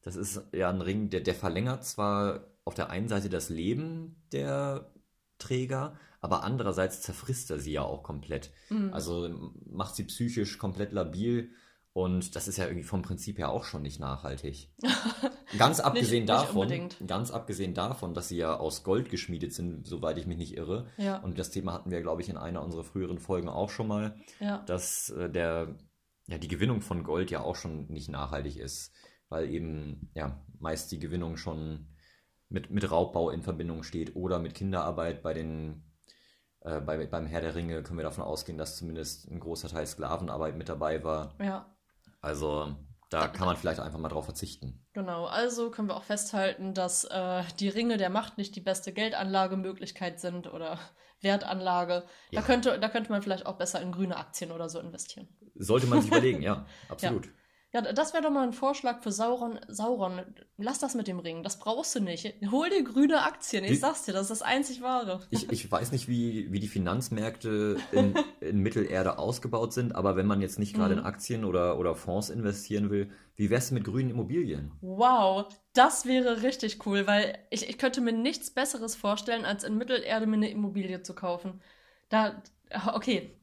das 0.03 0.17
ist 0.17 0.43
ja 0.53 0.69
ein 0.69 0.81
Ring, 0.81 1.11
der, 1.11 1.21
der 1.21 1.35
verlängert 1.35 1.85
zwar 1.85 2.47
auf 2.65 2.75
der 2.75 2.91
einen 2.91 3.09
Seite 3.09 3.29
das 3.29 3.49
Leben 3.49 4.23
der 4.33 4.93
Träger, 5.39 5.99
aber 6.21 6.45
andererseits 6.45 7.01
zerfrisst 7.01 7.51
er 7.51 7.59
sie 7.59 7.73
ja 7.73 7.83
auch 7.83 8.03
komplett. 8.03 8.51
Mhm. 8.69 8.93
Also 8.93 9.53
macht 9.67 9.97
sie 9.97 10.05
psychisch 10.05 10.59
komplett 10.59 10.93
labil 10.93 11.51
und 11.93 12.37
das 12.37 12.49
ist 12.49 12.57
ja 12.57 12.65
irgendwie 12.65 12.85
vom 12.85 13.03
Prinzip 13.03 13.39
her 13.39 13.51
auch 13.51 13.65
schon 13.65 13.83
nicht 13.83 14.01
nachhaltig. 14.01 14.71
Ganz 15.59 15.81
abgesehen 15.81 16.25
nicht, 16.25 16.31
davon, 16.31 16.69
nicht 16.69 17.07
ganz 17.07 17.31
abgesehen 17.31 17.75
davon, 17.75 18.15
dass 18.15 18.29
sie 18.29 18.39
ja 18.39 18.57
aus 18.57 18.85
Gold 18.85 19.11
geschmiedet 19.11 19.53
sind, 19.53 19.87
soweit 19.87 20.17
ich 20.17 20.27
mich 20.27 20.39
nicht 20.39 20.57
irre. 20.57 20.87
Ja. 20.97 21.19
Und 21.19 21.39
das 21.39 21.51
Thema 21.51 21.75
hatten 21.75 21.91
wir, 21.91 22.01
glaube 22.01 22.23
ich, 22.23 22.31
in 22.31 22.39
einer 22.39 22.63
unserer 22.63 22.85
früheren 22.85 23.19
Folgen 23.19 23.51
auch 23.51 23.69
schon 23.69 23.87
mal, 23.87 24.17
ja. 24.41 24.63
dass 24.65 25.11
äh, 25.11 25.29
der 25.29 25.77
ja 26.27 26.39
die 26.39 26.49
Gewinnung 26.49 26.81
von 26.81 27.05
Gold 27.05 27.31
ja 27.31 27.43
auch 27.43 27.57
schon 27.57 27.87
nicht 27.89 28.09
nachhaltig 28.09 28.57
ist, 28.57 28.95
weil 29.33 29.51
eben 29.51 30.11
ja 30.15 30.39
meist 30.61 30.93
die 30.93 31.01
Gewinnung 31.01 31.37
schon 31.37 31.89
mit, 32.49 32.71
mit 32.71 32.91
Raubbau 32.91 33.31
in 33.31 33.43
Verbindung 33.43 33.83
steht 33.83 34.15
oder 34.15 34.39
mit 34.39 34.55
Kinderarbeit 34.55 35.23
bei 35.23 35.33
den 35.33 35.83
äh, 36.61 36.81
bei, 36.81 37.07
beim 37.07 37.27
Herr 37.27 37.41
der 37.41 37.55
Ringe 37.55 37.83
können 37.83 37.99
wir 37.99 38.05
davon 38.05 38.25
ausgehen, 38.25 38.59
dass 38.59 38.77
zumindest 38.77 39.29
ein 39.31 39.41
großer 39.41 39.69
Teil 39.69 39.87
Sklavenarbeit 39.87 40.57
mit 40.57 40.69
dabei 40.69 41.03
war. 41.03 41.35
Ja. 41.41 41.75
Also 42.21 42.77
da 43.11 43.27
kann 43.29 43.47
man 43.47 43.57
vielleicht 43.57 43.81
einfach 43.81 43.99
mal 43.99 44.09
drauf 44.09 44.27
verzichten. 44.27 44.87
Genau, 44.93 45.27
also 45.27 45.71
können 45.71 45.89
wir 45.89 45.97
auch 45.97 46.05
festhalten, 46.05 46.73
dass 46.75 47.05
äh, 47.05 47.43
die 47.59 47.69
Ringe 47.69 47.97
der 47.97 48.11
Macht 48.11 48.39
nicht 48.39 48.55
die 48.55 48.61
beste 48.61 48.93
Geldanlagemöglichkeit 48.93 50.21
sind 50.21 50.53
oder 50.53 50.79
Wertanlage. 51.21 52.05
Ja. 52.31 52.41
Da, 52.41 52.47
könnte, 52.47 52.79
da 52.79 52.89
könnte 52.89 53.11
man 53.11 53.23
vielleicht 53.23 53.47
auch 53.47 53.59
besser 53.59 53.81
in 53.81 53.93
grüne 53.93 54.17
Aktien 54.17 54.53
oder 54.53 54.69
so 54.69 54.79
investieren. 54.79 55.29
Sollte 55.55 55.87
man 55.87 56.01
sich 56.01 56.11
überlegen, 56.11 56.43
ja, 56.43 56.67
absolut. 56.89 57.27
Ja. 57.27 57.33
Ja, 57.75 57.81
das 57.81 58.13
wäre 58.13 58.23
doch 58.23 58.31
mal 58.31 58.47
ein 58.47 58.53
Vorschlag 58.53 59.03
für 59.03 59.11
Sauron. 59.11 59.59
Sauron, 59.67 60.21
lass 60.59 60.79
das 60.79 60.95
mit 60.95 61.09
dem 61.09 61.19
Ring. 61.19 61.43
Das 61.43 61.59
brauchst 61.59 61.95
du 61.95 62.01
nicht. 62.01 62.35
Hol 62.51 62.69
dir 62.69 62.85
grüne 62.85 63.23
Aktien. 63.23 63.65
Ich 63.65 63.71
Die- 63.71 63.77
sag's 63.77 64.03
dir, 64.05 64.13
das 64.13 64.23
ist 64.25 64.31
das 64.31 64.43
einzig 64.43 64.83
wahre. 64.83 65.21
Ich, 65.31 65.51
ich 65.51 65.73
weiß 65.73 65.91
nicht, 65.91 66.07
wie, 66.07 66.53
wie 66.53 66.61
die 66.61 66.69
Finanzmärkte 66.69 67.79
in, 67.93 68.15
in 68.41 68.59
Mittelerde 68.59 69.17
ausgebaut 69.19 69.73
sind, 69.73 69.95
aber 69.95 70.17
wenn 70.17 70.27
man 70.27 70.43
jetzt 70.43 70.59
nicht 70.59 70.75
gerade 70.75 70.95
Mhm. 70.95 71.01
in 71.01 71.07
Aktien 71.07 71.45
oder, 71.47 71.79
oder 71.79 71.95
Fonds 71.95 72.29
investieren 72.29 72.91
will, 72.91 73.11
wie 73.37 73.49
wär's 73.49 73.71
mit 73.71 73.85
grünen 73.85 74.11
Immobilien? 74.11 74.73
Wow, 74.83 75.47
das 75.73 76.05
wäre 76.05 76.43
richtig 76.43 76.85
cool, 76.85 77.07
weil 77.07 77.39
ich, 77.49 77.67
ich 77.71 77.79
könnte 77.79 78.03
mir 78.03 78.13
nichts 78.13 78.51
Besseres 78.51 78.95
vorstellen, 78.97 79.47
als 79.47 79.65
in 79.65 79.79
Mittelerde 79.79 80.27
mir 80.27 80.37
eine 80.37 80.51
Immobilie 80.51 81.03
zu 81.03 81.15
kaufen. 81.15 81.63
Da, 82.11 82.43
okay, 82.93 83.35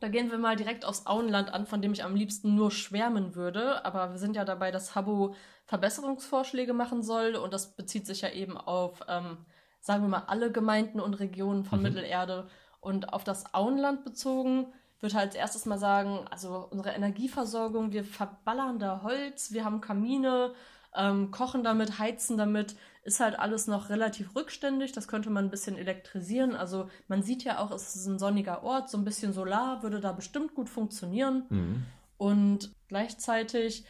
da 0.00 0.08
gehen 0.08 0.30
wir 0.30 0.38
mal 0.38 0.56
direkt 0.56 0.84
aufs 0.84 1.06
Auenland 1.06 1.52
an, 1.52 1.66
von 1.66 1.80
dem 1.80 1.92
ich 1.92 2.04
am 2.04 2.14
liebsten 2.14 2.54
nur 2.54 2.70
schwärmen 2.70 3.34
würde. 3.34 3.84
Aber 3.84 4.12
wir 4.12 4.18
sind 4.18 4.36
ja 4.36 4.44
dabei, 4.44 4.70
dass 4.70 4.94
Habbo 4.94 5.34
Verbesserungsvorschläge 5.64 6.74
machen 6.74 7.02
soll 7.02 7.34
und 7.34 7.52
das 7.52 7.74
bezieht 7.74 8.06
sich 8.06 8.20
ja 8.20 8.30
eben 8.30 8.56
auf, 8.56 9.00
ähm, 9.08 9.38
sagen 9.80 10.02
wir 10.04 10.08
mal, 10.08 10.24
alle 10.26 10.52
Gemeinden 10.52 11.00
und 11.00 11.14
Regionen 11.14 11.64
von 11.64 11.78
Mhm. 11.78 11.84
Mittelerde. 11.84 12.48
Und 12.80 13.12
auf 13.12 13.24
das 13.24 13.54
Auenland 13.54 14.04
bezogen 14.04 14.72
würde 15.00 15.14
halt 15.16 15.28
als 15.28 15.34
erstes 15.34 15.66
mal 15.66 15.78
sagen, 15.78 16.20
also 16.30 16.68
unsere 16.70 16.94
Energieversorgung, 16.94 17.92
wir 17.92 18.04
verballern 18.04 18.78
da 18.78 19.02
Holz, 19.02 19.52
wir 19.52 19.64
haben 19.64 19.80
Kamine, 19.80 20.52
ähm, 20.94 21.30
kochen 21.30 21.64
damit, 21.64 21.98
heizen 21.98 22.36
damit, 22.38 22.76
ist 23.06 23.20
halt 23.20 23.38
alles 23.38 23.68
noch 23.68 23.88
relativ 23.88 24.34
rückständig. 24.34 24.92
Das 24.92 25.06
könnte 25.06 25.30
man 25.30 25.46
ein 25.46 25.50
bisschen 25.50 25.76
elektrisieren. 25.76 26.56
Also 26.56 26.90
man 27.06 27.22
sieht 27.22 27.44
ja 27.44 27.60
auch, 27.60 27.70
es 27.70 27.94
ist 27.94 28.06
ein 28.06 28.18
sonniger 28.18 28.64
Ort, 28.64 28.90
so 28.90 28.98
ein 28.98 29.04
bisschen 29.04 29.32
Solar 29.32 29.82
würde 29.82 30.00
da 30.00 30.12
bestimmt 30.12 30.54
gut 30.54 30.68
funktionieren. 30.68 31.44
Mhm. 31.48 31.86
Und 32.18 32.72
gleichzeitig 32.88 33.84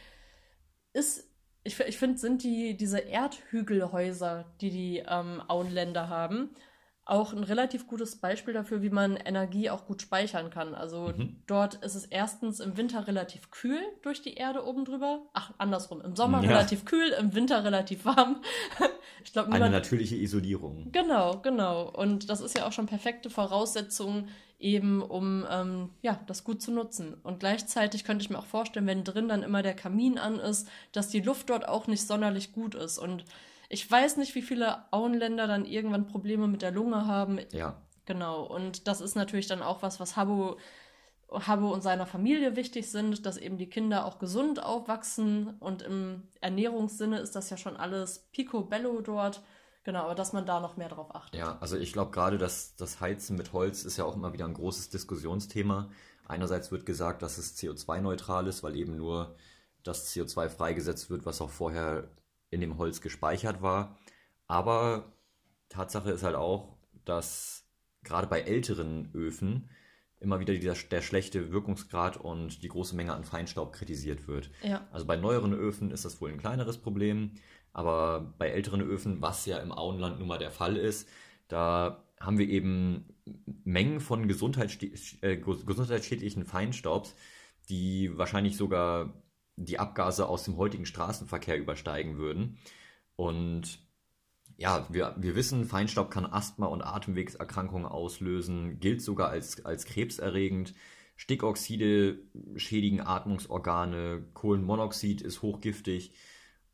ist, 0.93 1.27
ich, 1.63 1.79
ich 1.79 1.97
finde, 1.97 2.19
sind 2.19 2.43
die, 2.43 2.77
diese 2.77 2.99
Erdhügelhäuser, 2.99 4.45
die 4.61 4.69
die 4.69 5.03
ähm, 5.07 5.41
Auenländer 5.47 6.09
haben, 6.09 6.51
auch 7.09 7.31
ein 7.33 7.43
relativ 7.43 7.87
gutes 7.87 8.17
Beispiel 8.17 8.53
dafür, 8.53 8.81
wie 8.81 8.89
man 8.89 9.15
Energie 9.15 9.69
auch 9.69 9.85
gut 9.85 10.01
speichern 10.01 10.49
kann. 10.49 10.75
Also 10.75 11.13
Mhm. 11.15 11.37
dort 11.47 11.75
ist 11.75 11.95
es 11.95 12.05
erstens 12.05 12.59
im 12.59 12.75
Winter 12.77 13.07
relativ 13.07 13.49
kühl 13.51 13.79
durch 14.01 14.21
die 14.21 14.33
Erde 14.35 14.65
oben 14.65 14.83
drüber. 14.85 15.21
Ach, 15.33 15.51
andersrum. 15.57 16.01
Im 16.01 16.15
Sommer 16.15 16.43
Ja. 16.43 16.49
relativ 16.49 16.83
kühl, 16.85 17.09
im 17.19 17.33
Winter 17.33 17.63
relativ 17.63 18.05
warm. 18.05 18.41
ich 19.23 19.31
glaube, 19.33 19.51
Eine 19.51 19.69
natürliche 19.69 20.15
Isolierung. 20.15 20.91
Genau, 20.91 21.39
genau. 21.39 21.89
Und 21.89 22.29
das 22.29 22.41
ist 22.41 22.57
ja 22.57 22.67
auch 22.67 22.71
schon 22.73 22.87
perfekte 22.87 23.29
Voraussetzung, 23.29 24.27
eben 24.59 25.01
um 25.01 25.45
ähm, 25.49 25.89
ja, 26.01 26.19
das 26.27 26.43
gut 26.43 26.61
zu 26.61 26.71
nutzen. 26.71 27.13
Und 27.23 27.39
gleichzeitig 27.39 28.03
könnte 28.03 28.23
ich 28.23 28.29
mir 28.29 28.39
auch 28.39 28.45
vorstellen, 28.45 28.87
wenn 28.87 29.03
drin 29.03 29.29
dann 29.29 29.43
immer 29.43 29.61
der 29.61 29.75
Kamin 29.75 30.17
an 30.17 30.39
ist, 30.39 30.67
dass 30.91 31.09
die 31.09 31.21
Luft 31.21 31.49
dort 31.49 31.67
auch 31.67 31.87
nicht 31.87 32.05
sonderlich 32.05 32.51
gut 32.53 32.75
ist. 32.75 32.97
Und 32.97 33.23
ich 33.69 33.89
weiß 33.89 34.17
nicht, 34.17 34.35
wie 34.35 34.41
viele 34.41 34.91
Auenländer 34.91 35.47
dann 35.47 35.65
irgendwann 35.65 36.07
Probleme 36.07 36.47
mit 36.47 36.61
der 36.61 36.71
Lunge 36.71 37.05
haben. 37.05 37.39
Ja. 37.51 37.81
Genau. 38.05 38.43
Und 38.43 38.87
das 38.87 39.01
ist 39.01 39.15
natürlich 39.15 39.47
dann 39.47 39.61
auch 39.61 39.81
was, 39.81 39.99
was 39.99 40.15
Habbo, 40.15 40.57
Habbo 41.29 41.73
und 41.73 41.81
seiner 41.81 42.05
Familie 42.05 42.55
wichtig 42.55 42.89
sind, 42.89 43.25
dass 43.25 43.37
eben 43.37 43.57
die 43.57 43.69
Kinder 43.69 44.05
auch 44.05 44.19
gesund 44.19 44.63
aufwachsen. 44.63 45.57
Und 45.59 45.81
im 45.81 46.23
Ernährungssinne 46.39 47.19
ist 47.19 47.35
das 47.35 47.49
ja 47.49 47.57
schon 47.57 47.75
alles 47.75 48.29
picobello 48.31 49.01
dort. 49.01 49.41
Genau, 49.83 50.03
aber 50.03 50.15
dass 50.15 50.33
man 50.33 50.45
da 50.45 50.59
noch 50.59 50.77
mehr 50.77 50.89
drauf 50.89 51.15
achtet. 51.15 51.39
Ja, 51.39 51.57
also 51.59 51.77
ich 51.77 51.93
glaube 51.93 52.11
gerade, 52.11 52.37
dass 52.37 52.75
das 52.75 52.99
Heizen 52.99 53.37
mit 53.37 53.53
Holz 53.53 53.83
ist 53.83 53.97
ja 53.97 54.05
auch 54.05 54.15
immer 54.15 54.33
wieder 54.33 54.45
ein 54.45 54.53
großes 54.53 54.89
Diskussionsthema. 54.89 55.89
Einerseits 56.27 56.71
wird 56.71 56.85
gesagt, 56.85 57.21
dass 57.21 57.37
es 57.37 57.57
CO2-neutral 57.57 58.47
ist, 58.47 58.63
weil 58.63 58.75
eben 58.75 58.97
nur 58.97 59.35
das 59.83 60.13
CO2 60.13 60.49
freigesetzt 60.49 61.09
wird, 61.09 61.25
was 61.25 61.39
auch 61.39 61.49
vorher 61.49 62.09
in 62.49 62.61
dem 62.61 62.77
Holz 62.77 63.01
gespeichert 63.01 63.61
war. 63.61 63.97
Aber 64.47 65.13
Tatsache 65.69 66.11
ist 66.11 66.23
halt 66.23 66.35
auch, 66.35 66.77
dass 67.05 67.65
gerade 68.03 68.27
bei 68.27 68.41
älteren 68.41 69.11
Öfen 69.13 69.69
immer 70.19 70.39
wieder 70.39 70.53
dieser, 70.53 70.73
der 70.73 71.01
schlechte 71.01 71.51
Wirkungsgrad 71.51 72.17
und 72.17 72.63
die 72.63 72.69
große 72.69 72.95
Menge 72.95 73.13
an 73.13 73.23
Feinstaub 73.23 73.73
kritisiert 73.73 74.27
wird. 74.27 74.49
Ja, 74.63 74.87
Also 74.91 75.05
bei 75.05 75.15
neueren 75.15 75.53
Öfen 75.53 75.91
ist 75.91 76.05
das 76.05 76.19
wohl 76.21 76.31
ein 76.31 76.39
kleineres 76.39 76.77
Problem, 76.79 77.35
aber 77.71 78.33
bei 78.39 78.49
älteren 78.49 78.81
Öfen, 78.81 79.21
was 79.21 79.45
ja 79.45 79.59
im 79.59 79.71
Auenland 79.71 80.17
nun 80.19 80.27
mal 80.27 80.39
der 80.39 80.49
Fall 80.51 80.75
ist, 80.77 81.07
da 81.47 82.03
haben 82.19 82.39
wir 82.39 82.47
eben 82.49 83.13
Mengen 83.63 83.99
von 83.99 84.23
äh, 84.23 84.33
ges- 84.33 85.65
gesundheitsschädlichen 85.65 86.45
Feinstaubs, 86.45 87.13
die 87.69 88.17
wahrscheinlich 88.17 88.57
sogar 88.57 89.13
die 89.57 89.79
Abgase 89.79 90.27
aus 90.27 90.43
dem 90.43 90.55
heutigen 90.57 90.85
Straßenverkehr 90.85 91.57
übersteigen 91.57 92.17
würden. 92.17 92.57
Und 93.15 93.79
ja, 94.55 94.87
wir, 94.89 95.15
wir 95.17 95.35
wissen, 95.35 95.65
Feinstaub 95.65 96.09
kann 96.09 96.25
Asthma- 96.25 96.67
und 96.67 96.81
Atemwegserkrankungen 96.81 97.85
auslösen, 97.85 98.79
gilt 98.79 99.01
sogar 99.01 99.29
als, 99.29 99.65
als 99.65 99.85
krebserregend. 99.85 100.73
Stickoxide 101.15 102.19
schädigen 102.55 103.01
Atmungsorgane, 103.01 104.23
Kohlenmonoxid 104.33 105.21
ist 105.21 105.41
hochgiftig. 105.41 106.13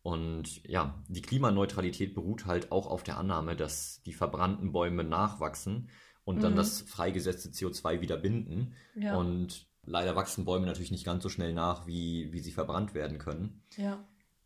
Und 0.01 0.61
ja, 0.67 1.01
die 1.07 1.21
Klimaneutralität 1.21 2.13
beruht 2.13 2.45
halt 2.45 2.71
auch 2.73 2.87
auf 2.87 3.03
der 3.03 3.17
Annahme, 3.17 3.55
dass 3.55 4.01
die 4.03 4.11
verbrannten 4.13 4.73
Bäume 4.73 5.05
nachwachsen 5.05 5.89
und 6.25 6.43
dann 6.43 6.53
Mhm. 6.53 6.57
das 6.57 6.81
freigesetzte 6.81 7.49
CO2 7.49 8.01
wieder 8.01 8.17
binden. 8.17 8.73
ja, 8.95 9.15
Und 9.17 9.65
leider 9.85 10.15
wachsen 10.15 10.45
Bäume 10.45 10.65
natürlich 10.65 10.91
nicht 10.91 11.05
ganz 11.05 11.23
so 11.23 11.29
schnell 11.29 11.53
nach, 11.53 11.85
wie, 11.87 12.31
wie 12.33 12.39
sie 12.39 12.51
verbrannt 12.51 12.93
werden 12.93 13.17
können. 13.17 13.63
ja. 13.77 14.03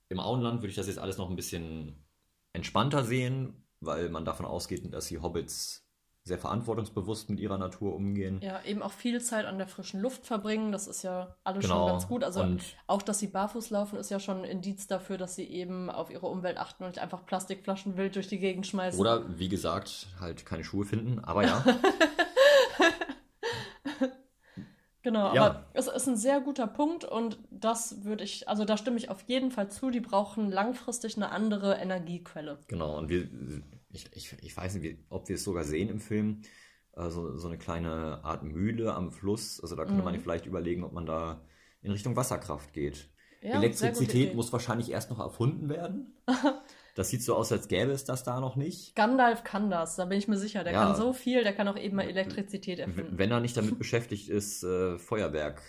Im 0.09 0.21
Auenland 0.21 0.61
würde 0.61 0.69
ich 0.69 0.75
das 0.77 0.87
jetzt 0.87 0.99
alles 0.99 1.17
noch 1.17 1.29
ein 1.29 1.35
bisschen 1.35 2.05
entspannter 2.53 3.03
sehen, 3.03 3.65
weil 3.81 4.07
man 4.07 4.23
davon 4.23 4.45
ausgeht, 4.45 4.81
dass 4.93 5.07
die 5.07 5.19
Hobbits 5.19 5.85
sehr 6.23 6.37
verantwortungsbewusst 6.37 7.29
mit 7.29 7.41
ihrer 7.41 7.57
Natur 7.57 7.93
umgehen. 7.93 8.39
Ja, 8.41 8.61
eben 8.63 8.81
auch 8.81 8.93
viel 8.93 9.19
Zeit 9.21 9.45
an 9.45 9.57
der 9.57 9.67
frischen 9.67 9.99
Luft 9.99 10.25
verbringen, 10.25 10.71
das 10.71 10.87
ist 10.87 11.03
ja 11.03 11.35
alles 11.43 11.63
Genau. 11.63 11.79
schon 11.79 11.87
ganz 11.87 12.07
gut. 12.07 12.23
Also 12.23 12.41
Und- 12.41 12.61
auch, 12.87 13.01
dass 13.01 13.19
sie 13.19 13.27
barfuß 13.27 13.69
laufen, 13.69 13.97
ist 13.99 14.09
ja 14.09 14.21
schon 14.21 14.37
ein 14.39 14.43
Indiz 14.45 14.87
dafür, 14.87 15.17
dass 15.17 15.35
sie 15.35 15.43
eben 15.45 15.89
auf 15.89 16.09
ihre 16.09 16.27
Umwelt 16.27 16.57
achten 16.57 16.83
und 16.83 16.89
nicht 16.91 16.99
einfach 16.99 17.25
Plastikflaschen 17.25 17.97
wild 17.97 18.15
durch 18.15 18.29
die 18.29 18.39
Gegend 18.39 18.65
schmeißen. 18.65 18.97
Oder 18.99 19.37
wie 19.37 19.49
gesagt, 19.49 20.07
halt 20.21 20.45
keine 20.45 20.63
Schuhe 20.63 20.85
finden, 20.85 21.19
aber 21.19 21.43
ja. 21.45 21.65
Genau, 25.03 25.33
Ja. 25.33 25.45
aber 25.45 25.65
es 25.73 25.87
ist 25.87 26.07
ein 26.07 26.17
sehr 26.17 26.41
guter 26.41 26.67
Punkt 26.67 27.05
und 27.05 27.39
das 27.51 28.03
würde 28.03 28.23
ich, 28.23 28.49
also 28.49 28.65
da 28.65 28.77
stimme 28.77 28.97
ich 28.97 29.09
auf 29.09 29.21
jeden 29.27 29.51
Fall 29.51 29.69
zu, 29.69 29.89
die 29.89 29.99
brauchen 30.01 30.51
langfristig 30.51 31.15
eine 31.15 31.31
andere 31.31 31.75
Energiequelle. 31.75 32.59
Genau, 32.67 32.97
und 32.97 33.09
wir, 33.09 33.29
ich, 33.89 34.07
ich, 34.13 34.35
ich 34.41 34.57
weiß 34.57 34.75
nicht, 34.75 34.99
ob 35.09 35.29
wir 35.29 35.35
es 35.35 35.43
sogar 35.43 35.63
sehen 35.63 35.89
im 35.89 35.99
Film, 35.99 36.41
also 36.93 37.35
so 37.37 37.47
eine 37.47 37.57
kleine 37.57 38.23
Art 38.23 38.43
Mühle 38.43 38.93
am 38.95 39.11
Fluss. 39.11 39.61
Also 39.61 39.75
da 39.75 39.85
könnte 39.85 40.03
man 40.03 40.15
Mhm. 40.15 40.19
vielleicht 40.19 40.45
überlegen, 40.47 40.83
ob 40.83 40.93
man 40.93 41.05
da 41.05 41.41
in 41.81 41.91
Richtung 41.91 42.15
Wasserkraft 42.15 42.73
geht. 42.73 43.07
Ja, 43.41 43.53
Elektrizität 43.53 44.33
muss 44.35 44.51
wahrscheinlich 44.51 44.91
erst 44.91 45.11
noch 45.11 45.19
erfunden 45.19 45.69
werden. 45.69 46.17
das 46.97 47.09
sieht 47.09 47.23
so 47.23 47.35
aus, 47.35 47.51
als 47.51 47.67
gäbe 47.67 47.91
es 47.91 48.03
das 48.05 48.23
da 48.23 48.39
noch 48.39 48.55
nicht. 48.55 48.95
Gandalf 48.95 49.43
kann 49.43 49.69
das, 49.69 49.95
da 49.95 50.05
bin 50.05 50.17
ich 50.17 50.27
mir 50.27 50.37
sicher. 50.37 50.63
Der 50.63 50.73
Ja. 50.73 50.83
kann 50.85 50.95
so 50.95 51.13
viel, 51.13 51.43
der 51.43 51.53
kann 51.53 51.67
auch 51.67 51.77
eben 51.77 51.95
mal 51.95 52.07
Elektrizität 52.07 52.79
erfinden. 52.79 53.17
Wenn 53.17 53.31
er 53.31 53.39
nicht 53.39 53.55
damit 53.55 53.77
beschäftigt 53.79 54.29
ist, 54.29 54.63
äh, 54.63 54.97
Feuerwerk 54.97 55.61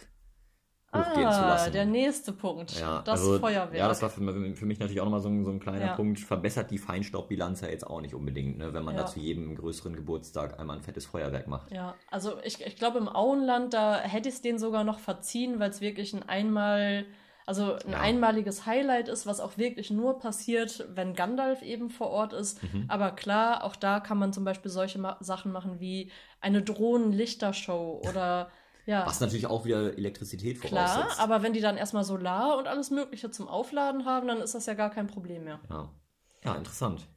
hochgehen 0.95 1.31
zu 1.31 1.38
Ah, 1.43 1.49
lassen. 1.51 1.73
der 1.73 1.85
nächste 1.85 2.33
Punkt. 2.33 2.81
Ja, 2.81 3.03
das 3.03 3.21
also, 3.21 3.38
Feuerwerk. 3.38 3.75
Ja, 3.77 3.88
das 3.88 4.01
war 4.01 4.09
für, 4.09 4.23
für 4.57 4.64
mich 4.64 4.79
natürlich 4.79 5.01
auch 5.03 5.05
nochmal 5.05 5.21
so, 5.21 5.29
ein- 5.29 5.45
so 5.45 5.51
ein 5.51 5.61
kleiner 5.61 5.85
Ja. 5.85 5.95
Punkt. 5.97 6.19
Verbessert 6.19 6.71
die 6.71 6.79
Feinstaubbilanz 6.79 7.61
ja 7.61 7.69
jetzt 7.69 7.87
auch 7.87 8.01
nicht 8.01 8.14
unbedingt, 8.14 8.57
ne? 8.57 8.73
wenn 8.73 8.85
man 8.85 8.95
Ja. 8.95 9.03
da 9.03 9.07
zu 9.07 9.21
jedem 9.21 9.55
größeren 9.55 9.95
Geburtstag 9.95 10.59
einmal 10.59 10.79
ein 10.79 10.83
fettes 10.83 11.05
Feuerwerk 11.05 11.47
macht. 11.47 11.71
Ja, 11.73 11.95
also 12.11 12.38
ich, 12.43 12.64
ich 12.67 12.77
glaube, 12.77 12.97
im 12.97 13.09
Auenland, 13.09 13.75
da 13.75 13.99
hätte 13.99 14.31
ich 14.31 14.37
es 14.37 14.41
denen 14.41 14.59
sogar 14.59 14.83
noch 14.83 14.99
verziehen, 14.99 15.61
weil 15.61 15.69
es 15.69 15.83
wirklich 15.83 16.14
ein 16.14 16.23
einmal, 16.23 17.05
also 17.48 17.74
ein 17.84 17.92
Ja. 17.92 18.00
einmaliges 18.00 18.66
Highlight 18.66 19.08
ist, 19.08 19.26
was 19.26 19.40
auch 19.40 19.56
wirklich 19.58 19.90
nur 19.90 20.18
passiert, 20.20 20.87
wenn 20.94 21.14
Gandalf 21.14 21.62
eben 21.62 21.90
vor 21.90 22.11
Ort 22.11 22.32
ist. 22.34 22.62
Mhm. 22.62 22.84
Aber 22.88 23.11
klar, 23.11 23.64
auch 23.64 23.74
da 23.74 23.98
kann 24.00 24.18
man 24.18 24.32
zum 24.32 24.44
Beispiel 24.44 24.70
solche 24.70 24.98
Ma 24.98 25.16
Sachen 25.20 25.50
machen 25.50 25.80
wie 25.80 26.12
eine 26.40 26.62
Drohnen-Lichtershow 26.62 28.02
oder 28.08 28.50
ja. 28.87 29.04
Was 29.06 29.20
natürlich 29.20 29.46
auch 29.46 29.66
wieder 29.66 29.98
Elektrizität 29.98 30.62
Klar, 30.62 30.88
voraussetzt. 30.88 31.20
aber 31.20 31.42
wenn 31.42 31.52
die 31.52 31.61
dann 31.61 31.76
erstmal 31.76 32.04
Solar 32.04 32.56
und 32.56 32.66
alles 32.68 32.90
Mögliche 32.90 33.30
zum 33.30 33.46
Aufladen 33.46 34.06
haben, 34.06 34.26
dann 34.28 34.40
ist 34.40 34.54
das 34.54 34.64
ja 34.64 34.72
gar 34.72 34.88
kein 34.88 35.06
Problem 35.08 35.44
mehr. 35.44 35.61
ja. 35.68 35.90
ja, 36.44 36.54
interessant. 36.54 37.06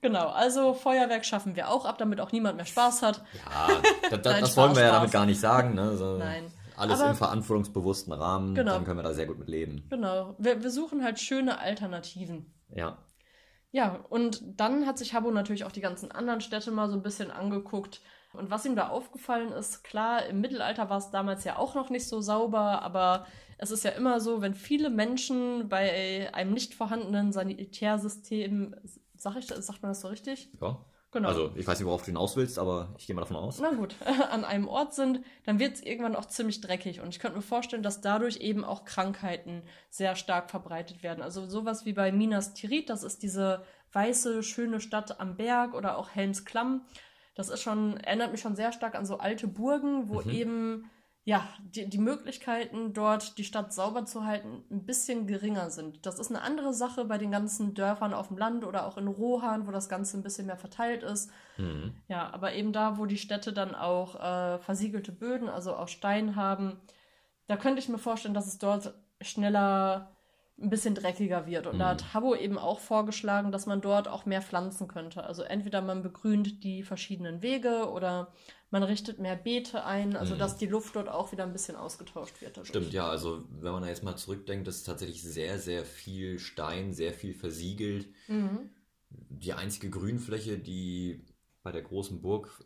Genau, 0.00 0.28
also 0.28 0.74
Feuerwerk 0.74 1.24
schaffen 1.24 1.56
wir 1.56 1.70
auch 1.70 1.86
ab, 1.86 1.96
damit 1.96 2.20
auch 2.20 2.30
niemand 2.30 2.56
mehr 2.56 2.66
Spaß 2.66 3.00
hat. 3.00 3.22
Ja, 3.32 3.80
das, 4.10 4.10
das, 4.10 4.10
Nein, 4.32 4.40
das 4.42 4.50
Spaß, 4.52 4.56
wollen 4.58 4.76
wir 4.76 4.82
ja 4.82 4.88
Spaß. 4.88 4.96
damit 4.98 5.12
gar 5.12 5.24
nicht 5.24 5.40
sagen. 5.40 5.74
Ne? 5.74 5.96
So, 5.96 6.18
Nein. 6.18 6.44
Alles 6.76 7.00
Aber- 7.00 7.10
im 7.10 7.16
verantwortungsbewussten 7.16 8.12
Rahmen, 8.12 8.54
Genau. 8.54 8.72
dann 8.72 8.84
können 8.84 8.98
wir 8.98 9.02
da 9.04 9.14
sehr 9.14 9.26
gut 9.26 9.38
mit 9.38 9.48
leben. 9.48 9.86
Genau, 9.90 10.34
wir, 10.38 10.62
wir 10.62 10.70
suchen 10.70 11.02
halt 11.04 11.18
schöne 11.20 11.58
Alternativen. 11.58 12.52
Ja. 12.74 12.98
Ja, 13.70 14.04
und 14.08 14.40
dann 14.60 14.86
hat 14.86 14.98
sich 14.98 15.14
Habbo 15.14 15.30
natürlich 15.32 15.64
auch 15.64 15.72
die 15.72 15.80
ganzen 15.80 16.12
anderen 16.12 16.40
Städte 16.40 16.70
mal 16.70 16.88
so 16.88 16.94
ein 16.94 17.02
bisschen 17.02 17.30
angeguckt. 17.30 18.00
Und 18.32 18.50
was 18.50 18.64
ihm 18.66 18.74
da 18.76 18.88
aufgefallen 18.88 19.52
ist, 19.52 19.84
klar, 19.84 20.26
im 20.26 20.40
Mittelalter 20.40 20.90
war 20.90 20.98
es 20.98 21.10
damals 21.10 21.44
ja 21.44 21.56
auch 21.56 21.74
noch 21.74 21.90
nicht 21.90 22.08
so 22.08 22.20
sauber, 22.20 22.82
aber 22.82 23.26
es 23.58 23.70
ist 23.70 23.84
ja 23.84 23.90
immer 23.92 24.18
so, 24.20 24.40
wenn 24.40 24.54
viele 24.54 24.90
Menschen 24.90 25.68
bei 25.68 26.28
einem 26.32 26.52
nicht 26.52 26.74
vorhandenen 26.74 27.32
Sanitärsystem, 27.32 28.74
sag 29.16 29.36
ich, 29.36 29.46
sagt 29.46 29.82
man 29.82 29.90
das 29.90 30.00
so 30.00 30.08
richtig? 30.08 30.50
Ja. 30.60 30.84
Genau. 31.14 31.28
Also 31.28 31.52
ich 31.54 31.64
weiß 31.64 31.78
nicht, 31.78 31.86
worauf 31.86 32.02
du 32.02 32.06
hinaus 32.06 32.36
willst, 32.36 32.58
aber 32.58 32.92
ich 32.98 33.06
gehe 33.06 33.14
mal 33.14 33.22
davon 33.22 33.36
aus. 33.36 33.60
Na 33.60 33.70
gut, 33.70 33.94
an 34.32 34.44
einem 34.44 34.66
Ort 34.66 34.94
sind, 34.94 35.20
dann 35.46 35.60
wird 35.60 35.76
es 35.76 35.82
irgendwann 35.82 36.16
auch 36.16 36.24
ziemlich 36.24 36.60
dreckig. 36.60 37.00
Und 37.00 37.10
ich 37.10 37.20
könnte 37.20 37.36
mir 37.36 37.42
vorstellen, 37.42 37.84
dass 37.84 38.00
dadurch 38.00 38.38
eben 38.38 38.64
auch 38.64 38.84
Krankheiten 38.84 39.62
sehr 39.90 40.16
stark 40.16 40.50
verbreitet 40.50 41.04
werden. 41.04 41.22
Also 41.22 41.46
sowas 41.46 41.84
wie 41.86 41.92
bei 41.92 42.10
Minas 42.10 42.52
Tirith, 42.54 42.90
das 42.90 43.04
ist 43.04 43.22
diese 43.22 43.62
weiße, 43.92 44.42
schöne 44.42 44.80
Stadt 44.80 45.20
am 45.20 45.36
Berg 45.36 45.74
oder 45.74 45.98
auch 45.98 46.10
Helmsklamm. 46.10 46.84
Das 47.36 47.48
ist 47.48 47.62
schon, 47.62 47.96
erinnert 47.98 48.32
mich 48.32 48.40
schon 48.40 48.56
sehr 48.56 48.72
stark 48.72 48.96
an 48.96 49.06
so 49.06 49.18
alte 49.18 49.46
Burgen, 49.46 50.08
wo 50.08 50.20
mhm. 50.20 50.30
eben 50.30 50.90
ja, 51.26 51.48
die, 51.58 51.88
die 51.88 51.98
Möglichkeiten, 51.98 52.92
dort 52.92 53.38
die 53.38 53.44
Stadt 53.44 53.72
sauber 53.72 54.04
zu 54.04 54.26
halten, 54.26 54.62
ein 54.70 54.84
bisschen 54.84 55.26
geringer 55.26 55.70
sind. 55.70 56.04
Das 56.04 56.18
ist 56.18 56.30
eine 56.30 56.42
andere 56.42 56.74
Sache 56.74 57.06
bei 57.06 57.16
den 57.16 57.30
ganzen 57.30 57.72
Dörfern 57.72 58.12
auf 58.12 58.28
dem 58.28 58.36
Land 58.36 58.64
oder 58.64 58.86
auch 58.86 58.98
in 58.98 59.08
Rohan, 59.08 59.66
wo 59.66 59.70
das 59.70 59.88
Ganze 59.88 60.18
ein 60.18 60.22
bisschen 60.22 60.46
mehr 60.46 60.58
verteilt 60.58 61.02
ist. 61.02 61.30
Mhm. 61.56 61.94
Ja, 62.08 62.30
aber 62.32 62.52
eben 62.52 62.74
da, 62.74 62.98
wo 62.98 63.06
die 63.06 63.16
Städte 63.16 63.54
dann 63.54 63.74
auch 63.74 64.16
äh, 64.16 64.58
versiegelte 64.58 65.12
Böden, 65.12 65.48
also 65.48 65.74
auch 65.74 65.88
Stein 65.88 66.36
haben, 66.36 66.78
da 67.46 67.56
könnte 67.56 67.78
ich 67.78 67.88
mir 67.88 67.98
vorstellen, 67.98 68.34
dass 68.34 68.46
es 68.46 68.58
dort 68.58 68.92
schneller 69.22 70.13
ein 70.60 70.70
bisschen 70.70 70.94
dreckiger 70.94 71.46
wird. 71.46 71.66
Und 71.66 71.74
mhm. 71.74 71.78
da 71.80 71.88
hat 71.90 72.14
Habbo 72.14 72.34
eben 72.34 72.58
auch 72.58 72.78
vorgeschlagen, 72.78 73.50
dass 73.50 73.66
man 73.66 73.80
dort 73.80 74.06
auch 74.06 74.24
mehr 74.24 74.42
pflanzen 74.42 74.86
könnte. 74.86 75.24
Also 75.24 75.42
entweder 75.42 75.82
man 75.82 76.02
begrünt 76.02 76.62
die 76.62 76.82
verschiedenen 76.82 77.42
Wege 77.42 77.90
oder 77.90 78.32
man 78.70 78.82
richtet 78.82 79.18
mehr 79.18 79.36
Beete 79.36 79.84
ein, 79.84 80.16
also 80.16 80.34
mhm. 80.34 80.38
dass 80.38 80.56
die 80.56 80.66
Luft 80.66 80.96
dort 80.96 81.08
auch 81.08 81.32
wieder 81.32 81.44
ein 81.44 81.52
bisschen 81.52 81.76
ausgetauscht 81.76 82.40
wird. 82.40 82.56
Dadurch. 82.56 82.68
Stimmt, 82.68 82.92
ja, 82.92 83.08
also 83.08 83.44
wenn 83.50 83.72
man 83.72 83.82
da 83.82 83.88
jetzt 83.88 84.04
mal 84.04 84.16
zurückdenkt, 84.16 84.66
das 84.66 84.76
ist 84.76 84.84
tatsächlich 84.84 85.22
sehr, 85.22 85.58
sehr 85.58 85.84
viel 85.84 86.38
Stein, 86.38 86.92
sehr 86.92 87.12
viel 87.12 87.34
versiegelt. 87.34 88.08
Mhm. 88.28 88.70
Die 89.10 89.52
einzige 89.52 89.90
Grünfläche, 89.90 90.58
die 90.58 91.24
bei 91.62 91.72
der 91.72 91.82
großen 91.82 92.20
Burg 92.20 92.64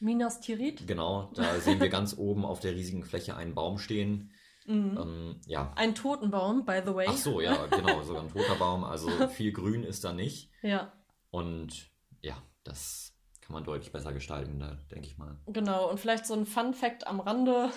Minas 0.00 0.40
Tirith. 0.40 0.86
Genau, 0.86 1.32
da 1.34 1.58
sehen 1.60 1.80
wir 1.80 1.88
ganz 1.88 2.14
oben 2.16 2.44
auf 2.44 2.60
der 2.60 2.74
riesigen 2.74 3.02
Fläche 3.02 3.36
einen 3.36 3.54
Baum 3.54 3.78
stehen. 3.78 4.30
Mhm. 4.68 4.98
Ähm, 5.00 5.40
ja. 5.46 5.72
Ein 5.76 5.94
Totenbaum, 5.94 6.64
by 6.64 6.82
the 6.84 6.94
way. 6.94 7.06
Ach 7.08 7.16
so, 7.16 7.40
ja, 7.40 7.66
genau, 7.70 8.02
sogar 8.02 8.22
ein 8.22 8.28
toter 8.28 8.54
Baum. 8.56 8.84
Also 8.84 9.08
viel 9.28 9.52
Grün 9.52 9.82
ist 9.82 10.04
da 10.04 10.12
nicht. 10.12 10.50
Ja. 10.62 10.92
Und 11.30 11.90
ja, 12.20 12.36
das 12.64 13.14
kann 13.40 13.54
man 13.54 13.64
deutlich 13.64 13.92
besser 13.92 14.12
gestalten, 14.12 14.60
da 14.60 14.76
denke 14.90 15.06
ich 15.06 15.16
mal. 15.16 15.38
Genau, 15.46 15.88
und 15.88 15.98
vielleicht 15.98 16.26
so 16.26 16.34
ein 16.34 16.44
Fun 16.44 16.74
Fact 16.74 17.06
am 17.06 17.20
Rande. 17.20 17.70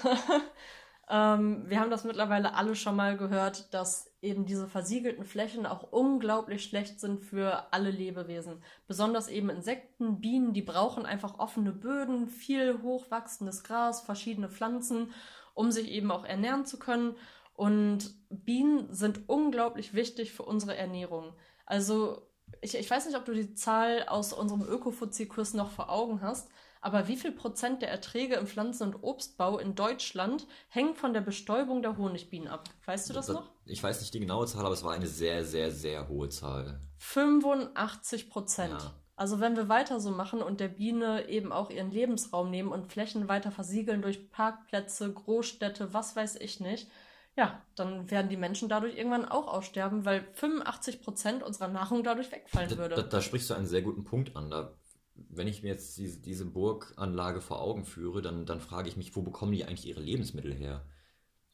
ähm, 1.10 1.64
wir 1.70 1.80
haben 1.80 1.92
das 1.92 2.04
mittlerweile 2.04 2.56
alle 2.56 2.76
schon 2.76 2.98
mal 2.98 3.16
gehört, 3.16 3.74
dass 3.74 4.14
eben 4.22 4.46
diese 4.46 4.68
versiegelten 4.68 5.24
Flächen 5.24 5.66
auch 5.66 5.84
unglaublich 5.94 6.66
schlecht 6.66 7.00
sind 7.00 7.22
für 7.22 7.72
alle 7.72 7.90
Lebewesen. 7.90 8.62
Besonders 8.86 9.30
eben 9.30 9.50
Insekten, 9.50 10.20
Bienen, 10.20 10.52
die 10.52 10.62
brauchen 10.62 11.06
einfach 11.06 11.40
offene 11.40 11.72
Böden, 11.72 12.28
viel 12.28 12.82
hochwachsendes 12.82 13.64
Gras, 13.64 14.02
verschiedene 14.02 14.50
Pflanzen 14.50 15.14
um 15.54 15.72
sich 15.72 15.90
eben 15.90 16.12
auch 16.12 16.26
ernähren 16.26 16.66
zu 16.66 16.80
können. 16.80 17.16
Und 17.54 18.14
Bienen 18.30 18.94
sind 18.94 19.30
unglaublich 19.30 19.94
wichtig 19.94 20.32
für 20.32 20.44
unsere 20.44 20.76
Ernährung. 20.76 21.34
Also 21.66 22.28
ich, 22.62 22.76
ich 22.76 22.90
weiß 22.90 23.06
nicht, 23.06 23.18
ob 23.18 23.26
du 23.26 23.34
die 23.34 23.54
Zahl 23.54 24.06
aus 24.08 24.34
unserem 24.34 24.64
Ökofuzzi-Kurs 24.64 25.54
noch 25.54 25.72
vor 25.72 25.90
Augen 25.90 26.22
hast, 26.22 26.50
aber 26.82 27.08
wie 27.08 27.16
viel 27.16 27.32
Prozent 27.32 27.84
der 27.84 27.90
Erträge 27.90 28.36
im 28.36 28.48
Pflanzen- 28.48 28.88
und 28.88 29.04
Obstbau 29.04 29.60
in 29.60 29.76
Deutschland 29.76 30.48
hängen 30.68 30.96
von 30.96 31.14
der 31.14 31.22
Bestäubung 31.22 31.84
der 31.84 31.98
Honigbienen 31.98 32.48
ab? 32.48 32.70
Weißt 32.86 33.08
du 33.10 33.14
das, 33.14 33.28
das 33.28 33.36
noch? 33.36 33.52
Ich 33.66 33.82
weiß 33.82 34.02
nicht 34.02 34.14
die 34.14 34.20
genaue 34.20 34.48
Zahl, 34.48 34.66
aber 34.66 34.74
es 34.74 34.84
war 34.84 34.94
eine 34.94 35.06
sehr, 35.06 35.46
sehr, 35.46 35.72
sehr 35.72 36.10
hohe 36.10 36.30
Zahl. 36.30 36.82
85 36.98 38.30
Prozent. 38.32 38.82
Ja. 38.82 38.96
Also 39.22 39.40
wenn 39.40 39.56
wir 39.56 39.70
weiter 39.70 40.00
so 40.00 40.10
machen 40.10 40.42
und 40.42 40.60
der 40.60 40.68
Biene 40.68 41.30
eben 41.30 41.52
auch 41.52 41.70
ihren 41.70 41.92
Lebensraum 41.92 42.50
nehmen 42.50 42.72
und 42.72 42.92
Flächen 42.92 43.28
weiter 43.28 43.52
versiegeln 43.52 44.02
durch 44.02 44.32
Parkplätze, 44.32 45.14
Großstädte, 45.14 45.94
was 45.94 46.16
weiß 46.16 46.38
ich 46.38 46.60
nicht, 46.60 46.90
ja, 47.38 47.62
dann 47.76 48.10
werden 48.10 48.30
die 48.30 48.36
Menschen 48.36 48.68
dadurch 48.68 48.98
irgendwann 48.98 49.26
auch 49.26 49.48
aussterben, 49.48 50.06
weil 50.06 50.28
85 50.34 51.04
Prozent 51.04 51.44
unserer 51.44 51.68
Nahrung 51.68 52.04
dadurch 52.04 52.32
wegfallen 52.32 52.72
da, 52.72 52.78
würde. 52.80 52.96
Da, 52.96 53.04
da, 53.04 53.22
sprichst 53.22 53.52
du 53.52 53.54
einen 53.54 53.68
sehr 53.68 53.84
guten 53.84 54.06
Punkt 54.06 54.36
an. 54.36 54.50
Da, 54.50 54.74
wenn 55.14 55.48
ich 55.48 55.62
mir 55.62 55.70
jetzt 55.70 55.96
diese, 56.00 56.20
diese 56.20 56.46
Burganlage 56.46 57.42
vor 57.42 57.62
Augen 57.62 57.86
führe, 57.86 58.24
dann, 58.24 58.48
dann 58.48 58.60
frage 58.60 58.90
ich 58.90 58.98
mich, 58.98 59.16
wo 59.16 59.22
bekommen 59.22 59.52
die 59.52 59.66
eigentlich 59.66 59.88
ihre 59.88 60.02
Lebensmittel 60.02 60.52
her? 60.52 60.84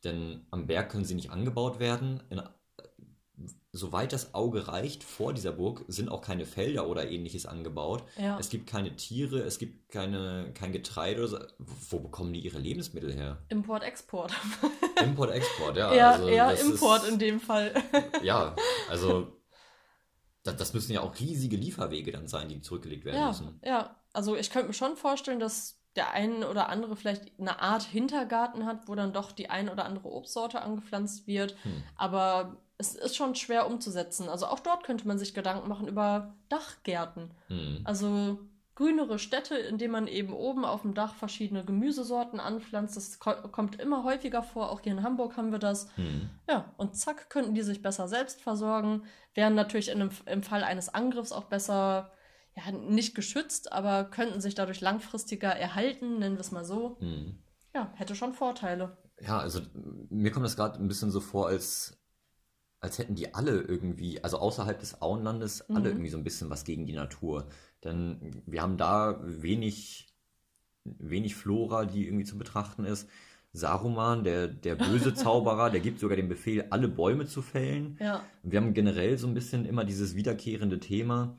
Denn 0.05 0.47
am 0.51 0.67
Berg 0.67 0.89
können 0.89 1.03
sie 1.03 1.15
nicht 1.15 1.31
angebaut 1.31 1.79
werden. 1.79 2.23
In 2.29 2.39
soweit 3.71 4.13
das 4.13 4.33
Auge 4.33 4.67
reicht, 4.67 5.03
vor 5.03 5.33
dieser 5.33 5.51
Burg 5.51 5.85
sind 5.87 6.09
auch 6.09 6.21
keine 6.21 6.45
Felder 6.45 6.87
oder 6.87 7.09
ähnliches 7.09 7.45
angebaut. 7.45 8.03
Ja. 8.17 8.39
Es 8.39 8.49
gibt 8.49 8.67
keine 8.67 8.95
Tiere, 8.95 9.41
es 9.41 9.59
gibt 9.59 9.89
keine, 9.89 10.51
kein 10.53 10.71
Getreide. 10.71 11.47
Wo 11.57 11.99
bekommen 11.99 12.33
die 12.33 12.39
ihre 12.39 12.57
Lebensmittel 12.57 13.13
her? 13.13 13.37
Import, 13.49 13.83
Export. 13.83 14.33
Import, 15.03 15.31
Export, 15.31 15.77
ja. 15.77 15.93
Ja, 15.93 16.11
also 16.11 16.27
eher 16.27 16.59
Import 16.59 17.03
ist, 17.03 17.11
in 17.11 17.19
dem 17.19 17.39
Fall. 17.39 17.73
Ja, 18.23 18.55
also 18.89 19.37
das, 20.43 20.55
das, 20.55 20.73
müssen 20.73 20.93
ja 20.93 21.01
auch 21.01 21.19
riesige 21.19 21.55
Lieferwege 21.55 22.11
dann 22.11 22.27
sein, 22.27 22.49
die 22.49 22.61
zurückgelegt 22.61 23.05
werden 23.05 23.19
ja, 23.19 23.27
müssen. 23.27 23.59
Ja, 23.63 23.95
also 24.13 24.35
ich 24.35 24.49
könnte 24.49 24.67
mir 24.67 24.73
schon 24.73 24.95
vorstellen, 24.95 25.39
dass 25.39 25.79
der 25.95 26.11
ein 26.11 26.43
oder 26.43 26.69
andere 26.69 26.95
vielleicht 26.95 27.39
eine 27.39 27.59
Art 27.59 27.83
Hintergarten 27.83 28.65
hat, 28.65 28.87
wo 28.87 28.95
dann 28.95 29.13
doch 29.13 29.31
die 29.31 29.49
ein 29.49 29.69
oder 29.69 29.85
andere 29.85 30.09
Obstsorte 30.09 30.61
angepflanzt 30.61 31.27
wird. 31.27 31.55
Hm. 31.63 31.83
Aber 31.95 32.57
es 32.77 32.95
ist 32.95 33.15
schon 33.15 33.35
schwer 33.35 33.67
umzusetzen. 33.67 34.29
Also 34.29 34.45
auch 34.47 34.59
dort 34.59 34.83
könnte 34.83 35.07
man 35.07 35.17
sich 35.17 35.33
Gedanken 35.33 35.67
machen 35.67 35.87
über 35.87 36.35
Dachgärten. 36.49 37.31
Mhm. 37.49 37.81
Also 37.83 38.39
grünere 38.75 39.17
Städte, 39.17 39.55
in 39.55 39.79
denen 39.79 39.91
man 39.91 40.05
eben 40.05 40.33
oben 40.33 40.63
auf 40.63 40.83
dem 40.83 40.93
Dach 40.93 41.15
verschiedene 41.15 41.65
Gemüsesorten 41.65 42.39
anpflanzt. 42.39 42.95
Das 42.95 43.19
kommt 43.19 43.81
immer 43.81 44.03
häufiger 44.03 44.43
vor. 44.43 44.69
Auch 44.69 44.81
hier 44.81 44.91
in 44.91 45.01
Hamburg 45.01 45.35
haben 45.35 45.51
wir 45.51 45.57
das. 45.57 45.87
Mhm. 45.97 46.29
Ja, 46.47 46.71
und 46.77 46.95
zack, 46.95 47.31
könnten 47.31 47.55
die 47.55 47.63
sich 47.63 47.81
besser 47.81 48.07
selbst 48.07 48.41
versorgen. 48.41 49.03
Wären 49.33 49.55
natürlich 49.55 49.89
in 49.89 50.01
einem, 50.01 50.11
im 50.27 50.43
Fall 50.43 50.63
eines 50.63 50.93
Angriffs 50.93 51.31
auch 51.31 51.45
besser, 51.45 52.11
ja, 52.55 52.71
nicht 52.71 53.15
geschützt, 53.15 53.71
aber 53.71 54.03
könnten 54.05 54.41
sich 54.41 54.53
dadurch 54.53 54.81
langfristiger 54.81 55.49
erhalten, 55.49 56.19
nennen 56.19 56.35
wir 56.35 56.41
es 56.41 56.51
mal 56.51 56.65
so. 56.65 56.97
Mhm. 56.99 57.39
Ja, 57.73 57.91
hätte 57.95 58.13
schon 58.13 58.33
Vorteile. 58.33 58.97
Ja, 59.19 59.39
also 59.39 59.61
mir 60.09 60.31
kommt 60.31 60.45
das 60.45 60.55
gerade 60.55 60.79
ein 60.79 60.87
bisschen 60.87 61.09
so 61.09 61.19
vor, 61.19 61.47
als 61.47 61.97
als 62.79 62.99
hätten 62.99 63.15
die 63.15 63.33
alle 63.33 63.61
irgendwie, 63.61 64.23
also 64.23 64.37
außerhalb 64.37 64.79
des 64.79 65.01
Auenlandes, 65.01 65.65
mhm. 65.67 65.75
alle 65.75 65.89
irgendwie 65.89 66.09
so 66.09 66.17
ein 66.17 66.23
bisschen 66.23 66.49
was 66.49 66.63
gegen 66.63 66.85
die 66.85 66.93
Natur. 66.93 67.47
Denn 67.83 68.41
wir 68.45 68.61
haben 68.61 68.77
da 68.77 69.19
wenig, 69.23 70.07
wenig 70.83 71.35
Flora, 71.35 71.85
die 71.85 72.05
irgendwie 72.05 72.25
zu 72.25 72.37
betrachten 72.37 72.85
ist. 72.85 73.09
Saruman, 73.53 74.23
der, 74.23 74.47
der 74.47 74.75
böse 74.75 75.13
Zauberer, 75.15 75.69
der 75.69 75.79
gibt 75.79 75.99
sogar 75.99 76.15
den 76.15 76.29
Befehl, 76.29 76.65
alle 76.69 76.87
Bäume 76.87 77.25
zu 77.25 77.41
fällen. 77.41 77.97
Ja. 77.99 78.23
Wir 78.43 78.59
haben 78.59 78.73
generell 78.73 79.17
so 79.17 79.27
ein 79.27 79.33
bisschen 79.33 79.65
immer 79.65 79.83
dieses 79.83 80.15
wiederkehrende 80.15 80.79
Thema. 80.79 81.35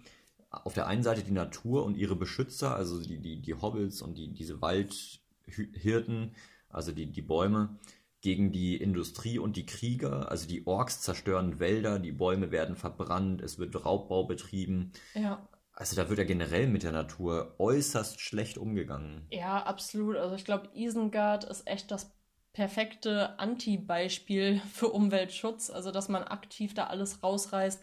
Auf 0.50 0.74
der 0.74 0.86
einen 0.86 1.02
Seite 1.02 1.22
die 1.22 1.30
Natur 1.30 1.84
und 1.84 1.96
ihre 1.96 2.16
Beschützer, 2.16 2.74
also 2.74 3.00
die, 3.00 3.18
die, 3.18 3.40
die 3.40 3.54
Hobbits 3.54 4.02
und 4.02 4.16
die, 4.16 4.32
diese 4.32 4.60
Waldhirten, 4.60 6.32
also 6.70 6.90
die, 6.90 7.06
die 7.06 7.22
Bäume 7.22 7.78
gegen 8.20 8.52
die 8.52 8.76
Industrie 8.76 9.38
und 9.38 9.56
die 9.56 9.66
Krieger. 9.66 10.30
Also 10.30 10.48
die 10.48 10.66
Orks 10.66 11.00
zerstören 11.00 11.60
Wälder, 11.60 11.98
die 11.98 12.12
Bäume 12.12 12.50
werden 12.50 12.76
verbrannt, 12.76 13.42
es 13.42 13.58
wird 13.58 13.84
Raubbau 13.84 14.24
betrieben. 14.24 14.92
Ja. 15.14 15.48
Also 15.72 15.94
da 15.94 16.08
wird 16.08 16.18
ja 16.18 16.24
generell 16.24 16.66
mit 16.66 16.82
der 16.82 16.90
Natur 16.90 17.54
äußerst 17.58 18.20
schlecht 18.20 18.58
umgegangen. 18.58 19.26
Ja, 19.30 19.62
absolut. 19.62 20.16
Also 20.16 20.34
ich 20.34 20.44
glaube, 20.44 20.68
Isengard 20.74 21.44
ist 21.44 21.68
echt 21.68 21.92
das 21.92 22.12
perfekte 22.52 23.38
Anti-Beispiel 23.38 24.60
für 24.72 24.88
Umweltschutz. 24.88 25.70
Also 25.70 25.92
dass 25.92 26.08
man 26.08 26.24
aktiv 26.24 26.74
da 26.74 26.88
alles 26.88 27.22
rausreißt. 27.22 27.80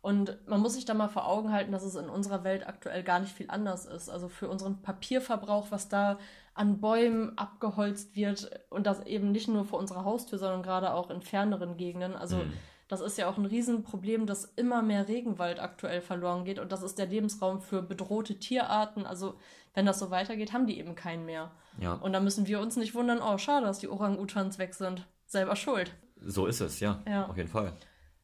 Und 0.00 0.38
man 0.46 0.60
muss 0.60 0.74
sich 0.74 0.84
da 0.84 0.94
mal 0.94 1.08
vor 1.08 1.26
Augen 1.28 1.52
halten, 1.52 1.72
dass 1.72 1.82
es 1.82 1.94
in 1.94 2.08
unserer 2.08 2.44
Welt 2.44 2.66
aktuell 2.66 3.02
gar 3.02 3.20
nicht 3.20 3.32
viel 3.32 3.50
anders 3.50 3.86
ist. 3.86 4.08
Also 4.08 4.28
für 4.28 4.48
unseren 4.48 4.82
Papierverbrauch, 4.82 5.70
was 5.70 5.88
da 5.88 6.18
an 6.56 6.80
Bäumen 6.80 7.36
abgeholzt 7.36 8.16
wird 8.16 8.50
und 8.70 8.86
das 8.86 9.04
eben 9.04 9.30
nicht 9.30 9.46
nur 9.46 9.66
vor 9.66 9.78
unserer 9.78 10.04
Haustür, 10.04 10.38
sondern 10.38 10.62
gerade 10.62 10.94
auch 10.94 11.10
in 11.10 11.20
ferneren 11.20 11.76
Gegenden. 11.76 12.14
Also 12.14 12.38
mhm. 12.38 12.52
das 12.88 13.02
ist 13.02 13.18
ja 13.18 13.28
auch 13.28 13.36
ein 13.36 13.44
Riesenproblem, 13.44 14.26
dass 14.26 14.46
immer 14.56 14.80
mehr 14.80 15.06
Regenwald 15.06 15.60
aktuell 15.60 16.00
verloren 16.00 16.46
geht 16.46 16.58
und 16.58 16.72
das 16.72 16.82
ist 16.82 16.98
der 16.98 17.06
Lebensraum 17.06 17.60
für 17.60 17.82
bedrohte 17.82 18.38
Tierarten. 18.38 19.04
Also 19.04 19.34
wenn 19.74 19.84
das 19.84 19.98
so 19.98 20.10
weitergeht, 20.10 20.54
haben 20.54 20.66
die 20.66 20.78
eben 20.78 20.94
keinen 20.94 21.26
mehr. 21.26 21.50
Ja. 21.78 21.92
Und 21.92 22.14
da 22.14 22.20
müssen 22.20 22.46
wir 22.46 22.58
uns 22.60 22.76
nicht 22.76 22.94
wundern, 22.94 23.20
oh 23.20 23.36
schade, 23.36 23.66
dass 23.66 23.78
die 23.78 23.88
Orang-Utans 23.88 24.58
weg 24.58 24.74
sind. 24.74 25.06
Selber 25.26 25.56
schuld. 25.56 25.94
So 26.24 26.46
ist 26.46 26.60
es, 26.60 26.80
ja. 26.80 27.02
ja. 27.06 27.26
Auf 27.26 27.36
jeden 27.36 27.50
Fall. 27.50 27.74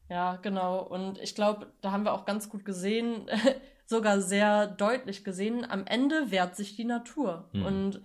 Ja, 0.09 0.37
genau. 0.37 0.81
Und 0.81 1.19
ich 1.19 1.35
glaube, 1.35 1.67
da 1.81 1.91
haben 1.91 2.03
wir 2.03 2.13
auch 2.13 2.25
ganz 2.25 2.49
gut 2.49 2.65
gesehen, 2.65 3.29
sogar 3.85 4.21
sehr 4.21 4.65
deutlich 4.65 5.23
gesehen, 5.23 5.69
am 5.69 5.85
Ende 5.85 6.31
wehrt 6.31 6.55
sich 6.55 6.75
die 6.75 6.85
Natur. 6.85 7.47
Mhm. 7.53 7.65
Und 7.65 8.01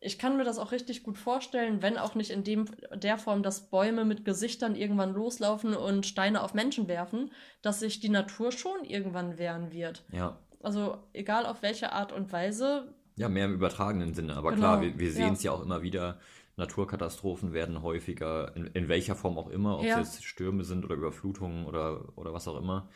ich 0.00 0.18
kann 0.18 0.38
mir 0.38 0.44
das 0.44 0.58
auch 0.58 0.72
richtig 0.72 1.02
gut 1.02 1.18
vorstellen, 1.18 1.82
wenn 1.82 1.98
auch 1.98 2.14
nicht 2.14 2.30
in 2.30 2.42
dem, 2.42 2.64
der 2.94 3.18
Form, 3.18 3.42
dass 3.42 3.68
Bäume 3.68 4.06
mit 4.06 4.24
Gesichtern 4.24 4.74
irgendwann 4.74 5.12
loslaufen 5.12 5.74
und 5.74 6.06
Steine 6.06 6.42
auf 6.42 6.54
Menschen 6.54 6.88
werfen, 6.88 7.30
dass 7.60 7.80
sich 7.80 8.00
die 8.00 8.08
Natur 8.08 8.50
schon 8.50 8.82
irgendwann 8.84 9.36
wehren 9.36 9.72
wird. 9.72 10.04
Ja. 10.10 10.38
Also 10.62 10.96
egal 11.12 11.44
auf 11.44 11.62
welche 11.62 11.92
Art 11.92 12.12
und 12.12 12.32
Weise. 12.32 12.94
Ja, 13.16 13.28
mehr 13.28 13.44
im 13.44 13.54
übertragenen 13.54 14.14
Sinne. 14.14 14.36
Aber 14.36 14.50
genau. 14.50 14.60
klar, 14.60 14.80
wir, 14.80 14.98
wir 14.98 15.12
sehen 15.12 15.34
es 15.34 15.42
ja. 15.42 15.52
ja 15.52 15.58
auch 15.58 15.62
immer 15.62 15.82
wieder. 15.82 16.18
Naturkatastrophen 16.56 17.52
werden 17.52 17.82
häufiger, 17.82 18.54
in, 18.56 18.66
in 18.68 18.88
welcher 18.88 19.14
Form 19.14 19.36
auch 19.38 19.48
immer, 19.48 19.78
ob 19.78 19.84
ja. 19.84 20.00
es 20.00 20.14
jetzt 20.14 20.24
Stürme 20.24 20.64
sind 20.64 20.84
oder 20.84 20.94
Überflutungen 20.94 21.66
oder, 21.66 22.16
oder 22.16 22.32
was 22.32 22.48
auch 22.48 22.58
immer. 22.58 22.88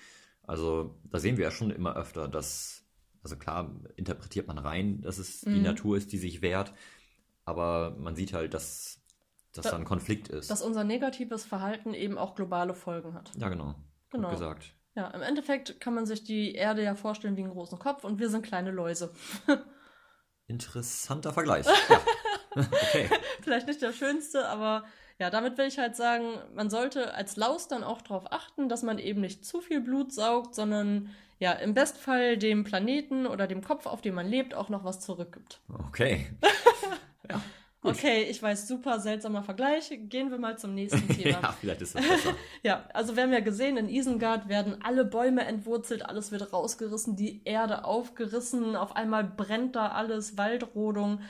Also 0.43 0.95
da 1.11 1.19
sehen 1.19 1.37
wir 1.37 1.45
ja 1.45 1.51
schon 1.51 1.71
immer 1.71 1.97
öfter, 1.97 2.29
dass, 2.29 2.84
also 3.25 3.37
klar, 3.37 3.75
interpretiert 3.97 4.47
man 4.47 4.59
rein, 4.59 5.01
dass 5.01 5.19
es 5.19 5.45
mhm. 5.45 5.55
die 5.55 5.61
Natur 5.63 5.97
ist, 5.97 6.13
die 6.13 6.19
sich 6.19 6.43
wehrt, 6.43 6.73
aber 7.45 7.97
man 7.99 8.15
sieht 8.15 8.35
halt, 8.35 8.55
dass, 8.55 9.01
dass 9.53 9.65
da, 9.65 9.71
da 9.73 9.77
ein 9.79 9.85
Konflikt 9.85 10.29
ist. 10.29 10.51
Dass 10.51 10.63
unser 10.63 10.85
negatives 10.85 11.45
Verhalten 11.45 11.95
eben 11.95 12.19
auch 12.19 12.35
globale 12.35 12.75
Folgen 12.75 13.15
hat. 13.15 13.33
Ja, 13.37 13.49
genau. 13.49 13.75
Genau. 14.11 14.29
Gut 14.29 14.39
gesagt. 14.39 14.75
Ja, 14.95 15.09
im 15.09 15.23
Endeffekt 15.23 15.81
kann 15.81 15.95
man 15.95 16.07
sich 16.07 16.23
die 16.23 16.55
Erde 16.55 16.85
ja 16.85 16.95
vorstellen 16.95 17.37
wie 17.37 17.43
einen 17.43 17.53
großen 17.53 17.79
Kopf 17.79 18.05
und 18.05 18.21
wir 18.21 18.29
sind 18.29 18.45
kleine 18.45 18.71
Läuse. 18.71 19.13
Interessanter 20.47 21.33
Vergleich. 21.33 21.67
Ja. 22.57 22.63
okay. 22.71 23.11
Vielleicht 23.41 23.67
nicht 23.67 23.83
der 23.83 23.93
schönste, 23.93 24.47
aber 24.47 24.85
ja, 25.19 25.29
damit 25.29 25.59
will 25.59 25.67
ich 25.67 25.79
halt 25.79 25.97
sagen, 25.97 26.39
man 26.55 26.71
sollte 26.71 27.13
als 27.13 27.35
Laus 27.35 27.67
dann 27.67 27.83
auch 27.83 28.01
darauf 28.01 28.31
achten, 28.31 28.69
dass 28.69 28.85
man 28.85 29.01
eben 29.01 29.21
nicht 29.21 29.45
zu 29.45 29.61
viel 29.61 29.81
Blut 29.81 30.13
saugt, 30.13 30.55
sondern 30.55 31.11
ja, 31.38 31.53
im 31.53 31.75
Bestfall 31.75 32.37
dem 32.37 32.64
Planeten 32.64 33.27
oder 33.27 33.47
dem 33.47 33.62
Kopf, 33.62 33.87
auf 33.87 34.01
dem 34.01 34.14
man 34.14 34.29
lebt, 34.29 34.55
auch 34.55 34.68
noch 34.68 34.85
was 34.85 35.01
zurückgibt. 35.01 35.61
Okay. 35.88 36.27
ja. 37.31 37.40
Okay, 37.85 38.23
ich 38.23 38.42
weiß, 38.42 38.66
super 38.66 38.99
seltsamer 38.99 39.42
Vergleich. 39.42 39.90
Gehen 40.09 40.31
wir 40.31 40.38
mal 40.38 40.57
zum 40.57 40.75
nächsten 40.75 41.07
Thema. 41.14 41.40
ja, 41.42 41.57
vielleicht 41.61 41.83
ist 41.83 41.94
das 41.94 42.07
besser. 42.07 42.35
ja, 42.62 42.88
also 42.94 43.14
wir 43.14 43.25
haben 43.25 43.33
ja 43.33 43.40
gesehen, 43.40 43.77
in 43.77 43.90
Isengard 43.90 44.49
werden 44.49 44.79
alle 44.83 45.05
Bäume 45.05 45.44
entwurzelt, 45.44 46.05
alles 46.07 46.33
wird 46.33 46.53
rausgerissen, 46.53 47.14
die 47.14 47.42
Erde 47.44 47.85
aufgerissen, 47.85 48.75
auf 48.75 48.97
einmal 48.97 49.25
brennt 49.25 49.77
da 49.77 49.88
alles, 49.88 50.38
Waldrodung. 50.38 51.20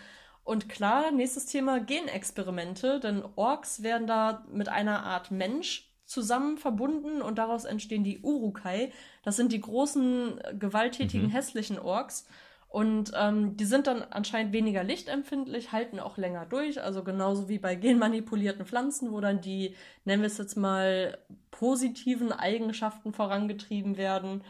Und 0.45 0.69
klar, 0.69 1.11
nächstes 1.11 1.47
Thema 1.47 1.81
Genexperimente, 1.81 3.01
denn 3.01 3.25
Orks 3.35 3.83
werden 3.83 4.07
da 4.07 4.45
mit 4.49 4.69
einer 4.69 5.03
Art 5.03 5.33
Mensch 5.33 5.91
zusammen 6.15 6.57
verbunden 6.57 7.21
und 7.21 7.37
daraus 7.39 7.65
entstehen 7.65 8.05
die 8.05 8.21
Urukai. 8.21 8.93
Das 9.25 9.37
sind 9.37 9.53
die 9.53 9.61
großen, 9.61 10.41
gewalttätigen, 10.59 11.27
mhm. 11.27 11.33
hässlichen 11.33 11.79
Orks. 11.79 12.27
Und 12.69 13.13
ähm, 13.17 13.57
die 13.57 13.67
sind 13.67 13.87
dann 13.87 14.03
anscheinend 14.03 14.53
weniger 14.53 14.83
lichtempfindlich, 14.83 15.71
halten 15.71 16.01
auch 16.01 16.17
länger 16.17 16.47
durch. 16.47 16.83
Also 16.83 17.05
genauso 17.05 17.49
wie 17.49 17.59
bei 17.59 17.75
genmanipulierten 17.75 18.65
Pflanzen, 18.65 19.13
wo 19.13 19.21
dann 19.21 19.41
die, 19.41 19.77
nennen 20.05 20.23
wir 20.23 20.27
es 20.27 20.39
jetzt 20.39 20.57
mal, 20.57 21.19
positiven 21.51 22.33
Eigenschaften 22.33 23.13
vorangetrieben 23.13 23.97
werden. 23.97 24.43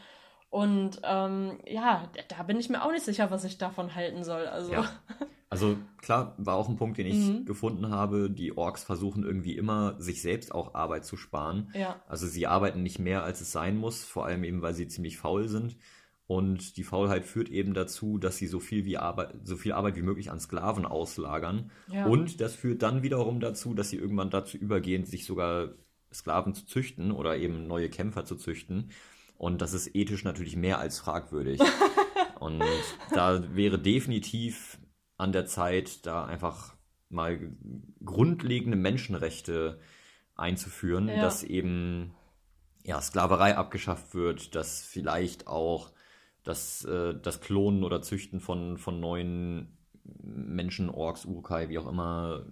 Und 0.48 1.00
ähm, 1.02 1.58
ja, 1.66 2.08
da 2.28 2.44
bin 2.44 2.58
ich 2.58 2.70
mir 2.70 2.82
auch 2.82 2.92
nicht 2.92 3.04
sicher, 3.04 3.30
was 3.30 3.44
ich 3.44 3.58
davon 3.58 3.94
halten 3.94 4.24
soll. 4.24 4.46
Also. 4.46 4.72
Ja. 4.72 4.88
Also 5.54 5.76
klar, 5.98 6.34
war 6.38 6.56
auch 6.56 6.68
ein 6.68 6.76
Punkt, 6.76 6.98
den 6.98 7.06
ich 7.06 7.16
mhm. 7.16 7.44
gefunden 7.44 7.90
habe. 7.90 8.30
Die 8.30 8.56
Orks 8.56 8.84
versuchen 8.84 9.24
irgendwie 9.24 9.56
immer, 9.56 9.94
sich 10.00 10.20
selbst 10.20 10.54
auch 10.54 10.74
Arbeit 10.74 11.04
zu 11.04 11.16
sparen. 11.16 11.70
Ja. 11.74 12.02
Also 12.08 12.26
sie 12.26 12.46
arbeiten 12.46 12.82
nicht 12.82 12.98
mehr, 12.98 13.24
als 13.24 13.40
es 13.40 13.52
sein 13.52 13.76
muss, 13.76 14.04
vor 14.04 14.26
allem 14.26 14.44
eben, 14.44 14.62
weil 14.62 14.74
sie 14.74 14.88
ziemlich 14.88 15.18
faul 15.18 15.48
sind. 15.48 15.76
Und 16.26 16.78
die 16.78 16.84
Faulheit 16.84 17.24
führt 17.26 17.50
eben 17.50 17.74
dazu, 17.74 18.18
dass 18.18 18.38
sie 18.38 18.46
so 18.46 18.58
viel, 18.58 18.86
wie 18.86 18.96
Arbeit, 18.96 19.34
so 19.44 19.56
viel 19.56 19.72
Arbeit 19.72 19.96
wie 19.96 20.02
möglich 20.02 20.30
an 20.30 20.40
Sklaven 20.40 20.86
auslagern. 20.86 21.70
Ja. 21.88 22.06
Und 22.06 22.40
das 22.40 22.54
führt 22.54 22.82
dann 22.82 23.02
wiederum 23.02 23.40
dazu, 23.40 23.74
dass 23.74 23.90
sie 23.90 23.96
irgendwann 23.96 24.30
dazu 24.30 24.56
übergehen, 24.56 25.04
sich 25.04 25.26
sogar 25.26 25.74
Sklaven 26.12 26.54
zu 26.54 26.64
züchten 26.66 27.12
oder 27.12 27.36
eben 27.36 27.66
neue 27.66 27.90
Kämpfer 27.90 28.24
zu 28.24 28.36
züchten. 28.36 28.90
Und 29.36 29.60
das 29.60 29.74
ist 29.74 29.94
ethisch 29.94 30.24
natürlich 30.24 30.56
mehr 30.56 30.78
als 30.78 30.98
fragwürdig. 30.98 31.60
Und 32.40 32.62
da 33.12 33.42
wäre 33.54 33.78
definitiv 33.78 34.78
an 35.24 35.32
der 35.32 35.46
Zeit, 35.46 36.06
da 36.06 36.24
einfach 36.24 36.74
mal 37.08 37.38
grundlegende 38.04 38.76
Menschenrechte 38.76 39.80
einzuführen, 40.36 41.08
ja. 41.08 41.20
dass 41.20 41.42
eben 41.42 42.14
ja, 42.84 43.00
Sklaverei 43.00 43.56
abgeschafft 43.56 44.14
wird, 44.14 44.54
dass 44.54 44.82
vielleicht 44.82 45.46
auch 45.46 45.90
das, 46.42 46.84
äh, 46.84 47.14
das 47.20 47.40
Klonen 47.40 47.82
oder 47.82 48.02
Züchten 48.02 48.40
von, 48.40 48.78
von 48.78 49.00
neuen 49.00 49.78
Menschen, 50.22 50.90
Orks, 50.90 51.24
Urukai, 51.24 51.68
wie 51.68 51.78
auch 51.78 51.86
immer, 51.86 52.44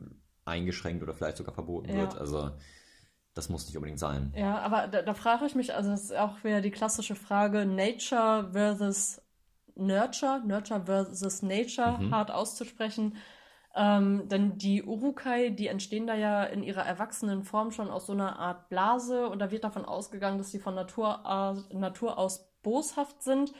eingeschränkt 0.45 1.03
oder 1.03 1.15
vielleicht 1.15 1.37
sogar 1.37 1.55
verboten 1.55 1.91
ja. 1.91 1.97
wird. 1.97 2.17
Also 2.17 2.51
das 3.35 3.49
muss 3.49 3.67
nicht 3.67 3.77
unbedingt 3.77 3.99
sein. 3.99 4.33
Ja, 4.37 4.59
aber 4.59 4.89
da, 4.89 5.03
da 5.03 5.15
frage 5.15 5.47
ich 5.47 5.55
mich, 5.55 5.75
also 5.75 5.91
das 5.91 6.05
ist 6.05 6.17
auch 6.17 6.43
wieder 6.45 6.61
die 6.61 6.71
klassische 6.71 7.15
Frage, 7.15 7.65
Nature 7.65 8.51
versus 8.53 9.22
Nurture, 9.75 10.41
Nurture 10.45 10.83
versus 10.85 11.43
Nature 11.43 11.99
mhm. 11.99 12.15
hart 12.15 12.31
auszusprechen. 12.31 13.17
Ähm, 13.75 14.29
denn 14.29 14.59
die 14.59 14.83
Urukai, 14.83 15.49
die 15.49 15.69
entstehen 15.69 16.07
da 16.07 16.15
ja 16.15 16.45
in 16.45 16.63
ihrer 16.63 16.85
erwachsenen 16.85 17.43
Form 17.43 17.71
schon 17.71 17.91
aus 17.91 18.07
so 18.07 18.13
einer 18.13 18.39
Art 18.39 18.69
Blase 18.69 19.29
und 19.29 19.39
da 19.39 19.51
wird 19.51 19.65
davon 19.65 19.87
ausgegangen, 19.87 20.37
dass 20.37 20.51
sie 20.51 20.59
von 20.59 20.75
Natur, 20.75 21.65
äh, 21.73 21.75
Natur 21.75 22.19
aus 22.19 22.51
boshaft 22.63 23.23
sind. 23.23 23.53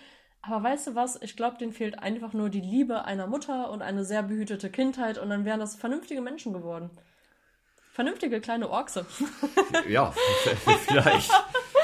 Aber 0.43 0.63
weißt 0.65 0.89
du 0.89 0.95
was? 0.95 1.21
Ich 1.23 1.37
glaube, 1.37 1.57
denen 1.57 1.73
fehlt 1.73 1.99
einfach 1.99 2.33
nur 2.33 2.51
die 2.51 2.61
Liebe 2.61 3.05
einer 3.05 3.27
Mutter 3.27 3.71
und 3.71 3.81
eine 3.81 4.05
sehr 4.05 4.23
behütete 4.23 4.71
Kindheit 4.71 5.17
und 5.17 5.31
dann 5.31 5.45
wären 5.45 5.61
das 5.61 5.77
vernünftige 5.77 6.21
Menschen 6.21 6.53
geworden. 6.53 6.91
Vernünftige 7.93 8.41
kleine 8.41 8.69
Orkse. 8.69 9.07
ja, 9.89 10.13
vielleicht. 10.87 11.31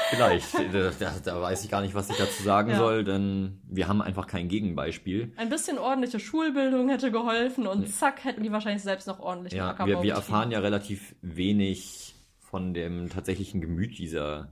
Vielleicht. 0.09 0.53
Da, 0.99 1.13
da, 1.23 1.41
weiß 1.41 1.63
ich 1.63 1.69
gar 1.69 1.81
nicht, 1.81 1.95
was 1.95 2.09
ich 2.09 2.17
dazu 2.17 2.43
sagen 2.43 2.71
ja. 2.71 2.77
soll, 2.77 3.03
denn 3.03 3.61
wir 3.67 3.87
haben 3.87 4.01
einfach 4.01 4.27
kein 4.27 4.47
Gegenbeispiel. 4.47 5.31
Ein 5.37 5.49
bisschen 5.49 5.77
ordentliche 5.77 6.19
Schulbildung 6.19 6.89
hätte 6.89 7.11
geholfen 7.11 7.67
und 7.67 7.87
zack, 7.87 8.23
hätten 8.23 8.43
die 8.43 8.51
wahrscheinlich 8.51 8.83
selbst 8.83 9.07
noch 9.07 9.19
ordentlich 9.19 9.53
ja, 9.53 9.69
Ackerbau 9.69 9.87
wir, 9.87 10.03
wir 10.03 10.13
erfahren 10.13 10.51
ja 10.51 10.59
relativ 10.59 11.15
wenig 11.21 12.15
von 12.39 12.73
dem 12.73 13.09
tatsächlichen 13.09 13.61
Gemüt 13.61 13.97
dieser, 13.97 14.51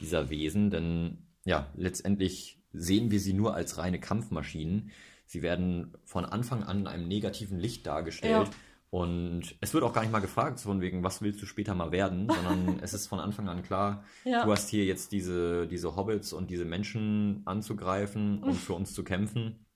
dieser 0.00 0.30
Wesen, 0.30 0.70
denn 0.70 1.18
ja, 1.44 1.68
letztendlich 1.76 2.62
sehen 2.72 3.10
wir 3.10 3.20
sie 3.20 3.34
nur 3.34 3.54
als 3.54 3.78
reine 3.78 4.00
Kampfmaschinen. 4.00 4.90
Sie 5.26 5.42
werden 5.42 5.96
von 6.04 6.24
Anfang 6.24 6.62
an 6.62 6.80
in 6.80 6.86
einem 6.86 7.08
negativen 7.08 7.58
Licht 7.58 7.86
dargestellt. 7.86 8.48
Ja 8.48 8.54
und 8.94 9.56
es 9.60 9.74
wird 9.74 9.82
auch 9.82 9.92
gar 9.92 10.02
nicht 10.02 10.12
mal 10.12 10.20
gefragt, 10.20 10.60
von 10.60 10.80
wegen, 10.80 11.02
was 11.02 11.20
willst 11.20 11.42
du 11.42 11.46
später 11.46 11.74
mal 11.74 11.90
werden, 11.90 12.28
sondern 12.32 12.78
es 12.80 12.94
ist 12.94 13.08
von 13.08 13.18
Anfang 13.18 13.48
an 13.48 13.64
klar, 13.64 14.04
ja. 14.22 14.44
du 14.44 14.52
hast 14.52 14.68
hier 14.68 14.84
jetzt 14.84 15.10
diese, 15.10 15.66
diese 15.66 15.96
Hobbits 15.96 16.32
und 16.32 16.48
diese 16.48 16.64
Menschen 16.64 17.42
anzugreifen 17.44 18.40
und 18.40 18.54
für 18.54 18.74
uns 18.74 18.94
zu 18.94 19.02
kämpfen. 19.02 19.66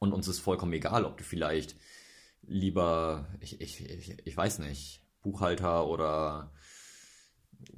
Und 0.00 0.12
uns 0.12 0.26
ist 0.26 0.40
vollkommen 0.40 0.72
egal, 0.72 1.04
ob 1.04 1.16
du 1.16 1.22
vielleicht 1.22 1.76
lieber, 2.42 3.28
ich, 3.38 3.60
ich, 3.60 3.80
ich, 3.80 4.26
ich 4.26 4.36
weiß 4.36 4.58
nicht, 4.58 5.04
Buchhalter 5.22 5.86
oder 5.86 6.50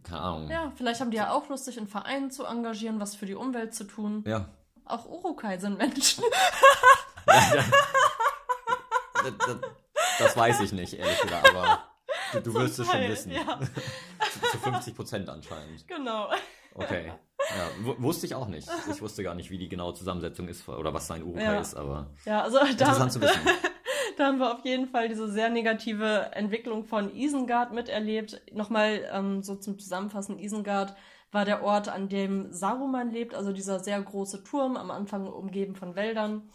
keine 0.03 0.23
Ahnung. 0.23 0.51
Ja, 0.51 0.73
vielleicht 0.77 1.03
haben 1.03 1.11
die 1.11 1.19
ja 1.19 1.31
auch 1.31 1.51
Lust, 1.51 1.67
sich 1.67 1.77
in 1.77 1.89
Vereinen 1.89 2.31
zu 2.31 2.47
engagieren, 2.47 3.01
was 3.01 3.15
für 3.15 3.27
die 3.27 3.35
Umwelt 3.35 3.75
zu 3.75 3.85
tun. 3.85 4.25
Ja. 4.27 4.49
Auch 4.87 5.05
Urukai 5.05 5.59
sind 5.59 5.77
Menschen. 5.77 6.25
ja, 7.27 7.55
ja. 7.55 7.65
Das, 9.23 9.35
das, 9.37 9.57
das 10.21 10.37
weiß 10.37 10.61
ich 10.61 10.73
nicht, 10.73 10.95
ehrlich 10.95 11.21
gesagt, 11.21 11.55
aber 11.55 11.85
du, 12.33 12.41
du 12.41 12.55
wirst 12.55 12.79
es 12.79 12.87
schon 12.87 13.01
wissen. 13.09 13.33
Ja. 13.33 13.59
zu, 14.53 14.59
50 14.59 14.95
Prozent 14.95 15.29
anscheinend. 15.29 15.87
Genau. 15.89 16.31
Okay. 16.75 17.13
Ja, 17.57 17.95
wusste 17.99 18.27
ich 18.27 18.35
auch 18.35 18.47
nicht. 18.47 18.69
Ich 18.91 19.03
wusste 19.03 19.23
gar 19.23 19.35
nicht, 19.35 19.51
wie 19.51 19.59
die 19.59 19.69
genaue 19.69 19.95
Zusammensetzung 19.95 20.47
ist 20.47 20.69
oder 20.69 20.95
was 20.95 21.07
sein 21.07 21.25
Urukai 21.25 21.43
ja. 21.43 21.61
ist, 21.61 21.75
aber 21.75 22.11
ja, 22.25 22.43
also 22.43 22.59
interessant 22.59 23.07
da, 23.07 23.09
zu 23.11 23.21
wissen. 23.23 23.41
da 24.17 24.27
haben 24.27 24.39
wir 24.39 24.53
auf 24.53 24.65
jeden 24.65 24.87
Fall 24.87 25.09
diese 25.09 25.29
sehr 25.29 25.51
negative 25.51 26.31
Entwicklung 26.33 26.85
von 26.85 27.15
Isengard 27.15 27.73
miterlebt. 27.73 28.41
Nochmal 28.53 29.09
ähm, 29.13 29.43
so 29.43 29.57
zum 29.57 29.79
Zusammenfassen, 29.79 30.39
Isengard 30.39 30.95
war 31.33 31.45
der 31.45 31.63
Ort, 31.63 31.89
an 31.89 32.09
dem 32.09 32.53
Saruman 32.53 33.11
lebt, 33.11 33.35
also 33.35 33.53
dieser 33.53 33.81
sehr 33.81 34.01
große 34.01 34.45
Turm, 34.45 34.77
am 34.77 34.91
Anfang 34.91 35.27
umgeben 35.27 35.75
von 35.75 35.97
Wäldern. 35.97 36.51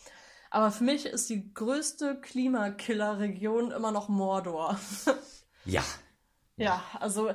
Aber 0.49 0.71
für 0.71 0.83
mich 0.83 1.05
ist 1.05 1.29
die 1.29 1.53
größte 1.53 2.19
Klimakiller-Region 2.21 3.71
immer 3.71 3.91
noch 3.91 4.09
Mordor. 4.09 4.79
ja. 5.65 5.83
Ja, 6.57 6.81
also 6.99 7.31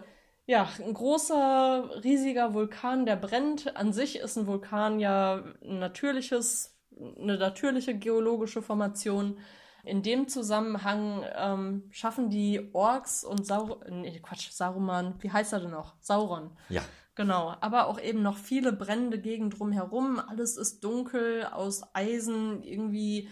ja, 0.46 0.68
ein 0.84 0.94
großer, 0.94 2.02
riesiger 2.02 2.54
Vulkan, 2.54 3.06
der 3.06 3.16
brennt. 3.16 3.76
An 3.76 3.92
sich 3.92 4.18
ist 4.18 4.36
ein 4.36 4.46
Vulkan 4.46 4.98
ja 4.98 5.44
ein 5.62 5.78
natürliches, 5.78 6.76
eine 6.98 7.38
natürliche 7.38 7.96
geologische 7.96 8.62
Formation. 8.62 9.38
In 9.84 10.02
dem 10.02 10.28
Zusammenhang 10.28 11.24
ähm, 11.36 11.88
schaffen 11.90 12.30
die 12.30 12.68
Orks 12.72 13.24
und 13.24 13.46
Sauron, 13.46 14.00
nee, 14.00 14.20
Quatsch, 14.20 14.50
Saruman, 14.50 15.14
wie 15.20 15.30
heißt 15.30 15.52
er 15.52 15.60
denn 15.60 15.70
noch? 15.70 15.94
Sauron. 16.00 16.50
Ja. 16.68 16.82
Genau, 17.16 17.54
aber 17.60 17.86
auch 17.86 18.00
eben 18.00 18.22
noch 18.22 18.38
viele 18.38 18.72
brennende 18.72 19.20
Gegenden 19.20 19.58
drumherum. 19.58 20.18
Alles 20.18 20.56
ist 20.56 20.84
dunkel, 20.84 21.44
aus 21.44 21.82
Eisen, 21.94 22.62
irgendwie 22.62 23.28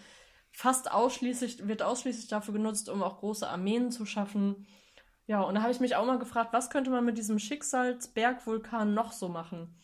fast 0.53 0.91
ausschließlich, 0.91 1.69
wird 1.69 1.83
ausschließlich 1.83 2.29
dafür 2.29 2.55
genutzt, 2.55 2.89
um 2.89 3.03
auch 3.03 3.19
große 3.19 3.49
Armeen 3.49 3.91
zu 3.91 4.05
schaffen. 4.05 4.67
Ja, 5.27 5.43
und 5.43 5.55
da 5.55 5.63
habe 5.63 5.73
ich 5.73 5.81
mich 5.81 5.95
auch 5.95 6.07
mal 6.07 6.19
gefragt, 6.19 6.53
was 6.53 6.71
könnte 6.71 6.91
man 6.91 7.05
mit 7.05 7.19
diesem 7.19 7.39
Schicksalsbergvulkan 7.39 8.95
noch 8.95 9.13
so 9.13 9.29
machen? 9.29 9.77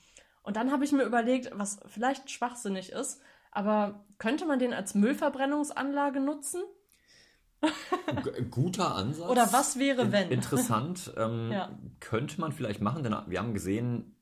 Und 0.42 0.56
dann 0.56 0.72
habe 0.72 0.84
ich 0.84 0.92
mir 0.92 1.04
überlegt, 1.04 1.50
was 1.54 1.78
vielleicht 1.86 2.30
schwachsinnig 2.30 2.92
ist, 2.92 3.20
aber 3.52 4.04
könnte 4.18 4.46
man 4.46 4.58
den 4.58 4.74
als 4.74 4.94
Müllverbrennungsanlage 4.94 6.20
nutzen? 6.20 6.62
Guter 8.50 8.94
Ansatz. 8.94 9.30
Oder 9.30 9.52
was 9.52 9.78
wäre, 9.78 10.12
wenn? 10.12 10.30
Interessant. 10.30 11.12
Ähm, 11.16 11.50
ja. 11.52 11.70
Könnte 12.00 12.40
man 12.40 12.52
vielleicht 12.52 12.80
machen, 12.80 13.02
denn 13.02 13.14
wir 13.26 13.38
haben 13.38 13.54
gesehen, 13.54 14.14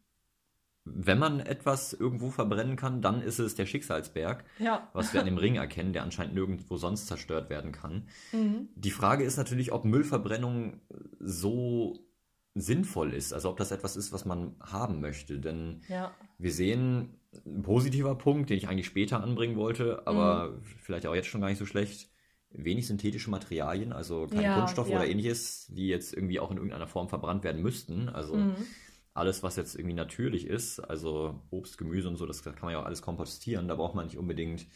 wenn 0.85 1.19
man 1.19 1.41
etwas 1.41 1.93
irgendwo 1.93 2.31
verbrennen 2.31 2.77
kann, 2.77 3.03
dann 3.03 3.23
ist 3.23 3.39
es 3.39 3.55
der 3.55 3.67
Schicksalsberg, 3.67 4.45
ja. 4.59 4.89
was 4.93 5.13
wir 5.13 5.21
an 5.21 5.27
dem 5.27 5.39
Ring 5.39 5.55
erkennen, 5.55 5.93
der 5.93 6.03
anscheinend 6.03 6.35
nirgendwo 6.35 6.77
sonst 6.77 7.07
zerstört 7.07 7.51
werden 7.51 7.71
kann. 7.71 8.09
Mhm. 8.33 8.69
Die 8.75 8.91
Frage 8.91 9.23
ist 9.23 9.37
natürlich, 9.37 9.73
ob 9.73 9.85
Müllverbrennung 9.85 10.81
so 11.21 12.01
sinnvoll 12.55 13.15
ist, 13.15 13.33
also 13.33 13.49
ob 13.51 13.57
das 13.57 13.71
etwas 13.71 13.97
ist, 13.97 14.13
was 14.13 14.25
man 14.25 14.57
haben 14.61 15.01
möchte. 15.01 15.39
Denn 15.39 15.83
ja. 15.89 16.13
wir 16.39 16.53
sehen, 16.53 17.21
ein 17.47 17.63
positiver 17.63 18.17
Punkt, 18.17 18.51
den 18.51 18.59
ich 18.59 18.69
eigentlich 18.69 18.87
später 18.87 19.23
anbringen 19.23 19.57
wollte, 19.57 20.07
aber 20.07 20.51
mhm. 20.51 20.63
vielleicht 20.83 21.07
auch 21.07 21.15
jetzt 21.15 21.29
schon 21.29 21.41
gar 21.41 21.49
nicht 21.49 21.59
so 21.59 21.67
schlecht, 21.67 22.11
wenig 22.55 22.87
synthetische 22.87 23.31
Materialien, 23.31 23.93
also 23.93 24.27
kein 24.27 24.43
ja, 24.43 24.59
Kunststoff 24.59 24.89
ja. 24.89 24.97
oder 24.97 25.07
ähnliches, 25.07 25.67
die 25.71 25.89
jetzt 25.89 26.13
irgendwie 26.13 26.41
auch 26.41 26.51
in 26.51 26.57
irgendeiner 26.57 26.87
Form 26.87 27.09
verbrannt 27.09 27.45
werden 27.45 27.63
müssten. 27.63 28.09
Also 28.09 28.37
mhm. 28.37 28.57
alles, 29.15 29.43
was 29.43 29.57
jetzt 29.57 29.75
irgendwie 29.75 29.95
natürlich 29.95 30.47
ist, 30.47 30.81
also 30.81 31.41
Obst, 31.51 31.79
Gemüse 31.79 32.09
und 32.09 32.17
so, 32.17 32.27
das 32.27 32.43
kann 32.43 32.55
man 32.63 32.73
ja 32.73 32.81
auch 32.81 32.87
alles 32.87 33.03
kompostieren, 33.03 33.69
da 33.69 33.75
braucht 33.75 33.95
man 33.95 34.07
nicht 34.07 34.19
unbedingt 34.19 34.67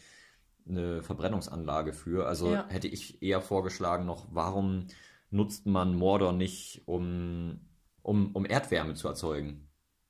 eine 0.67 1.01
Verbrennungsanlage 1.03 1.93
für. 1.93 2.27
Also 2.27 2.51
ja. 2.51 2.67
hätte 2.67 2.87
ich 2.87 3.21
eher 3.21 3.41
vorgeschlagen 3.41 4.05
noch, 4.05 4.27
warum 4.31 4.87
nutzt 5.29 5.65
man 5.65 5.95
Mordor 5.95 6.33
nicht, 6.33 6.83
um, 6.85 7.61
um, 8.01 8.35
um 8.35 8.45
Erdwärme 8.45 8.93
zu 8.93 9.07
erzeugen? 9.07 9.66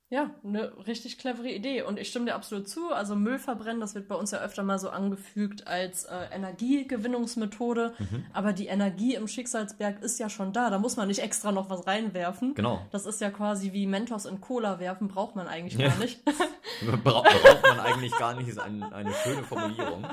Ja, 0.10 0.32
eine 0.41 0.72
richtig 0.88 1.18
clevere 1.18 1.49
Idee. 1.49 1.82
Und 1.82 1.99
ich 1.99 2.08
stimme 2.08 2.26
dir 2.26 2.36
absolut 2.36 2.70
zu. 2.70 2.93
Also 2.93 3.16
Müll 3.16 3.39
verbrennen, 3.39 3.82
das 3.82 3.93
wird 3.93 4.08
bei 4.08 4.16
uns 4.16 4.32
ja 4.32 4.39
öfter 4.39 4.64
mal 4.64 4.80
so 4.80 4.89
angefügt 4.89 5.68
als 5.68 6.05
äh, 6.05 6.28
Energiegewinnungsmethode. 6.32 7.93
Mhm. 7.99 8.26
Aber 8.32 8.53
die 8.53 8.68
Energie 8.68 9.16
im 9.16 9.28
Schicksalsberg 9.28 10.01
ist 10.01 10.18
ja 10.18 10.30
schon 10.30 10.53
da. 10.53 10.70
Da 10.70 10.80
muss 10.80 10.95
man 10.95 11.10
nicht 11.10 11.20
extra 11.20 11.51
noch 11.51 11.70
was 11.70 11.88
reinwerfen. 11.88 12.55
Genau. 12.55 12.86
Das 12.91 13.05
ist 13.05 13.20
ja 13.20 13.30
quasi 13.32 13.74
wie 13.74 13.86
Mentos 13.86 14.26
in 14.26 14.39
Cola 14.39 14.80
werfen, 14.80 15.10
braucht 15.10 15.36
man 15.36 15.47
eigentlich 15.47 15.78
gar 15.78 15.97
nicht. 15.97 16.24
Bra 17.03 17.22
braucht 17.22 17.64
man 17.64 17.80
eigentlich 17.82 18.16
gar 18.18 18.34
nicht, 18.36 18.47
ist 18.47 18.60
ein, 18.60 18.84
eine 18.84 19.14
schöne 19.14 19.43
Formulierung. 19.43 20.08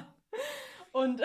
Und 0.90 1.22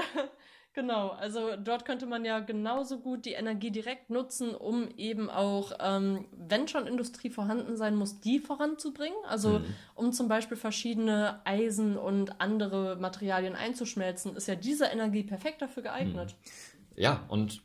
Genau, 0.79 1.09
also 1.09 1.57
dort 1.61 1.83
könnte 1.83 2.05
man 2.05 2.23
ja 2.23 2.39
genauso 2.39 2.99
gut 2.99 3.25
die 3.25 3.33
Energie 3.33 3.69
direkt 3.69 4.09
nutzen, 4.09 4.55
um 4.55 4.87
eben 4.95 5.29
auch, 5.29 5.73
ähm, 5.81 6.23
wenn 6.31 6.69
schon 6.69 6.87
Industrie 6.87 7.29
vorhanden 7.29 7.75
sein 7.75 7.97
muss, 7.97 8.21
die 8.21 8.39
voranzubringen. 8.39 9.17
Also 9.27 9.59
mhm. 9.59 9.75
um 9.95 10.13
zum 10.13 10.29
Beispiel 10.29 10.55
verschiedene 10.55 11.45
Eisen 11.45 11.97
und 11.97 12.39
andere 12.39 12.95
Materialien 12.95 13.57
einzuschmelzen, 13.57 14.37
ist 14.37 14.47
ja 14.47 14.55
diese 14.55 14.85
Energie 14.85 15.23
perfekt 15.23 15.61
dafür 15.61 15.83
geeignet. 15.83 16.37
Mhm. 16.39 17.01
Ja, 17.01 17.25
und 17.27 17.61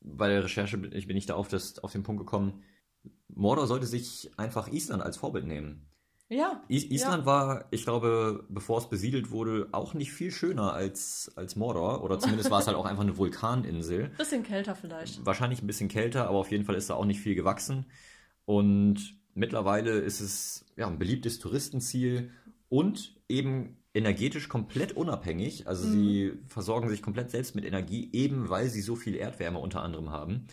bei 0.00 0.28
der 0.28 0.42
Recherche 0.42 0.78
bin 0.78 1.16
ich 1.16 1.26
da 1.26 1.36
auf, 1.36 1.46
das, 1.46 1.78
auf 1.78 1.92
den 1.92 2.02
Punkt 2.02 2.18
gekommen, 2.18 2.64
Mordor 3.28 3.68
sollte 3.68 3.86
sich 3.86 4.32
einfach 4.36 4.66
Island 4.66 5.04
als 5.04 5.16
Vorbild 5.16 5.46
nehmen. 5.46 5.86
Ja. 6.28 6.62
Island 6.68 7.22
ja. 7.22 7.26
war, 7.26 7.64
ich 7.70 7.84
glaube, 7.84 8.44
bevor 8.48 8.78
es 8.78 8.90
besiedelt 8.90 9.30
wurde, 9.30 9.68
auch 9.72 9.94
nicht 9.94 10.12
viel 10.12 10.30
schöner 10.30 10.74
als, 10.74 11.32
als 11.36 11.56
Mordor. 11.56 12.04
Oder 12.04 12.18
zumindest 12.18 12.50
war 12.50 12.60
es 12.60 12.66
halt 12.66 12.76
auch 12.76 12.84
einfach 12.84 13.02
eine 13.02 13.16
Vulkaninsel. 13.16 14.08
Bisschen 14.18 14.42
kälter 14.42 14.74
vielleicht. 14.74 15.24
Wahrscheinlich 15.24 15.62
ein 15.62 15.66
bisschen 15.66 15.88
kälter, 15.88 16.28
aber 16.28 16.38
auf 16.38 16.50
jeden 16.50 16.64
Fall 16.64 16.74
ist 16.74 16.90
da 16.90 16.94
auch 16.94 17.06
nicht 17.06 17.20
viel 17.20 17.34
gewachsen. 17.34 17.86
Und 18.44 19.16
mittlerweile 19.34 19.92
ist 19.92 20.20
es 20.20 20.66
ja, 20.76 20.86
ein 20.86 20.98
beliebtes 20.98 21.38
Touristenziel 21.38 22.30
und 22.68 23.16
eben 23.28 23.78
energetisch 23.94 24.48
komplett 24.48 24.92
unabhängig. 24.92 25.66
Also 25.66 25.86
mhm. 25.86 25.92
sie 25.92 26.32
versorgen 26.46 26.90
sich 26.90 27.02
komplett 27.02 27.30
selbst 27.30 27.54
mit 27.54 27.64
Energie, 27.64 28.10
eben 28.12 28.50
weil 28.50 28.68
sie 28.68 28.82
so 28.82 28.96
viel 28.96 29.16
Erdwärme 29.16 29.58
unter 29.58 29.82
anderem 29.82 30.10
haben. 30.10 30.46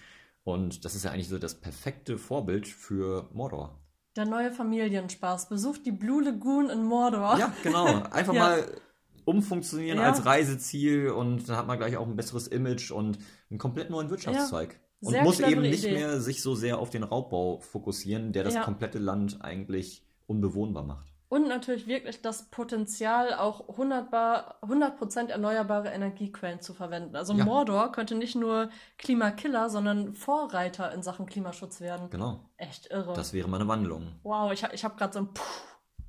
Und 0.44 0.86
das 0.86 0.96
ist 0.96 1.04
ja 1.04 1.12
eigentlich 1.12 1.28
so 1.28 1.40
das 1.40 1.56
perfekte 1.60 2.18
Vorbild 2.18 2.68
für 2.68 3.30
Mordor. 3.34 3.80
Der 4.16 4.26
neue 4.26 4.52
Familienspaß. 4.52 5.50
Besucht 5.50 5.86
die 5.86 5.92
Blue 5.92 6.24
Lagoon 6.24 6.70
in 6.70 6.84
Mordor. 6.84 7.38
Ja, 7.38 7.52
genau. 7.64 8.04
Einfach 8.12 8.34
ja. 8.34 8.42
mal 8.42 8.82
umfunktionieren 9.26 10.00
ja. 10.00 10.06
als 10.12 10.26
Reiseziel 10.26 11.10
und 11.10 11.50
dann 11.50 11.58
hat 11.58 11.68
man 11.68 11.78
gleich 11.78 11.98
auch 11.98 12.08
ein 12.08 12.16
besseres 12.16 12.48
Image 12.48 12.92
und 12.92 13.18
einen 13.50 13.60
komplett 13.60 13.90
neuen 13.90 14.10
Wirtschaftszweig. 14.10 14.80
Ja. 15.02 15.10
Und 15.10 15.24
muss 15.24 15.40
eben 15.40 15.62
nicht 15.62 15.84
Idee. 15.84 15.94
mehr 15.94 16.22
sich 16.22 16.42
so 16.42 16.56
sehr 16.56 16.80
auf 16.80 16.90
den 16.90 17.04
Raubbau 17.04 17.60
fokussieren, 17.60 18.32
der 18.32 18.44
das 18.44 18.60
komplette 18.62 18.98
Land 19.00 19.42
eigentlich 19.42 20.04
unbewohnbar 20.26 20.84
macht. 20.84 21.15
Und 21.28 21.48
natürlich 21.48 21.88
wirklich 21.88 22.22
das 22.22 22.50
Potenzial, 22.50 23.34
auch 23.34 23.68
100%, 23.68 25.30
erneuerbare 25.30 25.90
Energiequellen 25.90 26.62
zu 26.62 26.74
verwenden. 26.74 27.16
Also 27.16 27.34
ja. 27.34 27.44
Mordor 27.44 27.92
könnte 27.92 28.16
nicht 28.16 28.36
nur 28.36 28.70
Klimakiller, 28.98 29.70
sondern 29.70 30.14
Vorreiter 30.14 30.94
in 30.94 31.02
Sachen 31.02 31.26
Klimaschutz 31.26 31.82
werden. 31.82 32.10
Genau. 32.12 32.42
Echt 32.58 32.92
irre. 32.92 33.14
Das 33.14 33.34
wäre 33.34 33.48
mal 33.48 33.60
eine 33.60 33.68
Wandlung. 33.68 34.20
Wow, 34.24 34.52
ich, 34.52 34.64
ich 34.72 34.84
habe 34.84 34.96
gerade 34.96 35.14
so 35.14 35.20
einen 35.20 35.30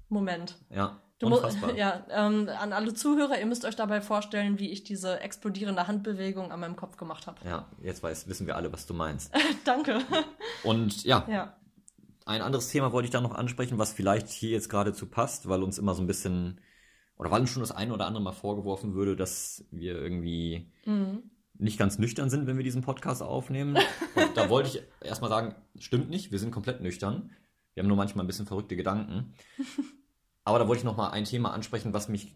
Moment. 0.08 0.56
Ja. 0.70 1.00
Du 1.18 1.28
unfassbar. 1.28 1.74
ja, 1.76 2.04
ähm, 2.10 2.48
an 2.60 2.72
alle 2.74 2.92
Zuhörer, 2.92 3.38
ihr 3.38 3.46
müsst 3.46 3.64
euch 3.64 3.76
dabei 3.76 4.02
vorstellen, 4.02 4.58
wie 4.58 4.70
ich 4.70 4.84
diese 4.84 5.20
explodierende 5.20 5.86
Handbewegung 5.86 6.52
an 6.52 6.60
meinem 6.60 6.76
Kopf 6.76 6.98
gemacht 6.98 7.26
habe. 7.26 7.38
Ja, 7.44 7.64
jetzt 7.82 8.02
weiß, 8.02 8.28
wissen 8.28 8.46
wir 8.46 8.56
alle, 8.56 8.72
was 8.72 8.86
du 8.86 8.92
meinst. 8.92 9.32
Danke. 9.64 10.00
Und 10.62 11.04
ja, 11.04 11.24
ja, 11.28 11.56
ein 12.26 12.42
anderes 12.42 12.68
Thema 12.68 12.92
wollte 12.92 13.06
ich 13.06 13.12
da 13.12 13.20
noch 13.20 13.34
ansprechen, 13.34 13.78
was 13.78 13.92
vielleicht 13.92 14.28
hier 14.28 14.50
jetzt 14.50 14.68
geradezu 14.68 15.06
passt, 15.06 15.48
weil 15.48 15.62
uns 15.62 15.78
immer 15.78 15.94
so 15.94 16.02
ein 16.02 16.08
bisschen, 16.08 16.60
oder 17.16 17.30
weil 17.30 17.40
uns 17.40 17.50
schon 17.50 17.62
das 17.62 17.70
eine 17.70 17.94
oder 17.94 18.06
andere 18.06 18.22
mal 18.22 18.32
vorgeworfen 18.32 18.94
würde, 18.94 19.14
dass 19.14 19.64
wir 19.70 19.94
irgendwie 19.94 20.72
mhm. 20.84 21.30
nicht 21.54 21.78
ganz 21.78 21.98
nüchtern 22.00 22.28
sind, 22.28 22.48
wenn 22.48 22.56
wir 22.56 22.64
diesen 22.64 22.82
Podcast 22.82 23.22
aufnehmen. 23.22 23.78
Und 24.16 24.36
da 24.36 24.50
wollte 24.50 24.70
ich 24.70 24.82
erstmal 25.06 25.30
sagen, 25.30 25.54
stimmt 25.78 26.10
nicht, 26.10 26.32
wir 26.32 26.40
sind 26.40 26.50
komplett 26.50 26.80
nüchtern. 26.80 27.30
Wir 27.74 27.82
haben 27.82 27.88
nur 27.88 27.96
manchmal 27.96 28.24
ein 28.24 28.28
bisschen 28.28 28.46
verrückte 28.46 28.74
Gedanken. 28.74 29.34
Aber 30.44 30.58
da 30.58 30.66
wollte 30.66 30.80
ich 30.80 30.84
noch 30.84 30.96
mal 30.96 31.10
ein 31.10 31.24
Thema 31.24 31.52
ansprechen, 31.52 31.92
was 31.92 32.08
mich 32.08 32.34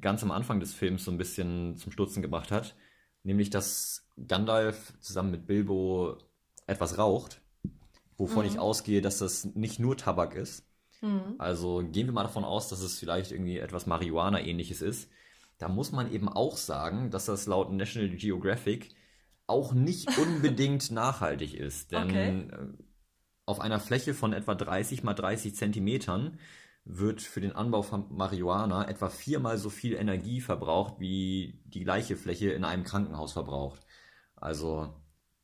ganz 0.00 0.22
am 0.22 0.30
Anfang 0.30 0.60
des 0.60 0.74
Films 0.74 1.04
so 1.04 1.10
ein 1.10 1.18
bisschen 1.18 1.78
zum 1.78 1.90
Stutzen 1.90 2.20
gebracht 2.20 2.50
hat. 2.50 2.76
Nämlich, 3.22 3.48
dass 3.48 4.10
Gandalf 4.26 4.92
zusammen 5.00 5.30
mit 5.30 5.46
Bilbo 5.46 6.18
etwas 6.66 6.98
raucht 6.98 7.41
wovon 8.16 8.44
mhm. 8.44 8.52
ich 8.52 8.58
ausgehe, 8.58 9.00
dass 9.00 9.18
das 9.18 9.44
nicht 9.54 9.78
nur 9.78 9.96
Tabak 9.96 10.34
ist. 10.34 10.64
Mhm. 11.00 11.34
Also 11.38 11.82
gehen 11.84 12.06
wir 12.06 12.12
mal 12.12 12.22
davon 12.22 12.44
aus, 12.44 12.68
dass 12.68 12.80
es 12.80 12.98
vielleicht 12.98 13.32
irgendwie 13.32 13.58
etwas 13.58 13.86
Marihuana-ähnliches 13.86 14.82
ist. 14.82 15.10
Da 15.58 15.68
muss 15.68 15.92
man 15.92 16.12
eben 16.12 16.28
auch 16.28 16.56
sagen, 16.56 17.10
dass 17.10 17.26
das 17.26 17.46
laut 17.46 17.72
National 17.72 18.10
Geographic 18.10 18.94
auch 19.46 19.74
nicht 19.74 20.08
unbedingt 20.18 20.90
nachhaltig 20.90 21.54
ist. 21.54 21.92
Denn 21.92 22.04
okay. 22.04 22.48
Äh, 22.50 22.82
auf 23.44 23.60
einer 23.60 23.80
Fläche 23.80 24.14
von 24.14 24.32
etwa 24.32 24.54
30 24.54 25.02
mal 25.02 25.14
30 25.14 25.54
Zentimetern 25.54 26.38
wird 26.84 27.22
für 27.22 27.40
den 27.40 27.52
Anbau 27.52 27.82
von 27.82 28.06
Marihuana 28.10 28.88
etwa 28.88 29.08
viermal 29.08 29.58
so 29.58 29.70
viel 29.70 29.94
Energie 29.94 30.40
verbraucht, 30.40 30.98
wie 30.98 31.60
die 31.64 31.84
gleiche 31.84 32.16
Fläche 32.16 32.50
in 32.50 32.64
einem 32.64 32.84
Krankenhaus 32.84 33.32
verbraucht. 33.32 33.80
Also 34.36 34.92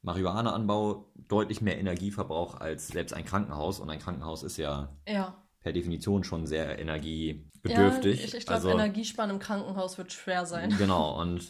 Marihuana-Anbau 0.02 1.12
deutlich 1.28 1.60
mehr 1.60 1.78
Energieverbrauch 1.78 2.60
als 2.60 2.88
selbst 2.88 3.12
ein 3.12 3.24
Krankenhaus. 3.24 3.80
Und 3.80 3.90
ein 3.90 3.98
Krankenhaus 3.98 4.42
ist 4.42 4.56
ja, 4.56 4.96
ja. 5.06 5.36
per 5.60 5.72
Definition 5.72 6.24
schon 6.24 6.46
sehr 6.46 6.78
energiebedürftig. 6.78 8.20
Ja, 8.20 8.24
ich, 8.26 8.34
ich 8.34 8.46
glaube, 8.46 8.54
also, 8.54 8.70
Energiesparen 8.70 9.30
im 9.30 9.38
Krankenhaus 9.38 9.98
wird 9.98 10.12
schwer 10.12 10.46
sein. 10.46 10.74
Genau, 10.78 11.20
und 11.20 11.42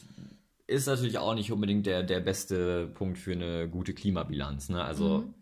ist 0.66 0.86
natürlich 0.86 1.18
auch 1.18 1.34
nicht 1.34 1.50
unbedingt 1.50 1.86
der, 1.86 2.02
der 2.02 2.20
beste 2.20 2.88
Punkt 2.88 3.18
für 3.18 3.32
eine 3.32 3.68
gute 3.68 3.94
Klimabilanz. 3.94 4.68
Ne? 4.68 4.84
Also 4.84 5.18
mhm. 5.18 5.34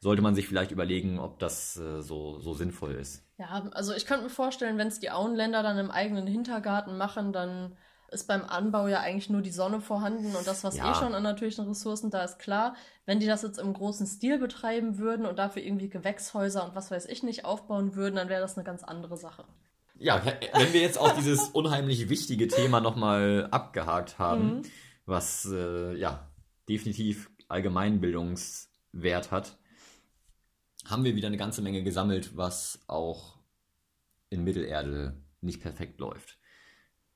sollte 0.00 0.22
man 0.22 0.34
sich 0.34 0.48
vielleicht 0.48 0.70
überlegen, 0.70 1.18
ob 1.18 1.38
das 1.38 1.76
äh, 1.76 2.00
so, 2.00 2.40
so 2.40 2.54
sinnvoll 2.54 2.92
ist. 2.94 3.26
Ja, 3.38 3.68
also 3.72 3.92
ich 3.92 4.06
könnte 4.06 4.24
mir 4.24 4.30
vorstellen, 4.30 4.78
wenn 4.78 4.88
es 4.88 5.00
die 5.00 5.10
Auenländer 5.10 5.62
dann 5.62 5.78
im 5.78 5.90
eigenen 5.90 6.26
Hintergarten 6.26 6.96
machen, 6.96 7.34
dann 7.34 7.76
ist 8.12 8.28
beim 8.28 8.44
Anbau 8.44 8.88
ja 8.88 9.00
eigentlich 9.00 9.30
nur 9.30 9.42
die 9.42 9.50
Sonne 9.50 9.80
vorhanden 9.80 10.36
und 10.36 10.46
das, 10.46 10.64
was 10.64 10.76
ja. 10.76 10.90
eh 10.90 10.94
schon 10.94 11.14
an 11.14 11.22
natürlichen 11.22 11.66
Ressourcen 11.66 12.10
da 12.10 12.22
ist, 12.22 12.38
klar. 12.38 12.76
Wenn 13.06 13.20
die 13.20 13.26
das 13.26 13.42
jetzt 13.42 13.58
im 13.58 13.72
großen 13.72 14.06
Stil 14.06 14.38
betreiben 14.38 14.98
würden 14.98 15.26
und 15.26 15.38
dafür 15.38 15.62
irgendwie 15.62 15.88
Gewächshäuser 15.88 16.64
und 16.64 16.74
was 16.74 16.90
weiß 16.90 17.06
ich 17.06 17.22
nicht 17.22 17.44
aufbauen 17.44 17.94
würden, 17.96 18.16
dann 18.16 18.28
wäre 18.28 18.40
das 18.40 18.56
eine 18.56 18.64
ganz 18.64 18.84
andere 18.84 19.16
Sache. 19.16 19.44
Ja, 19.98 20.22
wenn 20.54 20.72
wir 20.72 20.80
jetzt 20.80 20.98
auch 20.98 21.14
dieses 21.16 21.48
unheimlich 21.52 22.08
wichtige 22.08 22.48
Thema 22.48 22.80
nochmal 22.80 23.48
abgehakt 23.50 24.18
haben, 24.18 24.56
mhm. 24.56 24.62
was 25.06 25.48
äh, 25.50 25.94
ja 25.96 26.28
definitiv 26.68 27.30
Allgemeinbildungswert 27.48 29.30
hat, 29.30 29.58
haben 30.86 31.04
wir 31.04 31.14
wieder 31.14 31.28
eine 31.28 31.36
ganze 31.36 31.62
Menge 31.62 31.82
gesammelt, 31.82 32.36
was 32.36 32.80
auch 32.86 33.38
in 34.30 34.44
Mittelerde 34.44 35.16
nicht 35.40 35.60
perfekt 35.60 36.00
läuft. 36.00 36.38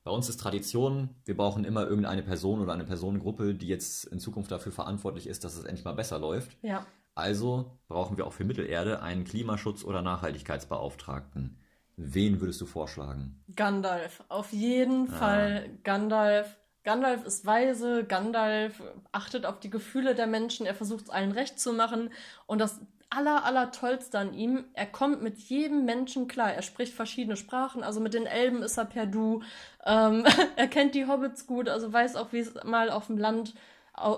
Bei 0.07 0.13
uns 0.13 0.29
ist 0.29 0.39
Tradition, 0.39 1.09
wir 1.25 1.35
brauchen 1.35 1.65
immer 1.65 1.85
irgendeine 1.85 2.23
Person 2.23 2.61
oder 2.61 2.71
eine 2.71 2.85
Personengruppe, 2.85 3.53
die 3.53 3.67
jetzt 3.67 4.05
in 4.05 4.19
Zukunft 4.19 4.49
dafür 4.49 4.71
verantwortlich 4.71 5.27
ist, 5.27 5.43
dass 5.43 5.57
es 5.57 5.65
endlich 5.65 5.83
mal 5.83 5.95
besser 5.95 6.17
läuft. 6.17 6.55
Ja. 6.61 6.85
Also 7.13 7.77
brauchen 7.89 8.15
wir 8.15 8.25
auch 8.25 8.31
für 8.31 8.45
Mittelerde 8.45 9.01
einen 9.01 9.25
Klimaschutz- 9.25 9.83
oder 9.83 10.01
Nachhaltigkeitsbeauftragten. 10.01 11.57
Wen 11.97 12.39
würdest 12.39 12.61
du 12.61 12.65
vorschlagen? 12.65 13.43
Gandalf. 13.53 14.23
Auf 14.29 14.53
jeden 14.53 15.09
Ah. 15.09 15.17
Fall 15.17 15.69
Gandalf. 15.83 16.55
Gandalf 16.85 17.25
ist 17.25 17.45
weise, 17.45 18.05
Gandalf 18.05 18.81
achtet 19.11 19.45
auf 19.45 19.59
die 19.59 19.69
Gefühle 19.69 20.15
der 20.15 20.27
Menschen, 20.27 20.65
er 20.65 20.73
versucht 20.73 21.03
es 21.03 21.09
allen 21.09 21.33
recht 21.33 21.59
zu 21.59 21.73
machen. 21.73 22.11
Und 22.45 22.59
das 22.59 22.79
aller, 23.09 23.45
aller 23.45 23.71
Tollste 23.71 24.19
an 24.19 24.33
ihm, 24.33 24.65
er 24.73 24.85
kommt 24.85 25.21
mit 25.21 25.37
jedem 25.37 25.85
Menschen 25.85 26.27
klar. 26.27 26.53
Er 26.53 26.61
spricht 26.61 26.93
verschiedene 26.93 27.37
Sprachen, 27.37 27.83
also 27.83 27.99
mit 27.99 28.13
den 28.13 28.25
Elben 28.25 28.61
ist 28.63 28.77
er 28.77 28.85
per 28.85 29.05
Du. 29.05 29.41
Ähm, 29.85 30.25
er 30.55 30.67
kennt 30.67 30.95
die 30.95 31.07
Hobbits 31.07 31.47
gut, 31.47 31.69
also 31.69 31.91
weiß 31.93 32.15
auch, 32.15 32.33
wie 32.33 32.39
es 32.39 32.53
mal 32.63 32.89
auf 32.89 33.07
dem 33.07 33.17
Land 33.17 33.53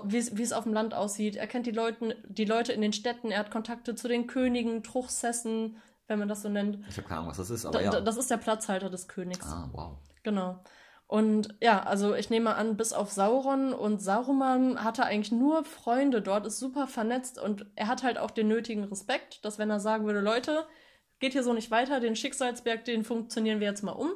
wie 0.04 0.18
es 0.18 0.52
auf 0.52 0.64
dem 0.64 0.74
Land 0.74 0.92
aussieht. 0.92 1.36
Er 1.36 1.46
kennt 1.46 1.64
die, 1.64 1.70
Leuten, 1.70 2.12
die 2.28 2.44
Leute 2.44 2.70
in 2.74 2.82
den 2.82 2.92
Städten, 2.92 3.30
er 3.30 3.38
hat 3.38 3.50
Kontakte 3.50 3.94
zu 3.94 4.08
den 4.08 4.26
Königen, 4.26 4.82
Truchsessen, 4.82 5.78
wenn 6.06 6.18
man 6.18 6.28
das 6.28 6.42
so 6.42 6.50
nennt. 6.50 6.80
Ich 6.90 6.98
habe 6.98 7.08
keine 7.08 7.20
Ahnung, 7.20 7.30
was 7.30 7.38
das 7.38 7.48
ist, 7.48 7.64
aber 7.64 7.78
Da, 7.78 7.84
ja. 7.86 7.90
da- 7.92 8.00
Das 8.02 8.18
ist 8.18 8.30
der 8.30 8.36
Platzhalter 8.36 8.90
des 8.90 9.08
Königs. 9.08 9.46
ah, 9.46 9.70
wow. 9.72 9.96
Genau. 10.22 10.62
Und 11.10 11.56
ja, 11.60 11.82
also 11.82 12.14
ich 12.14 12.30
nehme 12.30 12.54
an, 12.54 12.76
bis 12.76 12.92
auf 12.92 13.10
Sauron 13.10 13.72
und 13.72 14.00
Saruman 14.00 14.84
hat 14.84 15.00
er 15.00 15.06
eigentlich 15.06 15.32
nur 15.32 15.64
Freunde 15.64 16.22
dort, 16.22 16.46
ist 16.46 16.60
super 16.60 16.86
vernetzt 16.86 17.36
und 17.36 17.66
er 17.74 17.88
hat 17.88 18.04
halt 18.04 18.16
auch 18.16 18.30
den 18.30 18.46
nötigen 18.46 18.84
Respekt, 18.84 19.44
dass 19.44 19.58
wenn 19.58 19.70
er 19.70 19.80
sagen 19.80 20.06
würde, 20.06 20.20
Leute, 20.20 20.68
geht 21.18 21.32
hier 21.32 21.42
so 21.42 21.52
nicht 21.52 21.72
weiter, 21.72 21.98
den 21.98 22.14
Schicksalsberg, 22.14 22.84
den 22.84 23.02
funktionieren 23.02 23.58
wir 23.58 23.66
jetzt 23.66 23.82
mal 23.82 23.90
um, 23.90 24.12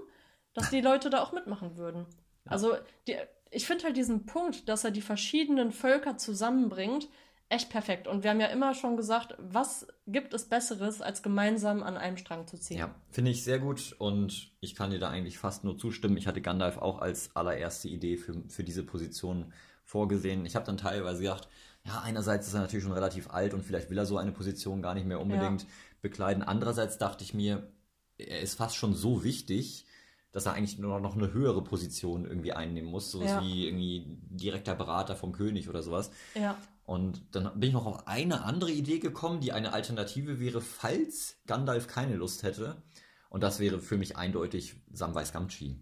dass 0.53 0.71
die 0.71 0.83
Leute 0.83 1.11
da 1.11 1.21
auch 1.21 1.33
mitmachen 1.33 1.77
würden. 1.77 2.07
Also 2.45 2.77
die, 3.09 3.17
ich 3.51 3.67
finde 3.67 3.87
halt 3.87 3.97
diesen 3.97 4.25
Punkt, 4.25 4.69
dass 4.69 4.85
er 4.85 4.93
die 4.93 5.03
verschiedenen 5.03 5.73
Völker 5.73 6.17
zusammenbringt, 6.17 7.09
echt 7.49 7.71
perfekt. 7.71 8.09
Und 8.09 8.23
wir 8.25 8.31
haben 8.31 8.41
ja 8.41 8.47
immer 8.49 8.75
schon 8.75 8.97
gesagt, 8.97 9.35
was 9.39 9.87
gibt 10.07 10.35
es 10.35 10.49
Besseres, 10.49 11.01
als 11.01 11.23
gemeinsam 11.23 11.83
an 11.83 11.97
einem 11.97 12.17
Strang 12.17 12.47
zu 12.47 12.59
ziehen? 12.59 12.79
Ja, 12.79 12.95
finde 13.11 13.31
ich 13.31 13.45
sehr 13.45 13.59
gut 13.59 13.95
und 13.99 14.51
ich 14.61 14.75
kann 14.75 14.91
dir 14.91 14.99
da 14.99 15.11
eigentlich 15.11 15.39
fast 15.39 15.65
nur 15.65 15.79
zustimmen. 15.79 16.17
Ich 16.17 16.27
hatte 16.27 16.41
Gandalf 16.41 16.79
auch 16.79 16.99
als 17.01 17.35
allererste 17.37 17.89
Idee 17.89 18.17
für, 18.17 18.43
für 18.49 18.65
diese 18.65 18.83
Position 18.83 19.53
vorgesehen. 19.85 20.47
Ich 20.47 20.57
habe 20.57 20.67
dann 20.67 20.77
teilweise 20.77 21.23
gedacht, 21.23 21.49
ja, 21.87 22.01
einerseits 22.03 22.49
ist 22.49 22.55
er 22.55 22.61
natürlich 22.61 22.85
schon 22.85 22.95
relativ 22.95 23.31
alt 23.31 23.53
und 23.53 23.63
vielleicht 23.63 23.91
will 23.91 23.99
er 23.99 24.07
so 24.07 24.17
eine 24.17 24.33
Position 24.33 24.81
gar 24.83 24.95
nicht 24.95 25.07
mehr 25.07 25.21
unbedingt 25.21 25.67
bekleiden. 26.01 26.43
Andererseits 26.43 26.97
dachte 26.99 27.23
ich 27.25 27.35
mir, 27.35 27.69
er 28.17 28.41
ist 28.41 28.55
fast 28.55 28.77
schon 28.77 28.95
so 28.95 29.23
wichtig, 29.23 29.85
dass 30.33 30.47
er 30.47 30.55
eigentlich 30.55 30.79
nur 30.79 30.99
noch 30.99 31.15
eine 31.15 31.33
höhere 31.33 31.63
Position 31.63 32.25
irgendwie 32.25 32.53
einnehmen 32.53 32.91
muss, 32.91 33.11
sowas 33.11 33.31
Ja. 33.31 33.43
wie 33.43 33.67
irgendwie 33.67 34.05
direkter 34.31 34.75
Berater 34.75 35.15
vom 35.15 35.33
König 35.33 35.69
oder 35.69 35.83
sowas. 35.83 36.11
Ja. 36.35 36.57
Und 36.85 37.35
dann 37.35 37.45
bin 37.59 37.69
ich 37.69 37.73
noch 37.73 37.87
auf 37.87 38.07
eine 38.07 38.45
andere 38.45 38.71
Idee 38.71 38.99
gekommen, 38.99 39.41
die 39.41 39.53
eine 39.53 39.73
Alternative 39.73 40.39
wäre, 40.39 40.61
falls 40.61 41.37
Gandalf 41.47 41.87
keine 41.89 42.17
Lust 42.17 42.43
hätte. 42.43 42.83
Und 43.31 43.43
das 43.43 43.59
wäre 43.59 43.79
für 43.81 43.97
mich 43.97 44.17
eindeutig 44.17 44.77
Samwise 44.93 45.33
Gamgee. 45.33 45.77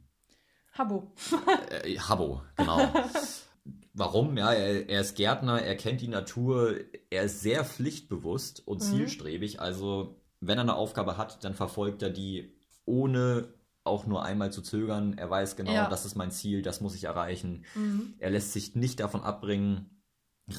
Habbo. 0.72 1.12
Äh, 1.84 1.98
Habbo, 1.98 2.42
genau. 2.56 2.78
Warum? 3.94 4.36
Ja, 4.38 4.52
er, 4.52 4.88
er 4.88 5.00
ist 5.02 5.16
Gärtner, 5.16 5.60
er 5.60 5.76
kennt 5.76 6.00
die 6.00 6.08
Natur, 6.08 6.76
er 7.10 7.24
ist 7.24 7.40
sehr 7.40 7.64
pflichtbewusst 7.64 8.66
und 8.66 8.78
Mhm. 8.80 8.84
zielstrebig. 8.86 9.60
Also, 9.60 10.16
wenn 10.40 10.56
er 10.58 10.62
eine 10.62 10.76
Aufgabe 10.76 11.18
hat, 11.18 11.44
dann 11.44 11.54
verfolgt 11.54 12.00
er 12.02 12.10
die 12.10 12.54
ohne 12.86 13.48
auch 13.84 14.06
nur 14.06 14.24
einmal 14.24 14.50
zu 14.52 14.62
zögern. 14.62 15.18
Er 15.18 15.28
weiß 15.28 15.56
genau, 15.56 15.72
Ja. 15.72 15.88
das 15.90 16.06
ist 16.06 16.14
mein 16.14 16.30
Ziel, 16.30 16.62
das 16.62 16.80
muss 16.80 16.94
ich 16.94 17.04
erreichen. 17.04 17.64
Mhm. 17.74 18.14
Er 18.18 18.30
lässt 18.30 18.52
sich 18.52 18.74
nicht 18.76 19.00
davon 19.00 19.20
abbringen, 19.22 19.91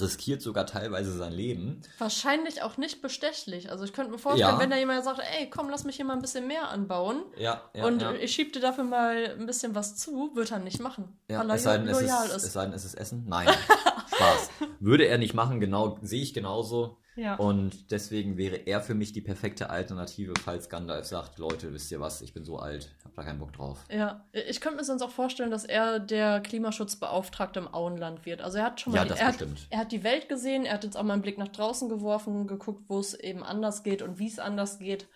riskiert 0.01 0.41
sogar 0.41 0.65
teilweise 0.65 1.11
sein 1.17 1.31
Leben. 1.33 1.81
Wahrscheinlich 1.97 2.61
auch 2.61 2.77
nicht 2.77 3.01
bestechlich. 3.01 3.71
Also 3.71 3.83
ich 3.85 3.93
könnte 3.93 4.11
mir 4.11 4.17
vorstellen, 4.17 4.51
Ja. 4.55 4.59
wenn 4.59 4.69
da 4.69 4.77
jemand 4.77 5.03
sagt, 5.03 5.19
ey, 5.39 5.49
komm, 5.49 5.69
lass 5.69 5.83
mich 5.83 5.95
hier 5.95 6.05
mal 6.05 6.13
ein 6.13 6.21
bisschen 6.21 6.47
mehr 6.47 6.69
anbauen 6.69 7.23
Ja, 7.37 7.61
ja, 7.73 7.85
und 7.85 8.01
ja. 8.01 8.13
ich 8.13 8.31
schieb 8.33 8.53
dir 8.53 8.59
dafür 8.59 8.83
mal 8.83 9.35
ein 9.39 9.45
bisschen 9.45 9.75
was 9.75 9.95
zu, 9.95 10.31
wird 10.35 10.51
er 10.51 10.59
nicht 10.59 10.79
machen, 10.79 11.17
Ja, 11.29 11.39
weil 11.39 11.49
er 11.49 11.55
es 11.55 11.63
sei, 11.63 11.77
denn, 11.77 11.85
lo- 11.87 11.91
es 11.93 12.01
loyal 12.01 12.25
ist, 12.27 12.35
ist. 12.37 12.43
es 12.43 12.53
sei 12.53 12.65
denn, 12.65 12.73
es 12.73 12.85
ist 12.85 12.95
Essen? 12.95 13.25
Nein, 13.27 13.47
Spaß. 13.47 14.49
Würde 14.79 15.05
er 15.05 15.17
nicht 15.17 15.33
machen, 15.33 15.59
genau, 15.59 15.97
sehe 16.01 16.21
ich 16.21 16.33
genauso. 16.33 16.97
Ja. 17.15 17.35
Und 17.35 17.91
deswegen 17.91 18.37
wäre 18.37 18.55
er 18.55 18.81
für 18.81 18.95
mich 18.95 19.13
die 19.13 19.21
perfekte 19.21 19.69
Alternative, 19.69 20.33
falls 20.43 20.69
Gandalf 20.69 21.05
sagt, 21.05 21.37
Leute, 21.37 21.73
wisst 21.73 21.91
ihr 21.91 21.99
was, 21.99 22.21
ich 22.21 22.33
bin 22.33 22.43
so 22.43 22.57
alt, 22.57 22.89
hab 23.03 23.13
da 23.13 23.23
keinen 23.23 23.39
Bock 23.39 23.53
drauf. 23.53 23.85
Ja, 23.91 24.25
ich 24.31 24.61
könnte 24.61 24.77
mir 24.77 24.83
sonst 24.83 25.01
auch 25.03 25.11
vorstellen, 25.11 25.51
dass 25.51 25.63
er 25.63 25.99
der 25.99 26.41
Klimaschutzbeauftragte 26.41 27.59
im 27.59 27.73
Auenland 27.73 28.25
wird. 28.25 28.41
Also 28.41 28.57
er 28.57 28.65
hat 28.65 28.81
schon 28.81 28.93
mal 28.93 28.99
Ja, 28.99 29.03
die, 29.03 29.09
das 29.09 29.19
er, 29.19 29.27
hat, 29.27 29.45
er 29.69 29.79
hat 29.79 29.91
die 29.91 30.03
Welt 30.03 30.27
gesehen, 30.27 30.65
er 30.65 30.73
hat 30.75 30.83
jetzt 30.83 30.97
auch 30.97 31.03
mal 31.03 31.13
einen 31.13 31.21
Blick 31.21 31.37
nach 31.37 31.49
draußen 31.49 31.89
geworfen, 31.89 32.47
geguckt, 32.47 32.85
wo 32.87 32.99
es 32.99 33.13
eben 33.13 33.43
anders 33.43 33.83
geht 33.83 34.01
und 34.01 34.17
wie 34.19 34.27
es 34.27 34.39
anders 34.39 34.79
geht. 34.79 35.07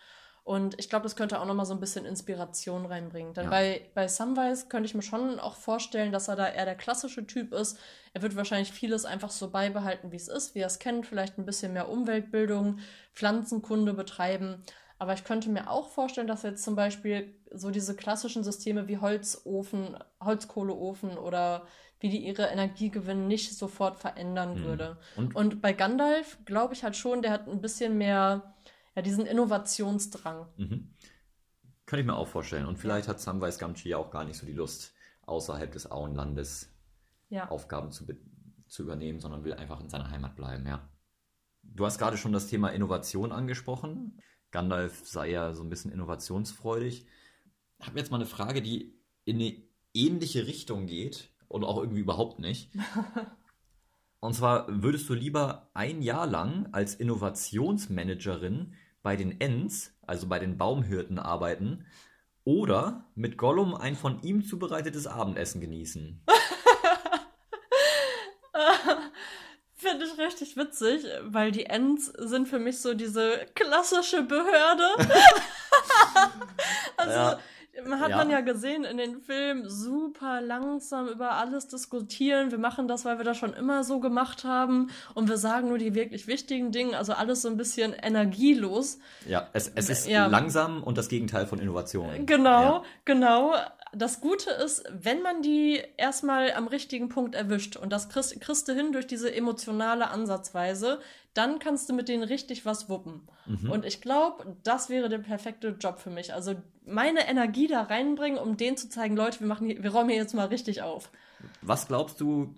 Und 0.48 0.80
ich 0.80 0.90
glaube, 0.90 1.04
das 1.04 1.18
könnte 1.18 1.42
auch 1.42 1.46
noch 1.46 1.54
mal 1.56 1.66
so 1.66 1.74
ein 1.74 1.82
bisschen 1.82 2.06
Inspiration 2.06 2.86
reinbringen. 2.86 3.34
Denn 3.34 3.44
Ja. 3.46 3.50
bei, 3.50 3.82
bei 3.94 4.08
Samwise 4.08 4.68
könnte 4.70 4.88
ich 4.88 4.96
mir 4.96 5.02
schon 5.02 5.42
auch 5.42 5.56
vorstellen, 5.56 6.14
dass 6.14 6.30
er 6.30 6.38
da 6.38 6.48
eher 6.48 6.64
der 6.64 6.76
klassische 6.76 7.28
Typ 7.28 7.52
ist. 7.54 7.78
Er 8.14 8.22
wird 8.22 8.38
wahrscheinlich 8.38 8.72
vieles 8.72 9.04
einfach 9.04 9.30
so 9.30 9.50
beibehalten, 9.52 10.14
wie 10.14 10.16
es 10.16 10.30
ist, 10.30 10.56
wie 10.56 10.60
er 10.60 10.68
es 10.68 10.80
kennt, 10.80 11.06
vielleicht 11.06 11.38
ein 11.38 11.46
bisschen 11.46 11.74
mehr 11.74 11.90
Umweltbildung, 11.90 12.80
Pflanzenkunde 13.14 13.94
betreiben. 13.94 14.64
Aber 15.00 15.12
ich 15.14 15.26
könnte 15.26 15.50
mir 15.50 15.70
auch 15.70 15.90
vorstellen, 15.90 16.28
dass 16.28 16.46
er 16.46 16.52
jetzt 16.52 16.64
zum 16.64 16.78
Beispiel 16.78 17.36
so 17.52 17.70
diese 17.70 17.94
klassischen 17.94 18.46
Systeme 18.46 18.88
wie 18.88 19.00
Holzofen, 19.00 19.98
Holzkohleofen 20.24 21.18
oder 21.18 21.66
wie 22.00 22.10
die 22.10 22.26
ihre 22.26 22.46
Energie 22.48 22.90
gewinnen, 22.90 23.28
nicht 23.28 23.58
sofort 23.58 24.00
verändern 24.00 24.56
Hm. 24.56 24.64
würde. 24.64 24.98
Und, 25.18 25.36
Und 25.36 25.62
bei 25.62 25.74
Gandalf 25.74 26.38
glaube 26.46 26.74
ich 26.74 26.84
halt 26.84 26.96
schon, 26.96 27.22
der 27.22 27.32
hat 27.32 27.48
ein 27.48 27.60
bisschen 27.60 27.98
mehr 27.98 28.54
ja, 28.98 29.04
diesen 29.04 29.28
Innovationsdrang. 29.28 30.48
mhm. 30.58 30.90
Könnte 31.86 32.02
ich 32.02 32.08
mir 32.08 32.16
auch 32.16 32.28
vorstellen. 32.28 32.66
Und 32.66 32.78
vielleicht 32.78 33.08
hat 33.08 33.22
Samwise 33.22 33.60
Gamgee 33.60 33.90
ja 33.90 33.98
auch 33.98 34.10
gar 34.10 34.26
nicht 34.26 34.38
so 34.38 34.46
die 34.46 34.54
Lust, 34.54 34.94
außerhalb 35.22 35.72
des 35.72 35.90
Auenlandes 35.90 36.74
Ja. 37.30 37.48
Aufgaben 37.50 37.92
zu, 37.92 38.06
zu 38.68 38.84
übernehmen, 38.84 39.22
sondern 39.22 39.44
will 39.44 39.54
einfach 39.54 39.80
in 39.80 39.90
seiner 39.90 40.10
Heimat 40.10 40.36
bleiben, 40.36 40.66
ja. 40.66 40.90
Du 41.62 41.86
hast 41.86 42.00
gerade 42.00 42.18
schon 42.18 42.34
das 42.34 42.48
Thema 42.48 42.70
Innovation 42.70 43.32
angesprochen. 43.32 44.20
Gandalf 44.52 45.08
sei 45.08 45.30
ja 45.30 45.54
so 45.54 45.62
ein 45.62 45.70
bisschen 45.70 45.92
innovationsfreudig. 45.92 47.06
Ich 47.80 47.88
habe 47.88 48.00
jetzt 48.00 48.10
mal 48.10 48.18
eine 48.18 48.26
Frage, 48.26 48.64
die 48.64 49.00
in 49.26 49.36
eine 49.36 49.62
ähnliche 49.94 50.48
Richtung 50.48 50.88
geht 50.88 51.32
und 51.48 51.64
auch 51.64 51.78
irgendwie 51.78 52.02
überhaupt 52.02 52.40
nicht. 52.40 52.72
Und 54.20 54.34
zwar 54.34 54.66
würdest 54.82 55.08
du 55.10 55.14
lieber 55.14 55.70
ein 55.76 56.02
Jahr 56.02 56.26
lang 56.26 56.68
als 56.74 56.96
Innovationsmanagerin 56.96 58.74
bei 59.08 59.16
den 59.16 59.40
Ents, 59.40 59.96
also 60.06 60.28
bei 60.28 60.38
den 60.38 60.58
Baumhirten, 60.58 61.18
arbeiten 61.18 61.86
oder 62.44 63.10
mit 63.16 63.38
Gollum 63.38 63.74
ein 63.74 63.96
von 63.96 64.22
ihm 64.22 64.44
zubereitetes 64.44 65.08
Abendessen 65.08 65.62
genießen? 65.62 66.26
Finde 69.76 70.08
ich 70.08 70.18
richtig 70.18 70.58
witzig, 70.58 71.06
weil 71.24 71.52
die 71.52 71.68
Ents 71.68 72.08
sind 72.18 72.50
für 72.50 72.60
mich 72.60 72.82
so 72.82 72.94
diese 72.94 73.46
klassische 73.56 74.24
Behörde. 74.24 74.90
also 76.98 77.14
Ja. 77.14 77.40
Hat 78.00 78.10
Ja. 78.10 78.18
man 78.18 78.30
ja 78.30 78.42
gesehen 78.42 78.84
in 78.84 78.98
den 78.98 79.22
Filmen, 79.22 79.70
super 79.70 80.42
langsam 80.42 81.08
über 81.08 81.32
alles 81.34 81.68
diskutieren. 81.68 82.52
Wir 82.52 82.58
machen 82.58 82.88
das, 82.88 83.06
weil 83.06 83.18
wir 83.18 83.26
das 83.26 83.38
schon 83.38 83.54
immer 83.54 83.84
so 83.84 84.00
gemacht 84.00 84.44
haben 84.44 84.90
und 85.14 85.30
wir 85.30 85.38
sagen 85.38 85.68
nur 85.70 85.78
die 85.78 85.94
wirklich 85.96 86.28
wichtigen 86.28 86.72
Dinge, 86.72 86.98
also 86.98 87.14
alles 87.14 87.42
so 87.42 87.50
ein 87.50 87.58
bisschen 87.58 87.94
energielos. 87.94 89.00
Ja, 89.28 89.48
es, 89.54 89.72
es 89.76 89.90
ist 89.90 90.08
Ja. 90.08 90.28
langsam 90.28 90.84
und 90.84 90.98
das 90.98 91.10
Gegenteil 91.10 91.48
von 91.48 91.60
Innovation. 91.60 92.26
Genau, 92.26 92.62
Ja. 92.62 92.84
genau. 93.06 93.54
Das 93.94 94.20
Gute 94.20 94.50
ist, 94.52 94.84
wenn 94.92 95.22
man 95.22 95.42
die 95.42 95.82
erstmal 95.96 96.52
am 96.54 96.68
richtigen 96.68 97.08
Punkt 97.10 97.36
erwischt 97.36 97.78
und 97.78 97.92
das 97.94 98.10
kriegst, 98.10 98.40
kriegst 98.42 98.68
du 98.68 98.74
hin 98.74 98.92
durch 98.92 99.08
diese 99.08 99.34
emotionale 99.34 100.10
Ansatzweise, 100.10 101.00
dann 101.38 101.60
kannst 101.60 101.88
du 101.90 101.94
mit 101.94 102.10
denen 102.10 102.24
richtig 102.24 102.66
was 102.66 102.90
wuppen. 102.90 103.28
Mhm. 103.46 103.70
Und 103.70 103.86
ich 103.86 104.02
glaube, 104.02 104.58
das 104.64 104.90
wäre 104.90 105.10
der 105.10 105.20
perfekte 105.20 105.78
Job 105.80 106.00
für 106.00 106.10
mich. 106.10 106.34
Also 106.34 106.56
meine 106.86 107.28
Energie 107.28 107.68
da 107.68 107.84
reinbringen, 107.84 108.40
um 108.40 108.58
denen 108.58 108.78
zu 108.78 108.90
zeigen, 108.90 109.16
Leute, 109.16 109.42
wir 109.42 109.48
machen 109.48 109.68
hier, 109.68 109.84
wir 109.84 109.92
räumen 109.92 110.10
hier 110.10 110.18
jetzt 110.18 110.34
mal 110.34 110.48
richtig 110.48 110.82
auf. 110.82 111.12
Was 111.62 111.88
glaubst 111.88 112.20
du, 112.20 112.56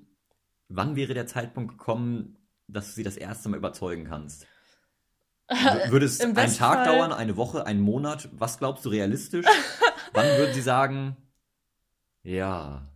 wann 0.70 0.96
wäre 0.96 1.14
der 1.14 1.28
Zeitpunkt 1.28 1.78
gekommen, 1.78 2.38
dass 2.68 2.88
du 2.88 2.94
sie 2.94 3.04
das 3.04 3.18
erste 3.18 3.50
Mal 3.50 3.58
überzeugen 3.58 4.06
kannst? 4.06 4.48
Würde 5.90 6.06
es 6.06 6.22
einen 6.22 6.36
Tag 6.36 6.86
dauern, 6.86 7.12
eine 7.12 7.36
Woche, 7.36 7.66
einen 7.66 7.82
Monat? 7.82 8.30
Was 8.32 8.60
glaubst 8.60 8.86
du 8.86 8.90
realistisch? 8.90 9.46
wann 10.14 10.26
würden 10.38 10.54
sie 10.54 10.62
sagen, 10.62 11.18
ja, 12.24 12.88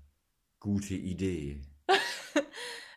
gute 0.59 0.93
Idee? 0.93 1.61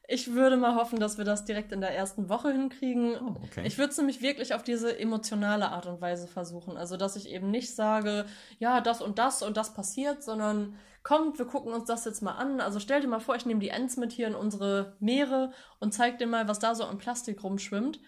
Ich 0.08 0.32
würde 0.32 0.56
mal 0.56 0.76
hoffen, 0.76 1.00
dass 1.00 1.18
wir 1.18 1.24
das 1.24 1.44
direkt 1.44 1.72
in 1.72 1.80
der 1.80 1.96
ersten 1.96 2.28
Woche 2.28 2.52
hinkriegen. 2.52 3.16
Oh, 3.20 3.34
okay. 3.44 3.66
Ich 3.66 3.76
würde 3.76 3.90
es 3.90 3.98
nämlich 3.98 4.22
wirklich 4.22 4.54
auf 4.54 4.62
diese 4.62 4.98
emotionale 4.98 5.70
Art 5.70 5.86
und 5.86 6.00
Weise 6.00 6.28
versuchen. 6.28 6.76
Also, 6.76 6.96
dass 6.96 7.16
ich 7.16 7.28
eben 7.28 7.50
nicht 7.50 7.74
sage, 7.74 8.26
ja, 8.58 8.80
das 8.80 9.02
und 9.02 9.18
das 9.18 9.42
und 9.42 9.56
das 9.56 9.74
passiert, 9.74 10.22
sondern 10.22 10.76
kommt, 11.06 11.38
wir 11.38 11.46
gucken 11.46 11.72
uns 11.72 11.84
das 11.84 12.04
jetzt 12.04 12.20
mal 12.20 12.32
an. 12.32 12.60
Also 12.60 12.80
stell 12.80 13.00
dir 13.00 13.06
mal 13.06 13.20
vor, 13.20 13.36
ich 13.36 13.46
nehme 13.46 13.60
die 13.60 13.68
Ents 13.68 13.96
mit 13.96 14.10
hier 14.10 14.26
in 14.26 14.34
unsere 14.34 14.96
Meere 14.98 15.52
und 15.78 15.94
zeig 15.94 16.18
dir 16.18 16.26
mal, 16.26 16.48
was 16.48 16.58
da 16.58 16.74
so 16.74 16.82
an 16.84 16.98
Plastik 16.98 17.44
rumschwimmt. 17.44 18.00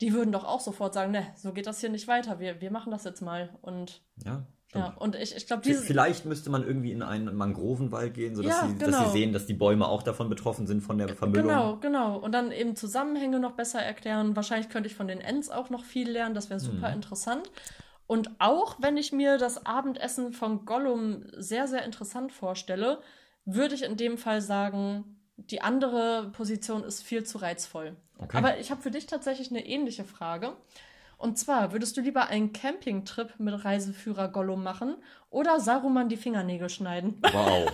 Die 0.00 0.12
würden 0.12 0.32
doch 0.32 0.44
auch 0.44 0.58
sofort 0.58 0.92
sagen, 0.92 1.12
ne, 1.12 1.32
so 1.36 1.52
geht 1.52 1.68
das 1.68 1.78
hier 1.78 1.90
nicht 1.90 2.08
weiter. 2.08 2.40
Wir, 2.40 2.60
wir 2.60 2.72
machen 2.72 2.90
das 2.90 3.04
jetzt 3.04 3.20
mal. 3.20 3.56
Und 3.62 4.02
ja, 4.24 4.46
ja, 4.74 4.94
und 4.98 5.16
ich, 5.16 5.34
ich 5.36 5.46
glaube, 5.46 5.62
V- 5.62 5.68
diese. 5.68 5.82
Vielleicht 5.82 6.26
müsste 6.26 6.48
man 6.50 6.64
irgendwie 6.64 6.92
in 6.92 7.02
einen 7.02 7.34
Mangrovenwald 7.34 8.14
gehen, 8.14 8.36
sodass, 8.36 8.60
Ja, 8.62 8.68
sie, 8.68 8.78
dass 8.78 8.86
genau. 8.86 9.06
sie 9.06 9.10
sehen, 9.18 9.32
dass 9.32 9.46
die 9.46 9.54
Bäume 9.54 9.88
auch 9.88 10.02
davon 10.02 10.28
betroffen 10.28 10.66
sind 10.66 10.80
von 10.82 10.98
der 10.98 11.08
Vermüllung. 11.08 11.48
Genau, 11.48 11.76
genau. 11.78 12.16
Und 12.18 12.32
dann 12.32 12.52
eben 12.52 12.76
Zusammenhänge 12.76 13.40
noch 13.40 13.52
besser 13.52 13.80
erklären. 13.80 14.36
Wahrscheinlich 14.36 14.68
könnte 14.68 14.88
ich 14.88 14.94
von 14.94 15.08
den 15.08 15.20
Ents 15.20 15.50
auch 15.50 15.70
noch 15.70 15.84
viel 15.84 16.08
lernen. 16.10 16.34
Das 16.34 16.50
wäre 16.50 16.60
super 16.60 16.88
Mhm. 16.88 16.94
interessant. 16.94 17.50
Und 18.06 18.30
auch 18.38 18.76
wenn 18.80 18.96
ich 18.96 19.12
mir 19.12 19.38
das 19.38 19.66
Abendessen 19.66 20.32
von 20.32 20.64
Gollum 20.64 21.24
sehr, 21.36 21.68
sehr 21.68 21.84
interessant 21.84 22.32
vorstelle, 22.32 23.00
würde 23.44 23.74
ich 23.74 23.82
in 23.84 23.96
dem 23.96 24.18
Fall 24.18 24.40
sagen, 24.40 25.16
die 25.36 25.62
andere 25.62 26.30
Position 26.32 26.84
ist 26.84 27.02
viel 27.02 27.24
zu 27.24 27.38
reizvoll. 27.38 27.96
Okay. 28.18 28.36
Aber 28.36 28.58
ich 28.58 28.70
habe 28.70 28.82
für 28.82 28.90
dich 28.90 29.06
tatsächlich 29.06 29.50
eine 29.50 29.64
ähnliche 29.66 30.04
Frage. 30.04 30.52
Und 31.20 31.38
zwar, 31.38 31.72
würdest 31.72 31.98
du 31.98 32.00
lieber 32.00 32.28
einen 32.28 32.54
Campingtrip 32.54 33.38
mit 33.38 33.62
Reiseführer 33.62 34.28
Gollum 34.28 34.62
machen 34.62 34.96
oder 35.28 35.60
Saruman 35.60 36.08
die 36.08 36.16
Fingernägel 36.16 36.70
schneiden? 36.70 37.20
Wow. 37.20 37.70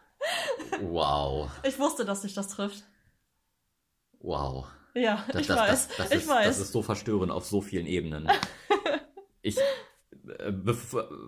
wow. 0.80 1.50
Ich 1.64 1.80
wusste, 1.80 2.04
dass 2.04 2.22
dich 2.22 2.32
das 2.32 2.46
trifft. 2.46 2.84
Wow. 4.20 4.68
Ja, 4.94 5.24
Das, 5.32 5.40
ich 5.40 5.46
das, 5.48 5.58
weiß. 5.58 5.88
Das, 5.88 5.96
das, 5.96 6.10
ich 6.12 6.16
ist, 6.18 6.28
weiß. 6.28 6.46
das 6.46 6.58
ist 6.60 6.72
so 6.72 6.80
verstörend 6.82 7.32
auf 7.32 7.44
so 7.44 7.60
vielen 7.60 7.86
Ebenen. 7.86 8.28
Ich, 9.42 9.56
äh, 9.56 10.52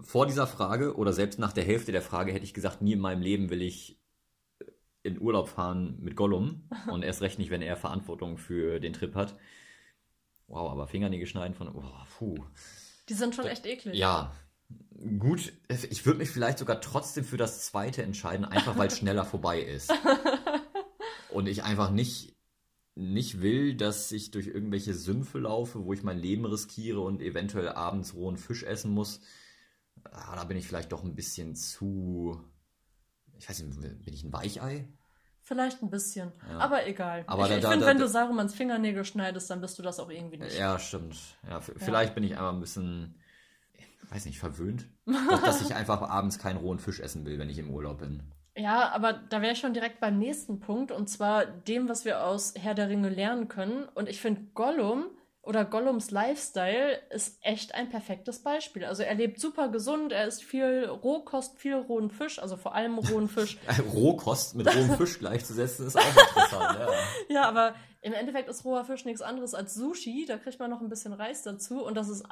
vor 0.03 0.27
dieser 0.27 0.47
Frage 0.47 0.97
oder 0.97 1.15
selbst 1.15 1.39
nach 1.39 1.55
der 1.55 1.65
Hälfte 1.65 1.93
der 1.93 2.03
Frage 2.03 2.31
hätte 2.31 2.45
ich 2.45 2.53
gesagt, 2.53 2.83
nie 2.83 2.93
in 2.93 3.01
meinem 3.01 3.23
Leben 3.23 3.49
will 3.49 3.63
ich 3.63 3.99
äh, 4.59 4.67
in 5.03 5.19
Urlaub 5.19 5.49
fahren 5.49 5.97
mit 5.99 6.15
Gollum 6.15 6.69
und 6.89 7.05
erst 7.05 7.23
recht 7.23 7.39
nicht, 7.39 7.51
wenn 7.51 7.63
er 7.63 7.79
Verantwortung 7.79 8.37
für 8.37 8.81
den 8.81 8.93
Trip 8.93 9.15
hat. 9.15 9.35
Wow, 10.53 10.71
aber 10.71 10.87
Fingernägel 10.87 11.27
schneiden 11.27 11.55
von, 11.55 11.69
oh, 11.75 11.83
puh. 12.19 12.37
Die 13.09 13.15
sind 13.15 13.35
schon 13.35 13.47
echt 13.47 13.65
eklig. 13.65 13.95
Ja, 13.95 14.35
gut. 15.19 15.51
Ich 15.89 16.05
würde 16.05 16.19
mich 16.19 16.29
vielleicht 16.29 16.59
sogar 16.59 16.83
trotzdem 16.83 17.25
für 17.25 17.39
das 17.39 17.65
zweite 17.65 18.03
entscheiden, 18.03 18.45
einfach 18.45 18.77
weil 18.77 18.89
es 18.89 18.99
schneller 18.99 19.25
vorbei 19.25 19.63
ist. 19.63 19.91
Und 21.31 21.49
ich 21.49 21.65
einfach 21.65 21.91
nicht, 21.91 22.37
nicht 22.95 23.41
will, 23.41 23.75
dass 23.75 24.13
ich 24.13 24.31
durch 24.31 24.47
irgendwelche 24.47 24.93
Sümpfe 24.93 25.39
laufe, 25.39 25.87
wo 25.87 25.95
ich 25.95 26.03
mein 26.03 26.19
Leben 26.19 26.45
riskiere 26.45 27.01
und 27.01 27.23
eventuell 27.23 27.71
abends 27.71 28.13
rohen 28.13 28.37
Fisch 28.37 28.63
essen 28.63 28.91
muss. 28.91 29.21
Ah, 30.05 30.37
da 30.37 30.45
bin 30.45 30.59
ich 30.59 30.67
vielleicht 30.67 30.93
doch 30.93 31.03
ein 31.03 31.15
bisschen 31.15 31.57
zu. 31.57 32.39
Ich 33.39 33.49
weiß 33.49 33.63
nicht, 33.63 34.05
bin 34.05 34.13
ich 34.13 34.23
ein 34.23 34.33
Weichei? 34.35 34.87
Vielleicht 35.45 35.83
ein 35.83 35.91
bisschen. 35.91 36.33
Ja. 36.51 36.59
Aber 36.59 36.87
egal. 36.87 37.25
Aber 37.27 37.43
ich 37.45 37.49
da- 37.49 37.57
ich 37.59 37.67
finde, 37.67 37.87
wenn 37.87 37.99
du 37.99 38.07
Sarumans 38.07 38.55
Fingernägel 38.55 39.05
schneidest, 39.05 39.51
dann 39.51 39.61
bist 39.61 39.79
du 39.79 39.83
das 39.83 39.99
auch 39.99 40.11
irgendwie 40.11 40.37
nicht. 40.39 40.57
Ja, 40.59 40.79
stimmt. 40.79 41.17
Ja, 41.49 41.61
vielleicht 41.61 42.15
bin 42.15 42.23
ich 42.25 42.33
einfach 42.33 42.53
ein 42.53 42.61
bisschen, 42.61 43.15
ich 43.75 44.11
weiß 44.11 44.25
nicht, 44.27 44.39
verwöhnt, 44.39 44.87
dass, 45.07 45.41
dass 45.43 45.63
ich 45.63 45.75
einfach 45.75 46.01
abends 46.03 46.39
keinen 46.39 46.59
rohen 46.59 46.79
Fisch 46.79 47.01
essen 47.01 47.25
will, 47.27 47.39
wenn 47.39 47.51
ich 47.51 47.59
im 47.59 47.71
Urlaub 47.71 47.99
bin. 47.99 48.23
Ja, 48.57 48.91
aber 48.91 49.15
da 49.15 49.41
wäre 49.43 49.53
ich 49.55 49.59
schon 49.59 49.73
direkt 49.75 49.99
beim 49.99 50.19
nächsten 50.19 50.61
Punkt 50.61 50.93
und 50.93 51.09
zwar 51.09 51.47
dem, 51.47 51.89
was 51.89 52.05
wir 52.05 52.23
aus 52.25 52.53
Herr 52.57 52.75
der 52.75 52.89
Ringe 52.91 53.09
lernen 53.09 53.49
können. 53.49 53.89
Und 53.95 54.09
ich 54.11 54.21
finde, 54.21 54.43
Gollum 54.55 55.07
oder 55.43 55.65
Gollums 55.65 56.13
Lifestyle 56.13 57.01
ist 57.11 57.39
echt 57.43 57.75
ein 57.75 57.91
perfektes 57.91 58.45
Beispiel. 58.45 58.85
Also 58.85 59.03
er 59.03 59.15
lebt 59.15 59.41
super 59.41 59.69
gesund, 59.69 60.13
er 60.13 60.29
isst 60.29 60.45
viel 60.45 60.85
Rohkost, 60.85 61.59
viel 61.59 61.75
rohen 61.75 62.11
Fisch, 62.11 62.39
also 62.39 62.57
vor 62.57 62.77
allem 62.77 62.99
rohen 62.99 63.29
Fisch. 63.29 63.59
Äh, 63.67 63.81
Rohkost 63.81 64.55
mit 64.55 64.69
rohem 64.69 64.91
Fisch 64.97 65.19
gleichzusetzen 65.19 65.89
ist 65.89 65.97
auch 65.97 66.07
interessant. 66.07 66.79
Ja. 66.79 66.89
Ja, 67.29 67.49
aber 67.49 67.75
im 68.03 68.13
Endeffekt 68.13 68.49
ist 68.49 68.65
roher 68.65 68.85
Fisch 68.85 69.05
nichts 69.05 69.21
anderes 69.21 69.55
als 69.55 69.75
Sushi. 69.75 70.27
Da 70.27 70.39
kriegt 70.39 70.61
man 70.61 70.71
noch 70.71 70.81
ein 70.81 70.89
bisschen 70.89 71.13
Reis 71.13 71.43
dazu. 71.43 71.85
Und 71.85 71.97
das 71.97 72.09
ist, 72.09 72.25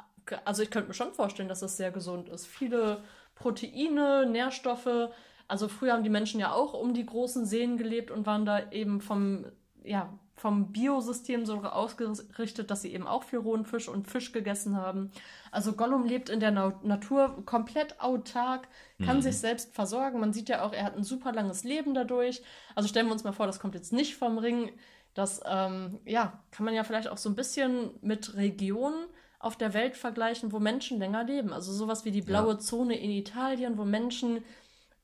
also 0.45 0.63
ich 0.63 0.71
könnte 0.71 0.87
mir 0.87 0.93
schon 0.93 1.13
vorstellen, 1.13 1.49
dass 1.49 1.59
das 1.59 1.75
sehr 1.75 1.91
gesund 1.91 2.29
ist. 2.29 2.47
Viele 2.47 3.03
Proteine, 3.35 4.25
Nährstoffe. 4.25 5.09
Also 5.49 5.67
früher 5.67 5.91
haben 5.91 6.03
die 6.03 6.09
Menschen 6.09 6.39
ja 6.39 6.53
auch 6.53 6.73
um 6.73 6.93
die 6.93 7.05
großen 7.05 7.45
Seen 7.45 7.77
gelebt 7.77 8.09
und 8.09 8.25
waren 8.25 8.45
da 8.45 8.71
eben 8.71 9.01
vom, 9.01 9.45
ja, 9.83 10.17
vom 10.41 10.71
Biosystem 10.71 11.45
so 11.45 11.57
ausgerichtet, 11.61 12.71
dass 12.71 12.81
sie 12.81 12.91
eben 12.93 13.05
auch 13.05 13.21
viel 13.23 13.37
rohen 13.37 13.63
Fisch 13.63 13.87
und 13.87 14.07
Fisch 14.07 14.31
gegessen 14.31 14.75
haben. 14.75 15.11
Also 15.51 15.73
Gollum 15.73 16.03
lebt 16.03 16.29
in 16.29 16.39
der 16.39 16.49
Na 16.49 16.73
Natur 16.81 17.43
komplett 17.45 18.01
autark, 18.01 18.67
kann 19.05 19.17
Mhm. 19.17 19.21
sich 19.21 19.37
selbst 19.37 19.75
versorgen. 19.75 20.19
Man 20.19 20.33
sieht 20.33 20.49
ja 20.49 20.63
auch, 20.63 20.73
er 20.73 20.83
hat 20.85 20.97
ein 20.97 21.03
super 21.03 21.31
langes 21.31 21.63
Leben 21.63 21.93
dadurch. 21.93 22.41
Also 22.73 22.89
stellen 22.89 23.05
wir 23.05 23.13
uns 23.13 23.23
mal 23.23 23.33
vor, 23.33 23.45
das 23.45 23.59
kommt 23.59 23.75
jetzt 23.75 23.93
nicht 23.93 24.15
vom 24.15 24.39
Ring. 24.39 24.71
Das, 25.13 25.41
ähm, 25.45 25.99
ja, 26.05 26.39
kann 26.49 26.65
man 26.65 26.73
ja 26.73 26.83
vielleicht 26.83 27.07
auch 27.09 27.17
so 27.19 27.29
ein 27.29 27.35
bisschen 27.35 27.91
mit 28.01 28.35
Regionen 28.35 29.05
auf 29.37 29.57
der 29.57 29.75
Welt 29.75 29.95
vergleichen, 29.95 30.51
wo 30.51 30.59
Menschen 30.59 30.97
länger 30.97 31.23
leben. 31.23 31.53
Also 31.53 31.71
sowas 31.71 32.03
wie 32.03 32.11
die 32.11 32.21
blaue 32.23 32.57
Zone 32.57 32.97
in 32.97 33.11
Italien, 33.11 33.77
wo 33.77 33.85
Menschen 33.85 34.43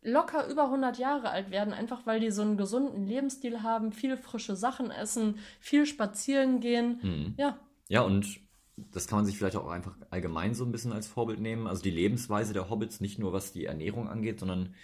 locker 0.01 0.47
über 0.47 0.65
100 0.65 0.97
Jahre 0.97 1.29
alt 1.29 1.51
werden, 1.51 1.73
einfach 1.73 2.05
weil 2.05 2.19
die 2.19 2.31
so 2.31 2.41
einen 2.41 2.57
gesunden 2.57 3.05
Lebensstil 3.05 3.63
haben, 3.63 3.91
viel 3.91 4.17
frische 4.17 4.55
Sachen 4.55 4.91
essen, 4.91 5.39
viel 5.59 5.85
spazieren 5.85 6.59
gehen. 6.59 6.99
Mhm. 7.01 7.33
Ja, 7.37 7.59
ja, 7.89 8.01
und 8.01 8.39
das 8.75 9.07
kann 9.07 9.17
man 9.19 9.25
sich 9.25 9.37
vielleicht 9.37 9.55
auch 9.55 9.67
einfach 9.69 9.95
allgemein 10.09 10.53
so 10.53 10.63
ein 10.63 10.71
bisschen 10.71 10.93
als 10.93 11.07
Vorbild 11.07 11.39
nehmen. 11.39 11.67
Also 11.67 11.81
die 11.81 11.91
Lebensweise 11.91 12.53
der 12.53 12.69
Hobbits, 12.69 13.01
nicht 13.01 13.17
nur 13.17 13.33
was 13.33 13.51
die 13.51 13.65
Ernährung 13.65 14.07
angeht, 14.07 14.39
sondern 14.39 14.75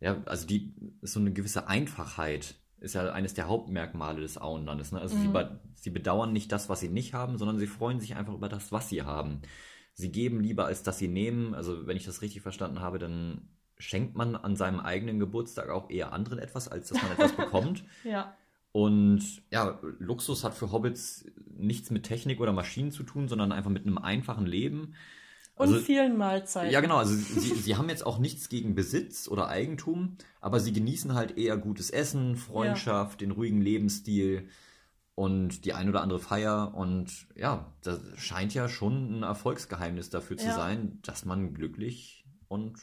ja, 0.00 0.22
also 0.26 0.46
die 0.46 0.74
ist 1.00 1.12
so 1.14 1.20
eine 1.20 1.32
gewisse 1.32 1.68
Einfachheit, 1.68 2.56
ist 2.80 2.94
ja 2.94 3.12
eines 3.12 3.34
der 3.34 3.48
Hauptmerkmale 3.48 4.20
des 4.20 4.38
Auenlandes. 4.38 4.92
Ne? 4.92 5.00
Also 5.00 5.16
sie, 5.16 5.28
Mhm. 5.28 5.32
be 5.32 5.60
sie 5.74 5.90
bedauern 5.90 6.32
nicht 6.32 6.52
das, 6.52 6.68
was 6.68 6.80
sie 6.80 6.88
nicht 6.88 7.14
haben, 7.14 7.38
sondern 7.38 7.58
sie 7.58 7.66
freuen 7.66 8.00
sich 8.00 8.16
einfach 8.16 8.34
über 8.34 8.48
das, 8.48 8.72
was 8.72 8.88
sie 8.88 9.02
haben. 9.02 9.42
Sie 9.94 10.10
geben 10.12 10.40
lieber, 10.40 10.66
als 10.66 10.82
dass 10.82 10.98
sie 10.98 11.08
nehmen. 11.08 11.54
Also 11.54 11.86
wenn 11.86 11.96
ich 11.96 12.04
das 12.04 12.22
richtig 12.22 12.42
verstanden 12.42 12.80
habe, 12.80 12.98
dann 12.98 13.48
schenkt 13.80 14.14
man 14.14 14.36
an 14.36 14.54
seinem 14.56 14.78
eigenen 14.80 15.18
Geburtstag 15.18 15.68
auch 15.70 15.90
eher 15.90 16.12
anderen 16.12 16.38
etwas, 16.38 16.68
als 16.68 16.88
dass 16.88 17.02
man 17.02 17.12
etwas 17.12 17.32
bekommt. 17.32 17.84
ja, 18.04 18.34
Und 18.72 19.42
ja, 19.50 19.80
Luxus 19.98 20.44
hat 20.44 20.54
für 20.54 20.70
Hobbits 20.70 21.24
nichts 21.56 21.90
mit 21.90 22.04
Technik 22.04 22.40
oder 22.40 22.52
Maschinen 22.52 22.92
zu 22.92 23.02
tun, 23.02 23.28
sondern 23.28 23.50
einfach 23.52 23.70
mit 23.70 23.84
einem 23.86 23.98
einfachen 23.98 24.46
Leben. 24.46 24.94
und 25.56 25.68
Also- 25.68 25.80
vielen 25.80 26.16
Mahlzeiten. 26.16 26.70
Ja, 26.72 26.80
genau. 26.80 26.96
Also 26.96 27.14
sie, 27.14 27.54
sie 27.54 27.76
haben 27.76 27.88
jetzt 27.90 28.06
auch 28.06 28.18
nichts 28.18 28.48
gegen 28.48 28.74
Besitz 28.74 29.28
oder 29.28 29.48
Eigentum, 29.48 30.16
aber 30.40 30.60
sie 30.60 30.72
genießen 30.72 31.14
halt 31.14 31.36
eher 31.36 31.56
gutes 31.58 31.90
Essen, 31.90 32.36
Freundschaft, 32.36 33.20
den 33.20 33.30
ruhigen 33.32 33.60
Lebensstil 33.60 34.48
und 35.16 35.66
die 35.66 35.74
ein 35.74 35.88
oder 35.90 36.00
andere 36.00 36.18
Feier. 36.20 36.72
Und 36.74 37.26
ja, 37.34 37.70
das 37.82 38.00
scheint 38.16 38.54
ja 38.54 38.68
schon 38.70 39.18
ein 39.18 39.22
Erfolgsgeheimnis 39.22 40.08
dafür 40.08 40.38
zu 40.38 40.46
Ja. 40.46 40.54
sein, 40.54 40.98
dass 41.02 41.26
man 41.26 41.52
glücklich 41.52 42.24
und 42.48 42.78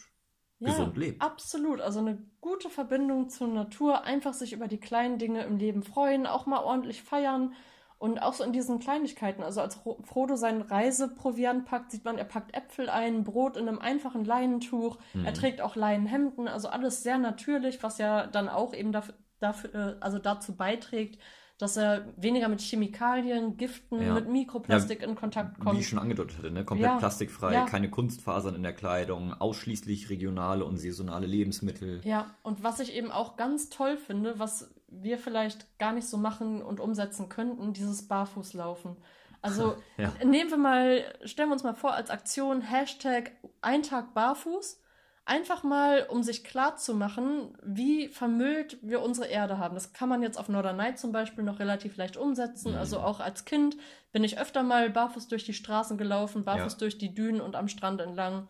Ja, 0.59 0.67
gesund 0.69 0.97
lebt. 0.97 1.21
Absolut. 1.21 1.81
Also 1.81 1.99
eine 1.99 2.17
gute 2.41 2.69
Verbindung 2.69 3.29
zur 3.29 3.47
Natur, 3.47 4.03
einfach 4.05 4.33
sich 4.33 4.53
über 4.53 4.67
die 4.67 4.79
kleinen 4.79 5.19
Dinge 5.19 5.43
im 5.43 5.57
Leben 5.57 5.83
freuen, 5.83 6.25
auch 6.25 6.45
mal 6.45 6.63
ordentlich 6.63 7.03
feiern 7.03 7.53
und 7.99 8.19
auch 8.19 8.33
so 8.33 8.43
in 8.43 8.53
diesen 8.53 8.79
Kleinigkeiten. 8.79 9.43
Also 9.43 9.61
als 9.61 9.85
Ro- 9.85 9.99
Frodo 10.03 10.35
seinen 10.35 10.61
Reiseproviant 10.61 11.65
packt, 11.65 11.91
sieht 11.91 12.05
man, 12.05 12.17
er 12.17 12.25
packt 12.25 12.55
Äpfel 12.55 12.89
ein, 12.89 13.23
Brot 13.23 13.57
in 13.57 13.67
einem 13.67 13.79
einfachen 13.79 14.23
Leinentuch, 14.25 14.97
er 15.13 15.31
Mhm. 15.31 15.35
trägt 15.35 15.61
auch 15.61 15.75
Leinenhemden, 15.75 16.47
also 16.47 16.67
alles 16.69 17.03
sehr 17.03 17.17
natürlich, 17.17 17.81
was 17.83 17.97
ja 17.97 18.27
dann 18.27 18.49
auch 18.49 18.73
eben 18.73 18.91
dafür, 18.91 19.15
dafür 19.39 19.73
äh, 19.75 19.95
also 19.99 20.19
dazu 20.19 20.55
beiträgt, 20.55 21.19
dass 21.57 21.75
er 21.75 22.05
weniger 22.17 22.49
mit 22.49 22.61
Chemikalien, 22.61 23.57
Giften, 23.57 24.01
Ja. 24.01 24.13
mit 24.13 24.29
Mikroplastik 24.29 25.01
in 25.01 25.15
Kontakt 25.15 25.59
kommt. 25.59 25.75
Wie 25.75 25.81
ich 25.81 25.87
schon 25.89 25.97
angedeutet 25.99 26.37
hatte, 26.37 26.51
ne? 26.51 26.63
komplett 26.63 26.91
Ja, 26.91 26.97
plastikfrei, 26.97 27.53
ja. 27.53 27.65
keine 27.65 27.89
Kunstfasern 27.89 28.53
in 28.55 28.63
der 28.63 28.73
Kleidung, 28.73 29.33
ausschließlich 29.33 30.09
regionale 30.09 30.65
und 30.65 30.77
saisonale 30.77 31.25
Lebensmittel. 31.25 32.01
Ja, 32.03 32.29
und 32.43 32.63
was 32.63 32.79
ich 32.79 32.93
eben 32.95 33.11
auch 33.11 33.37
ganz 33.37 33.69
toll 33.69 33.97
finde, 33.97 34.37
was 34.39 34.69
wir 34.87 35.17
vielleicht 35.17 35.79
gar 35.79 35.93
nicht 35.93 36.07
so 36.07 36.17
machen 36.17 36.61
und 36.61 36.79
umsetzen 36.79 37.27
könnten, 37.27 37.73
dieses 37.73 38.07
Barfußlaufen. 38.07 38.95
Also 39.41 39.75
Ja. 39.97 40.13
nehmen 40.23 40.49
wir 40.51 40.57
mal, 40.57 41.03
stellen 41.25 41.49
wir 41.49 41.53
uns 41.53 41.63
mal 41.63 41.73
vor 41.75 41.93
als 41.93 42.09
Aktion 42.09 42.61
Hashtag 42.61 43.31
ein 43.61 43.81
Tag 43.83 44.13
barfuß. 44.13 44.79
Einfach 45.29 45.63
mal, 45.63 46.07
um 46.09 46.23
sich 46.23 46.45
klar 46.45 46.77
zu 46.77 46.93
machen, 46.93 47.57
wie 47.61 48.07
vermüllt 48.07 48.77
wir 48.81 49.01
unsere 49.01 49.27
Erde 49.27 49.57
haben. 49.57 49.75
Das 49.75 49.91
kann 49.91 50.07
man 50.07 50.21
jetzt 50.23 50.39
auf 50.39 50.47
Norderney 50.47 50.95
zum 50.95 51.11
Beispiel 51.11 51.43
noch 51.43 51.59
relativ 51.59 51.97
leicht 51.97 52.15
umsetzen. 52.15 52.71
Mhm. 52.71 52.77
Also 52.77 52.99
auch 52.99 53.19
als 53.19 53.43
Kind 53.43 53.75
bin 54.13 54.23
ich 54.23 54.39
öfter 54.39 54.63
mal 54.63 54.89
barfuß 54.89 55.27
durch 55.27 55.43
die 55.43 55.53
Straßen 55.53 55.97
gelaufen, 55.97 56.45
barfuß 56.45 56.73
Ja. 56.73 56.79
durch 56.79 56.97
die 56.97 57.13
Dünen 57.13 57.41
und 57.41 57.57
am 57.57 57.67
Strand 57.67 57.99
entlang 57.99 58.47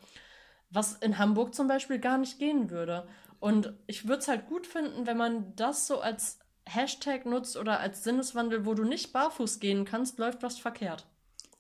was 0.70 0.94
in 0.94 1.18
Hamburg 1.18 1.56
zum 1.56 1.68
Beispiel 1.68 2.00
gar 2.00 2.18
nicht 2.18 2.40
gehen 2.40 2.70
würde. 2.70 3.08
Und 3.40 3.74
ich 3.88 4.08
würde 4.08 4.20
es 4.20 4.28
halt 4.28 4.48
gut 4.48 4.68
finden, 4.68 5.08
wenn 5.08 5.18
man 5.18 5.56
das 5.56 5.88
so 5.88 6.00
als 6.00 6.40
Hashtag 6.66 7.26
nutzt 7.26 7.56
oder 7.58 7.80
als 7.80 8.04
Sinneswandel, 8.04 8.66
wo 8.66 8.74
du 8.74 8.84
nicht 8.84 9.14
barfuß 9.14 9.60
gehen 9.60 9.86
kannst, 9.86 10.20
läuft 10.20 10.44
was 10.44 10.60
verkehrt. 10.60 11.08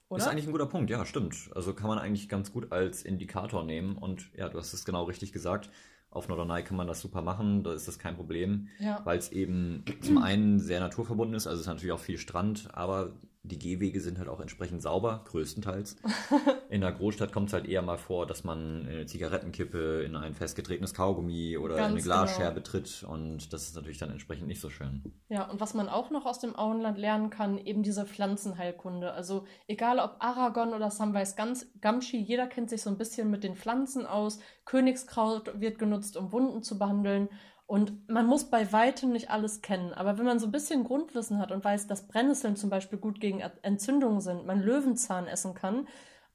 Oder? 0.10 0.24
Ist 0.24 0.30
eigentlich 0.30 0.48
ein 0.48 0.52
guter 0.52 0.68
Punkt, 0.68 0.90
ja, 0.90 1.06
stimmt. 1.06 1.50
Also 1.54 1.74
kann 1.74 1.88
man 1.88 2.00
eigentlich 2.00 2.30
ganz 2.30 2.54
gut 2.54 2.72
als 2.72 3.04
Indikator 3.04 3.64
nehmen 3.64 3.98
und 3.98 4.32
ja, 4.36 4.48
du 4.48 4.58
hast 4.58 4.74
es 4.74 4.86
genau 4.86 5.04
richtig 5.04 5.34
gesagt. 5.34 5.70
Auf 6.10 6.30
Norderney 6.30 6.64
kann 6.64 6.78
man 6.78 6.88
das 6.88 7.02
super 7.02 7.22
machen, 7.22 7.64
da 7.64 7.74
ist 7.74 7.88
das 7.88 8.00
kein 8.00 8.16
Problem, 8.16 8.70
ja. 8.80 9.02
weil 9.04 9.18
es 9.18 9.32
eben 9.32 9.84
zum 10.02 10.18
einen 10.20 10.60
sehr 10.60 10.80
naturverbunden 10.80 11.36
ist, 11.36 11.48
also 11.48 11.56
es 11.56 11.62
ist 11.62 11.68
natürlich 11.68 11.92
auch 11.92 12.00
viel 12.00 12.18
Strand, 12.18 12.70
aber 12.74 13.12
die 13.48 13.60
Gehwege 13.60 14.02
sind 14.02 14.20
halt 14.20 14.30
auch 14.30 14.40
entsprechend 14.40 14.82
sauber, 14.82 15.24
größtenteils. 15.26 15.98
In 16.70 16.82
der 16.82 16.92
Großstadt 16.92 17.32
kommt 17.32 17.48
es 17.48 17.54
halt 17.54 17.66
eher 17.66 17.82
mal 17.82 17.98
vor, 17.98 18.26
dass 18.26 18.44
man 18.44 18.86
eine 18.86 19.06
Zigarettenkippe 19.06 20.04
in 20.04 20.16
ein 20.16 20.36
festgetretenes 20.36 20.94
Kaugummi 20.94 21.58
oder 21.58 21.76
Ganz 21.76 21.94
eine 21.94 22.02
Glasscherbe 22.02 22.62
genau. 22.62 22.66
tritt 22.66 23.06
und 23.08 23.54
das 23.54 23.64
ist 23.64 23.76
natürlich 23.76 23.98
dann 23.98 24.12
entsprechend 24.12 24.48
nicht 24.48 24.60
so 24.60 24.70
schön. 24.70 25.02
Ja, 25.30 25.50
und 25.50 25.62
was 25.62 25.74
man 25.74 25.88
auch 25.88 26.10
noch 26.10 26.26
aus 26.26 26.40
dem 26.40 26.56
Auenland 26.56 26.98
lernen 26.98 27.30
kann, 27.30 27.58
eben 27.58 27.84
diese 27.84 28.06
Pflanzenheilkunde. 28.06 29.14
Also 29.14 29.46
egal 29.68 30.00
ob 30.00 30.18
Aragon 30.20 30.74
oder 30.74 30.92
Samwise 30.92 31.36
Gamshi, 31.82 32.18
jeder 32.18 32.48
kennt 32.48 32.70
sich 32.70 32.82
so 32.82 32.90
ein 32.90 32.98
bisschen 32.98 33.32
mit 33.32 33.44
den 33.44 33.56
Pflanzen 33.56 34.06
aus. 34.06 34.40
Königskraut 34.66 35.60
wird 35.60 35.80
genutzt, 35.80 36.18
um 36.18 36.32
Wunden 36.32 36.64
zu 36.64 36.78
behandeln. 36.78 37.30
Und 37.68 38.08
man 38.08 38.26
muss 38.26 38.46
bei 38.50 38.72
weitem 38.72 39.12
nicht 39.12 39.30
alles 39.30 39.62
kennen, 39.62 39.94
aber 39.94 40.18
wenn 40.18 40.26
man 40.26 40.40
so 40.40 40.46
ein 40.48 40.54
bisschen 40.54 40.86
Grundwissen 40.86 41.38
hat 41.38 41.52
und 41.52 41.66
weiß, 41.66 41.88
dass 41.88 42.08
Brennnesseln 42.08 42.56
zum 42.56 42.70
Beispiel 42.70 42.98
gut 42.98 43.20
gegen 43.20 43.42
Entzündungen 43.62 44.22
sind, 44.22 44.46
man 44.46 44.62
Löwenzahn 44.62 45.28
essen 45.28 45.54
kann, 45.54 45.86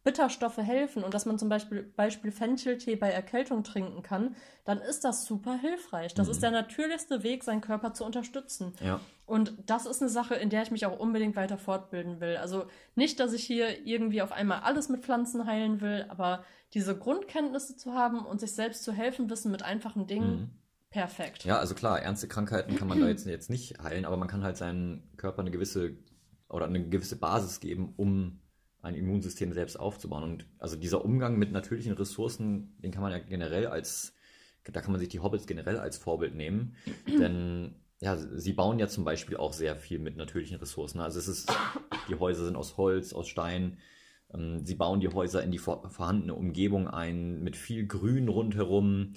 Bitterstoffe 0.05 0.59
helfen 0.59 1.05
und 1.05 1.15
dass 1.15 1.25
man 1.25 1.39
zum 1.39 1.49
Beispiel, 1.49 1.85
Beispiel 1.97 2.33
Fencheltee 2.33 2.97
bei 2.97 3.11
Erkältung 3.11 3.65
trinken 3.65 4.03
kann, 4.03 4.37
dann 4.67 4.79
ist 4.79 5.05
das 5.05 5.25
super 5.25 5.55
hilfreich. 5.55 6.13
Das 6.13 6.27
mhm. 6.27 6.33
ist 6.33 6.43
der 6.43 6.51
natürlichste 6.51 7.23
Weg, 7.23 7.45
seinen 7.45 7.63
Körper 7.63 7.95
zu 7.95 8.05
unterstützen. 8.05 8.75
Ja. 8.85 9.01
Und 9.25 9.55
das 9.65 9.87
ist 9.87 10.03
eine 10.03 10.11
Sache, 10.11 10.35
in 10.35 10.51
der 10.51 10.65
ich 10.65 10.71
mich 10.71 10.85
auch 10.85 10.99
unbedingt 10.99 11.37
weiter 11.37 11.57
fortbilden 11.57 12.21
will. 12.21 12.37
Also 12.37 12.67
nicht, 12.95 13.21
dass 13.21 13.33
ich 13.33 13.45
hier 13.45 13.87
irgendwie 13.87 14.21
auf 14.21 14.33
einmal 14.33 14.61
alles 14.61 14.91
mit 14.91 15.03
Pflanzen 15.03 15.47
heilen 15.47 15.81
will, 15.81 16.05
aber 16.09 16.45
diese 16.75 16.99
Grundkenntnisse 16.99 17.77
zu 17.77 17.95
haben 17.95 18.27
und 18.27 18.41
sich 18.41 18.55
selbst 18.55 18.85
zu 18.85 18.93
helfen 18.93 19.31
wissen 19.31 19.51
mit 19.51 19.63
einfachen 19.63 20.07
Dingen, 20.07 20.31
mhm 20.31 20.62
Perfekt. 20.93 21.45
Ja, 21.45 21.59
also 21.59 21.75
klar, 21.75 22.01
ernste 22.01 22.29
Krankheiten 22.29 22.77
kann 22.77 22.87
man 22.87 23.01
da 23.01 23.09
jetzt, 23.09 23.27
jetzt 23.27 23.51
nicht 23.51 23.79
heilen, 23.83 24.05
aber 24.05 24.19
man 24.19 24.29
kann 24.29 24.45
halt 24.45 24.59
seinem 24.59 25.03
Körper 25.17 25.41
eine 25.41 25.51
gewisse 25.51 25.97
oder 26.51 26.67
eine 26.67 26.87
gewisse 26.87 27.17
Basis 27.17 27.61
geben, 27.61 27.95
um 27.97 28.41
ein 28.83 28.95
Immunsystem 28.95 29.53
selbst 29.53 29.81
aufzubauen. 29.81 30.23
Und 30.23 30.47
also 30.59 30.77
dieser 30.77 31.05
Umgang 31.05 31.39
mit 31.39 31.51
natürlichen 31.51 31.95
Ressourcen, 31.95 32.77
den 32.79 32.91
kann 32.91 33.03
man 33.03 33.13
ja 33.13 33.19
generell 33.19 33.67
als, 33.69 34.15
da 34.65 34.81
kann 34.81 34.93
man 34.93 35.01
sich 35.01 35.09
die 35.09 35.21
Hobbits 35.21 35.47
generell 35.47 35.79
als 35.79 35.97
Vorbild 35.97 36.35
nehmen. 36.35 36.77
Denn 37.07 37.77
ja, 38.01 38.17
sie 38.17 38.53
bauen 38.53 38.79
ja 38.79 38.89
zum 38.89 39.05
Beispiel 39.05 39.37
auch 39.37 39.53
sehr 39.53 39.77
viel 39.77 39.99
mit 39.99 40.17
natürlichen 40.17 40.59
Ressourcen. 40.59 41.01
Also 41.01 41.21
es 41.21 41.29
ist, 41.29 41.53
die 42.09 42.17
Häuser 42.17 42.45
sind 42.45 42.57
aus 42.57 42.77
Holz, 42.77 43.13
aus 43.13 43.29
Stein. 43.29 43.79
Ähm, 44.35 44.67
sie 44.67 44.75
bauen 44.75 45.01
die 45.01 45.09
Häuser 45.09 45.43
in 45.43 45.53
die 45.53 45.59
vorhandene 45.59 46.35
Umgebung 46.35 46.89
ein, 46.89 47.43
mit 47.43 47.57
viel 47.57 47.87
Grün 47.87 48.29
rundherum. 48.29 49.15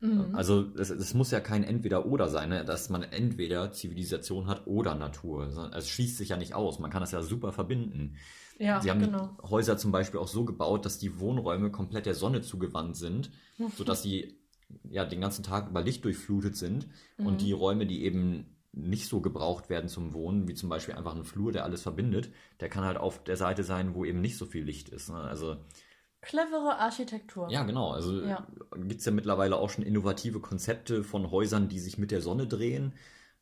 Mhm. 0.00 0.34
Also 0.34 0.66
es, 0.76 0.90
es, 0.90 1.14
muss 1.14 1.30
ja 1.30 1.40
kein 1.40 1.64
Entweder-Oder 1.64 2.28
sein, 2.28 2.50
ne? 2.50 2.64
dass 2.64 2.88
man 2.88 3.02
entweder 3.02 3.72
Zivilisation 3.72 4.46
hat 4.46 4.66
oder 4.66 4.94
Natur. 4.94 5.48
Es 5.74 5.88
schließt 5.88 6.16
sich 6.16 6.28
ja 6.28 6.36
nicht 6.36 6.54
aus. 6.54 6.78
Man 6.78 6.90
kann 6.90 7.00
das 7.00 7.10
ja 7.10 7.22
super 7.22 7.52
verbinden. 7.52 8.16
Ja, 8.58 8.80
Sie 8.80 8.90
haben 8.90 9.00
genau. 9.00 9.36
Häuser 9.42 9.76
zum 9.76 9.92
Beispiel 9.92 10.20
auch 10.20 10.28
so 10.28 10.44
gebaut, 10.44 10.84
dass 10.84 10.98
die 10.98 11.18
Wohnräume 11.20 11.70
komplett 11.70 12.06
der 12.06 12.14
Sonne 12.14 12.42
zugewandt 12.42 12.96
sind, 12.96 13.30
mhm. 13.56 13.68
sodass 13.76 14.02
sie 14.02 14.38
ja 14.88 15.04
den 15.04 15.20
ganzen 15.20 15.42
Tag 15.42 15.68
über 15.68 15.82
Licht 15.82 16.04
durchflutet 16.04 16.56
sind. 16.56 16.88
Mhm. 17.16 17.26
Und 17.26 17.40
die 17.40 17.52
Räume, 17.52 17.86
die 17.86 18.04
eben 18.04 18.56
nicht 18.72 19.08
so 19.08 19.20
gebraucht 19.20 19.70
werden 19.70 19.88
zum 19.88 20.12
Wohnen, 20.12 20.46
wie 20.46 20.54
zum 20.54 20.68
Beispiel 20.68 20.94
einfach 20.94 21.16
ein 21.16 21.24
Flur, 21.24 21.52
der 21.52 21.64
alles 21.64 21.82
verbindet, 21.82 22.30
der 22.60 22.68
kann 22.68 22.84
halt 22.84 22.98
auf 22.98 23.22
der 23.24 23.36
Seite 23.36 23.64
sein, 23.64 23.94
wo 23.94 24.04
eben 24.04 24.20
nicht 24.20 24.36
so 24.36 24.46
viel 24.46 24.64
Licht 24.64 24.88
ist. 24.90 25.08
Ne? 25.08 25.16
Also 25.16 25.56
Clevere 26.20 26.78
Architektur. 26.78 27.48
Ja, 27.50 27.62
genau. 27.62 27.92
Also 27.92 28.20
ja. 28.22 28.46
gibt 28.74 29.00
es 29.00 29.06
ja 29.06 29.12
mittlerweile 29.12 29.56
auch 29.56 29.70
schon 29.70 29.84
innovative 29.84 30.40
Konzepte 30.40 31.04
von 31.04 31.30
Häusern, 31.30 31.68
die 31.68 31.78
sich 31.78 31.96
mit 31.98 32.10
der 32.10 32.20
Sonne 32.20 32.46
drehen. 32.46 32.94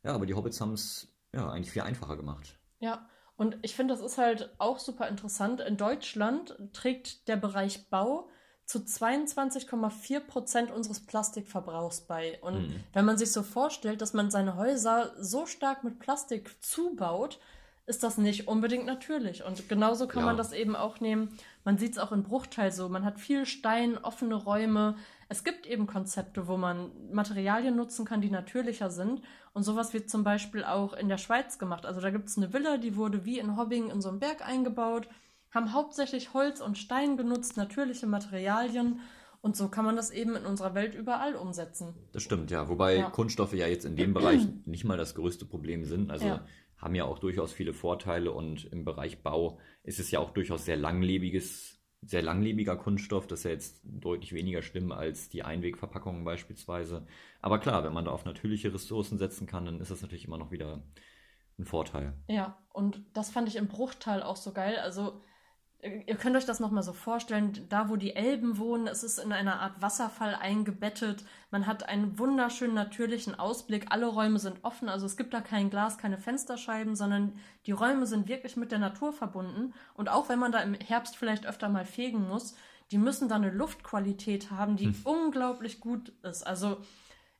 Ja, 0.03 0.13
aber 0.13 0.25
die 0.25 0.35
Hobbits 0.35 0.61
haben 0.61 0.73
es 0.73 1.07
ja 1.33 1.49
eigentlich 1.49 1.71
viel 1.71 1.81
einfacher 1.81 2.17
gemacht. 2.17 2.59
Ja, 2.79 3.09
und 3.35 3.57
ich 3.61 3.75
finde, 3.75 3.93
das 3.93 4.03
ist 4.03 4.17
halt 4.17 4.53
auch 4.57 4.79
super 4.79 5.07
interessant. 5.07 5.61
In 5.61 5.77
Deutschland 5.77 6.57
trägt 6.73 7.27
der 7.27 7.37
Bereich 7.37 7.89
Bau 7.89 8.29
zu 8.65 8.79
22,4 8.79 10.19
Prozent 10.19 10.71
unseres 10.71 11.05
Plastikverbrauchs 11.05 12.01
bei. 12.01 12.37
Und 12.41 12.67
mhm. 12.67 12.83
wenn 12.93 13.05
man 13.05 13.17
sich 13.17 13.31
so 13.31 13.41
vorstellt, 13.41 14.01
dass 14.01 14.13
man 14.13 14.29
seine 14.29 14.55
Häuser 14.57 15.13
so 15.19 15.45
stark 15.45 15.83
mit 15.83 15.99
Plastik 15.99 16.55
zubaut, 16.61 17.39
ist 17.85 18.03
das 18.03 18.17
nicht 18.17 18.49
unbedingt 18.49 18.85
natürlich. 18.85 19.45
Und 19.45 19.69
genauso 19.69 20.07
kann 20.07 20.21
ja. 20.21 20.25
man 20.25 20.37
das 20.37 20.51
eben 20.51 20.75
auch 20.75 20.99
nehmen. 20.99 21.37
Man 21.67 21.77
sieht 21.77 21.91
es 21.91 21.97
auch 21.97 22.13
in 22.13 22.23
Bruchteil 22.23 22.71
so. 22.71 22.87
Man 22.87 23.03
hat 23.03 23.19
viel 23.19 23.45
Stein, 23.45 23.97
offene 23.97 24.35
Räume. 24.35 24.95
Es 25.27 25.43
gibt 25.43 25.65
eben 25.65 25.85
Konzepte, 25.85 26.47
wo 26.47 26.55
man 26.55 26.91
Materialien 27.11 27.75
nutzen 27.75 28.05
kann, 28.05 28.21
die 28.21 28.29
natürlicher 28.29 28.89
sind. 28.89 29.21
Und 29.51 29.63
sowas 29.63 29.93
wird 29.93 30.09
zum 30.09 30.23
Beispiel 30.23 30.63
auch 30.63 30.93
in 30.93 31.09
der 31.09 31.17
Schweiz 31.17 31.59
gemacht. 31.59 31.85
Also 31.85 31.99
da 31.99 32.09
gibt 32.09 32.29
es 32.29 32.37
eine 32.37 32.53
Villa, 32.53 32.77
die 32.77 32.95
wurde 32.95 33.25
wie 33.25 33.37
in 33.37 33.57
Hobbing 33.57 33.89
in 33.89 33.99
so 33.99 34.07
einem 34.07 34.21
Berg 34.21 34.47
eingebaut, 34.47 35.09
haben 35.51 35.73
hauptsächlich 35.73 36.33
Holz 36.33 36.61
und 36.61 36.77
Stein 36.77 37.17
genutzt, 37.17 37.57
natürliche 37.57 38.07
Materialien. 38.07 39.01
Und 39.41 39.57
so 39.57 39.67
kann 39.67 39.83
man 39.83 39.97
das 39.97 40.09
eben 40.09 40.37
in 40.37 40.45
unserer 40.45 40.73
Welt 40.73 40.95
überall 40.95 41.35
umsetzen. 41.35 41.95
Das 42.13 42.23
stimmt, 42.23 42.49
ja. 42.49 42.69
Wobei 42.69 42.99
ja. 42.99 43.09
Kunststoffe 43.09 43.55
ja 43.55 43.67
jetzt 43.67 43.83
in 43.83 43.97
dem 43.97 44.13
Bereich 44.13 44.47
nicht 44.63 44.85
mal 44.85 44.97
das 44.97 45.15
größte 45.15 45.43
Problem 45.43 45.83
sind. 45.83 46.11
Also 46.11 46.27
ja 46.27 46.45
haben 46.77 46.95
ja 46.95 47.05
auch 47.05 47.19
durchaus 47.19 47.53
viele 47.53 47.73
Vorteile 47.73 48.31
und 48.31 48.65
im 48.65 48.85
Bereich 48.85 49.23
Bau 49.23 49.59
ist 49.83 49.99
es 49.99 50.11
ja 50.11 50.19
auch 50.19 50.31
durchaus 50.31 50.65
sehr 50.65 50.77
langlebiges, 50.77 51.81
sehr 52.01 52.21
langlebiger 52.21 52.75
Kunststoff. 52.75 53.27
Das 53.27 53.39
ist 53.39 53.45
ja 53.45 53.51
jetzt 53.51 53.81
deutlich 53.83 54.33
weniger 54.33 54.61
schlimm 54.61 54.91
als 54.91 55.29
die 55.29 55.43
Einwegverpackungen 55.43 56.23
beispielsweise. 56.23 57.07
Aber 57.41 57.59
klar, 57.59 57.83
wenn 57.83 57.93
man 57.93 58.05
da 58.05 58.11
auf 58.11 58.25
natürliche 58.25 58.73
Ressourcen 58.73 59.17
setzen 59.17 59.47
kann, 59.47 59.65
dann 59.65 59.81
ist 59.81 59.91
das 59.91 60.01
natürlich 60.01 60.25
immer 60.25 60.37
noch 60.37 60.51
wieder 60.51 60.83
ein 61.57 61.65
Vorteil. 61.65 62.13
Ja, 62.27 62.57
und 62.71 63.03
das 63.13 63.31
fand 63.31 63.47
ich 63.47 63.55
im 63.55 63.67
Bruchteil 63.67 64.21
auch 64.21 64.35
so 64.35 64.53
geil. 64.53 64.77
Also 64.77 65.21
Ihr 65.83 66.15
könnt 66.15 66.35
euch 66.35 66.45
das 66.45 66.59
nochmal 66.59 66.81
so 66.81 66.91
vorstellen, 66.91 67.65
da 67.69 67.87
wo 67.87 67.97
die 67.97 68.15
Elben 68.15 68.57
wohnen, 68.57 68.87
es 68.87 69.03
ist 69.03 69.19
in 69.19 69.31
einer 69.31 69.59
Art 69.59 69.79
Wasserfall 69.79 70.33
eingebettet. 70.33 71.23
Man 71.51 71.67
hat 71.67 71.87
einen 71.87 72.17
wunderschönen 72.17 72.73
natürlichen 72.73 73.37
Ausblick. 73.37 73.85
Alle 73.91 74.07
Räume 74.07 74.39
sind 74.39 74.63
offen, 74.63 74.89
also 74.89 75.05
es 75.05 75.17
gibt 75.17 75.35
da 75.35 75.41
kein 75.41 75.69
Glas, 75.69 75.99
keine 75.99 76.17
Fensterscheiben, 76.17 76.95
sondern 76.95 77.37
die 77.67 77.73
Räume 77.73 78.07
sind 78.07 78.27
wirklich 78.27 78.57
mit 78.57 78.71
der 78.71 78.79
Natur 78.79 79.13
verbunden. 79.13 79.75
Und 79.93 80.09
auch 80.09 80.29
wenn 80.29 80.39
man 80.39 80.51
da 80.51 80.61
im 80.61 80.73
Herbst 80.73 81.15
vielleicht 81.15 81.45
öfter 81.45 81.69
mal 81.69 81.85
fegen 81.85 82.27
muss, 82.27 82.55
die 82.89 82.97
müssen 82.97 83.29
da 83.29 83.35
eine 83.35 83.51
Luftqualität 83.51 84.49
haben, 84.49 84.77
die 84.77 84.85
hm. 84.85 85.01
unglaublich 85.03 85.79
gut 85.79 86.09
ist. 86.23 86.41
Also 86.45 86.77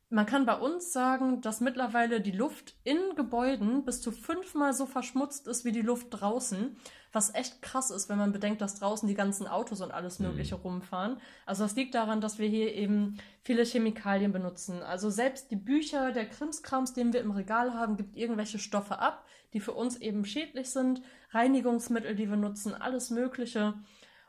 man 0.10 0.26
kann 0.26 0.46
bei 0.46 0.56
uns 0.58 0.94
sagen, 0.94 1.42
dass 1.42 1.60
mittlerweile 1.60 2.22
die 2.22 2.32
Luft 2.32 2.76
in 2.86 2.98
Gebäuden 3.16 3.84
bis 3.84 4.02
zu 4.02 4.12
fünfmal 4.12 4.74
so 4.74 4.86
verschmutzt 4.86 5.48
ist 5.48 5.66
wie 5.66 5.74
die 5.74 5.82
Luft 5.82 6.08
draußen, 6.12 6.78
was 7.12 7.34
echt 7.36 7.62
krass 7.62 7.92
ist, 7.92 8.08
wenn 8.08 8.18
man 8.18 8.32
bedenkt, 8.32 8.62
dass 8.62 8.80
draußen 8.80 9.08
die 9.08 9.16
ganzen 9.16 9.48
Autos 9.48 9.82
und 9.82 9.92
alles 9.92 10.20
Mögliche 10.20 10.56
mhm. 10.56 10.62
rumfahren. 10.62 11.18
Also 11.46 11.64
das 11.64 11.76
liegt 11.76 11.94
daran, 11.94 12.22
dass 12.22 12.40
wir 12.40 12.48
hier 12.48 12.74
eben 12.74 13.18
viele 13.44 13.66
Chemikalien 13.66 14.32
benutzen. 14.32 14.82
Also 14.82 15.10
selbst 15.10 15.52
die 15.52 15.58
Bücher, 15.58 16.14
der 16.14 16.30
Krimskrams, 16.30 16.94
den 16.94 17.12
wir 17.12 17.20
im 17.20 17.32
Regal 17.32 17.74
haben, 17.74 17.98
gibt 17.98 18.16
irgendwelche 18.16 18.60
Stoffe 18.60 19.00
ab, 19.00 19.26
die 19.54 19.60
für 19.60 19.74
uns 19.74 19.98
eben 19.98 20.24
schädlich 20.24 20.70
sind. 20.70 21.02
Reinigungsmittel, 21.32 22.16
die 22.16 22.30
wir 22.30 22.38
nutzen, 22.38 22.74
alles 22.74 23.10
Mögliche. 23.10 23.74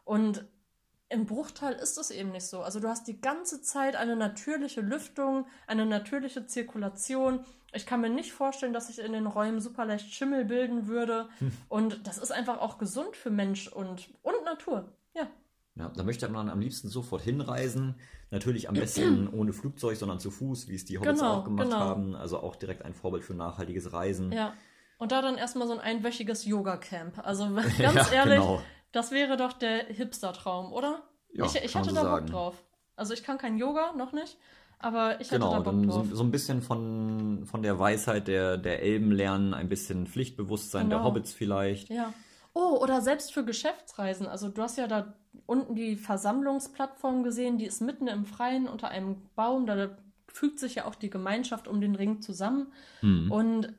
Und 0.04 0.44
im 1.10 1.26
Bruchteil 1.26 1.74
ist 1.74 1.96
es 1.98 2.10
eben 2.10 2.30
nicht 2.30 2.46
so. 2.46 2.60
Also 2.60 2.80
du 2.80 2.88
hast 2.88 3.06
die 3.08 3.20
ganze 3.20 3.62
Zeit 3.62 3.96
eine 3.96 4.16
natürliche 4.16 4.80
Lüftung, 4.80 5.46
eine 5.66 5.86
natürliche 5.86 6.46
Zirkulation. 6.46 7.40
Ich 7.72 7.86
kann 7.86 8.00
mir 8.00 8.10
nicht 8.10 8.32
vorstellen, 8.32 8.72
dass 8.72 8.88
sich 8.88 8.98
in 8.98 9.12
den 9.12 9.26
Räumen 9.26 9.60
super 9.60 9.84
leicht 9.86 10.12
Schimmel 10.12 10.44
bilden 10.44 10.86
würde. 10.86 11.28
Hm. 11.38 11.52
Und 11.68 12.06
das 12.06 12.18
ist 12.18 12.30
einfach 12.30 12.60
auch 12.60 12.78
gesund 12.78 13.16
für 13.16 13.30
Mensch 13.30 13.68
und, 13.68 14.10
und 14.22 14.44
Natur. 14.44 14.92
Ja. 15.14 15.28
Ja, 15.76 15.88
da 15.88 16.02
möchte 16.02 16.28
man 16.28 16.50
am 16.50 16.60
liebsten 16.60 16.88
sofort 16.88 17.22
hinreisen. 17.22 17.94
Natürlich 18.30 18.68
am 18.68 18.74
besten 18.74 19.28
ohne 19.32 19.52
Flugzeug, 19.52 19.96
sondern 19.96 20.18
zu 20.18 20.30
Fuß, 20.30 20.68
wie 20.68 20.74
es 20.74 20.84
die 20.84 20.98
Hobbits 20.98 21.20
genau, 21.20 21.34
auch 21.34 21.44
gemacht 21.44 21.68
genau. 21.68 21.78
haben. 21.78 22.16
Also 22.16 22.40
auch 22.40 22.56
direkt 22.56 22.84
ein 22.84 22.94
Vorbild 22.94 23.24
für 23.24 23.34
nachhaltiges 23.34 23.92
Reisen. 23.92 24.32
Ja. 24.32 24.54
Und 24.98 25.12
da 25.12 25.22
dann 25.22 25.36
erstmal 25.36 25.68
so 25.68 25.74
ein 25.74 25.80
einwöchiges 25.80 26.44
Yoga-Camp. 26.44 27.18
Also 27.24 27.48
ganz 27.78 28.10
ja, 28.10 28.12
ehrlich, 28.12 28.40
genau. 28.40 28.60
Das 28.92 29.10
wäre 29.10 29.36
doch 29.36 29.52
der 29.52 29.84
Hipster-Traum, 29.86 30.72
oder? 30.72 31.02
Ja, 31.32 31.44
ich 31.44 31.56
ich 31.56 31.76
hatte 31.76 31.90
so 31.90 31.96
da 31.96 32.16
Bock 32.16 32.26
drauf. 32.26 32.64
Also 32.96 33.14
ich 33.14 33.22
kann 33.22 33.38
kein 33.38 33.58
Yoga, 33.58 33.92
noch 33.92 34.12
nicht, 34.12 34.38
aber 34.78 35.20
ich 35.20 35.28
hatte 35.28 35.40
genau, 35.40 35.52
da 35.52 35.60
Bock 35.60 35.82
drauf. 35.82 36.06
So, 36.08 36.16
so 36.16 36.22
ein 36.22 36.30
bisschen 36.30 36.62
von, 36.62 37.44
von 37.46 37.62
der 37.62 37.78
Weisheit 37.78 38.28
der, 38.28 38.56
der 38.56 38.82
Elben 38.82 39.12
lernen, 39.12 39.54
ein 39.54 39.68
bisschen 39.68 40.06
Pflichtbewusstsein 40.06 40.88
genau. 40.88 40.96
der 40.96 41.04
Hobbits 41.04 41.32
vielleicht. 41.32 41.90
Ja. 41.90 42.12
Oh, 42.54 42.78
oder 42.80 43.02
selbst 43.02 43.32
für 43.32 43.44
Geschäftsreisen. 43.44 44.26
Also 44.26 44.48
du 44.48 44.62
hast 44.62 44.78
ja 44.78 44.88
da 44.88 45.14
unten 45.46 45.76
die 45.76 45.96
Versammlungsplattform 45.96 47.22
gesehen, 47.22 47.58
die 47.58 47.66
ist 47.66 47.80
mitten 47.80 48.08
im 48.08 48.24
Freien 48.24 48.66
unter 48.66 48.88
einem 48.88 49.22
Baum. 49.36 49.66
Da 49.66 49.96
fügt 50.38 50.58
sich 50.60 50.76
ja 50.76 50.84
auch 50.84 50.94
die 50.94 51.10
Gemeinschaft 51.10 51.66
um 51.66 51.80
den 51.80 51.96
Ring 51.96 52.20
zusammen. 52.22 52.72
Mhm. 53.02 53.30
Und 53.32 53.72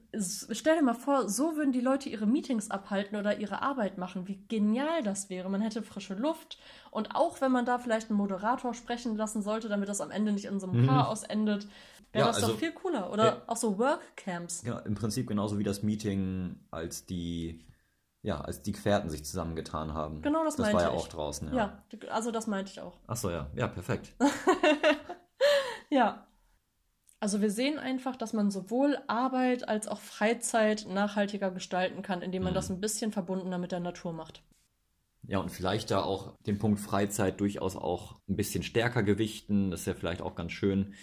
stell 0.51 0.75
dir 0.77 0.83
mal 0.83 0.93
vor, 0.93 1.29
so 1.29 1.55
würden 1.55 1.71
die 1.71 1.79
Leute 1.79 2.09
ihre 2.09 2.25
Meetings 2.25 2.69
abhalten 2.69 3.17
oder 3.17 3.37
ihre 3.39 3.61
Arbeit 3.61 3.97
machen. 3.97 4.27
Wie 4.27 4.43
genial 4.49 5.01
das 5.03 5.29
wäre. 5.29 5.49
Man 5.49 5.61
hätte 5.61 5.83
frische 5.83 6.15
Luft. 6.15 6.57
Und 6.91 7.15
auch 7.15 7.39
wenn 7.39 7.51
man 7.53 7.65
da 7.65 7.79
vielleicht 7.79 8.09
einen 8.09 8.17
Moderator 8.17 8.73
sprechen 8.73 9.15
lassen 9.15 9.41
sollte, 9.41 9.69
damit 9.69 9.87
das 9.87 10.01
am 10.01 10.11
Ende 10.11 10.31
nicht 10.33 10.45
in 10.45 10.59
so 10.59 10.67
einem 10.67 10.81
Mhm. 10.83 10.87
Chaos 10.87 11.23
endet, 11.23 11.65
wäre 12.11 12.25
Ja, 12.25 12.27
das 12.27 12.37
also- 12.37 12.49
doch 12.53 12.59
viel 12.59 12.73
cooler. 12.73 13.11
Oder 13.13 13.25
Ja. 13.25 13.41
auch 13.47 13.57
so 13.57 13.77
Workcamps. 13.79 14.63
Ja, 14.63 14.79
im 14.79 14.95
Prinzip 14.95 15.27
genauso 15.27 15.59
wie 15.59 15.63
das 15.63 15.81
Meeting, 15.81 16.59
als 16.71 17.05
die, 17.05 17.65
ja, 18.21 18.41
als 18.41 18.61
die 18.63 18.73
Gefährten 18.73 19.09
sich 19.09 19.23
zusammengetan 19.23 19.93
haben. 19.93 20.21
Genau 20.21 20.43
das 20.43 20.57
Das 20.57 20.65
war 20.67 20.73
meinte 20.73 20.89
ja 20.91 20.95
ich. 20.97 21.01
auch 21.01 21.07
draußen, 21.07 21.47
ja. 21.53 21.55
Ja, 21.55 22.09
also 22.11 22.31
das 22.31 22.47
meinte 22.47 22.71
ich 22.71 22.81
auch. 22.81 22.97
Ach 23.07 23.15
so, 23.15 23.29
ja. 23.29 23.47
Ja, 23.55 23.67
perfekt. 23.67 24.13
Ja. 25.91 26.25
Also 27.21 27.39
wir 27.39 27.49
sehen 27.49 27.79
einfach, 27.79 28.17
dass 28.17 28.33
man 28.33 28.51
sowohl 28.51 28.97
Arbeit 29.07 29.69
als 29.69 29.87
auch 29.87 30.01
Freizeit 30.01 30.85
nachhaltiger 30.89 31.49
gestalten 31.49 32.01
kann, 32.01 32.21
indem 32.21 32.43
man 32.43 32.51
Mhm. 32.51 32.55
das 32.55 32.69
ein 32.69 32.81
bisschen 32.81 33.13
verbundener 33.13 33.57
mit 33.57 33.71
der 33.71 33.79
Natur 33.79 34.11
macht. 34.11 34.43
Ja, 35.27 35.39
und 35.39 35.49
vielleicht 35.51 35.91
da 35.91 36.01
auch 36.01 36.35
den 36.45 36.57
Punkt 36.57 36.79
Freizeit 36.79 37.39
durchaus 37.39 37.75
auch 37.75 38.19
ein 38.27 38.35
bisschen 38.35 38.63
stärker 38.63 39.03
gewichten. 39.03 39.69
Das 39.71 39.81
ist 39.81 39.85
ja 39.85 39.93
vielleicht 39.93 40.21
auch 40.21 40.35
ganz 40.35 40.51
schön. 40.53 40.93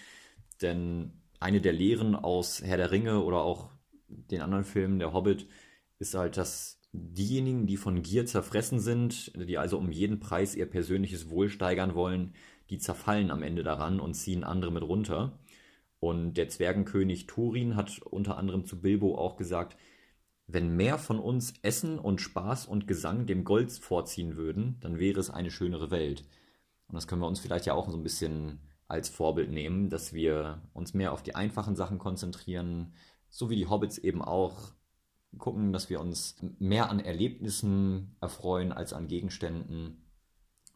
Denn 0.61 1.21
eine 1.39 1.61
der 1.61 1.73
Lehren 1.73 2.15
aus 2.15 2.61
Herr 2.63 2.77
der 2.77 2.91
Ringe 2.91 3.23
oder 3.23 3.41
auch 3.43 3.69
den 4.07 4.41
anderen 4.41 4.63
Filmen, 4.65 4.99
der 4.99 5.13
Hobbit, 5.13 5.47
ist 5.99 6.15
halt, 6.15 6.37
dass 6.37 6.81
diejenigen, 6.93 7.67
die 7.67 7.77
von 7.77 8.01
Gier 8.01 8.25
zerfressen 8.25 8.79
sind, 8.79 9.33
die 9.35 9.57
also 9.57 9.77
um 9.77 9.91
jeden 9.91 10.19
Preis 10.19 10.55
ihr 10.55 10.65
persönliches 10.69 11.29
Wohl 11.29 11.49
steigern 11.49 11.95
wollen, 11.95 12.33
die 12.69 12.79
zerfallen 12.79 13.31
am 13.31 13.43
Ende 13.43 13.63
daran 13.63 13.99
und 13.99 14.15
ziehen 14.15 14.43
andere 14.43 14.71
mit 14.71 14.83
runter. 14.83 15.39
Und 15.99 16.35
der 16.35 16.49
Zwergenkönig 16.49 17.27
Turin 17.27 17.75
hat 17.75 17.99
unter 18.01 18.37
anderem 18.37 18.65
zu 18.65 18.81
Bilbo 18.81 19.17
auch 19.17 19.35
gesagt, 19.35 19.77
wenn 20.47 20.75
mehr 20.75 20.97
von 20.97 21.19
uns 21.19 21.53
Essen 21.61 21.99
und 21.99 22.21
Spaß 22.21 22.67
und 22.67 22.87
Gesang 22.87 23.25
dem 23.25 23.43
Gold 23.43 23.71
vorziehen 23.71 24.37
würden, 24.37 24.77
dann 24.79 24.97
wäre 24.97 25.19
es 25.19 25.29
eine 25.29 25.51
schönere 25.51 25.91
Welt. 25.91 26.23
Und 26.87 26.95
das 26.95 27.07
können 27.07 27.21
wir 27.21 27.27
uns 27.27 27.39
vielleicht 27.39 27.65
ja 27.65 27.73
auch 27.73 27.89
so 27.89 27.97
ein 27.97 28.03
bisschen 28.03 28.59
als 28.87 29.09
Vorbild 29.09 29.51
nehmen, 29.51 29.89
dass 29.89 30.13
wir 30.13 30.61
uns 30.73 30.93
mehr 30.93 31.11
auf 31.11 31.21
die 31.21 31.35
einfachen 31.35 31.75
Sachen 31.75 31.97
konzentrieren, 31.97 32.93
so 33.29 33.49
wie 33.49 33.57
die 33.57 33.67
Hobbits 33.67 33.97
eben 33.97 34.21
auch 34.21 34.71
gucken, 35.37 35.73
dass 35.73 35.89
wir 35.89 35.99
uns 35.99 36.37
mehr 36.59 36.89
an 36.89 37.01
Erlebnissen 37.01 38.15
erfreuen 38.21 38.71
als 38.71 38.93
an 38.93 39.07
Gegenständen. 39.09 40.05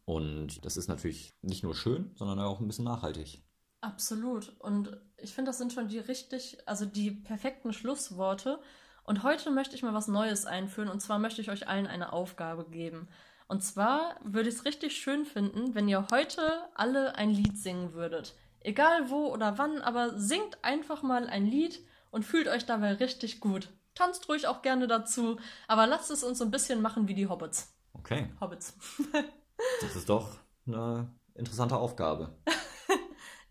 Und 0.04 0.64
das 0.66 0.76
ist 0.76 0.88
natürlich 0.88 1.34
nicht 1.40 1.62
nur 1.62 1.74
schön, 1.74 2.10
sondern 2.14 2.38
auch 2.40 2.60
ein 2.60 2.66
bisschen 2.66 2.84
nachhaltig. 2.84 3.42
Absolut. 3.80 4.54
Und 4.60 5.00
ich 5.22 5.34
finde, 5.34 5.50
das 5.50 5.58
sind 5.58 5.72
schon 5.72 5.88
die 5.88 5.98
richtig, 5.98 6.58
also 6.66 6.84
die 6.84 7.10
perfekten 7.10 7.72
Schlussworte. 7.72 8.58
Und 9.04 9.22
heute 9.22 9.50
möchte 9.50 9.74
ich 9.74 9.82
mal 9.82 9.94
was 9.94 10.08
Neues 10.08 10.46
einführen. 10.46 10.88
Und 10.88 11.00
zwar 11.00 11.18
möchte 11.18 11.40
ich 11.40 11.50
euch 11.50 11.68
allen 11.68 11.86
eine 11.86 12.12
Aufgabe 12.12 12.64
geben. 12.70 13.08
Und 13.48 13.62
zwar 13.62 14.16
würde 14.22 14.48
ich 14.48 14.56
es 14.56 14.64
richtig 14.64 14.96
schön 14.96 15.24
finden, 15.24 15.74
wenn 15.74 15.88
ihr 15.88 16.06
heute 16.10 16.62
alle 16.74 17.16
ein 17.16 17.30
Lied 17.30 17.58
singen 17.58 17.92
würdet. 17.92 18.34
Egal 18.60 19.10
wo 19.10 19.26
oder 19.26 19.58
wann, 19.58 19.82
aber 19.82 20.18
singt 20.18 20.62
einfach 20.62 21.02
mal 21.02 21.26
ein 21.26 21.46
Lied 21.46 21.80
und 22.10 22.24
fühlt 22.24 22.48
euch 22.48 22.64
dabei 22.64 22.94
richtig 22.94 23.40
gut. 23.40 23.68
Tanzt 23.94 24.28
ruhig 24.28 24.46
auch 24.46 24.62
gerne 24.62 24.86
dazu, 24.86 25.38
aber 25.68 25.86
lasst 25.86 26.10
es 26.10 26.24
uns 26.24 26.38
so 26.38 26.44
ein 26.44 26.50
bisschen 26.50 26.80
machen 26.80 27.08
wie 27.08 27.14
die 27.14 27.28
Hobbits. 27.28 27.74
Okay, 27.92 28.30
Hobbits. 28.40 28.74
das 29.80 29.96
ist 29.96 30.08
doch 30.08 30.38
eine 30.66 31.10
interessante 31.34 31.76
Aufgabe. 31.76 32.34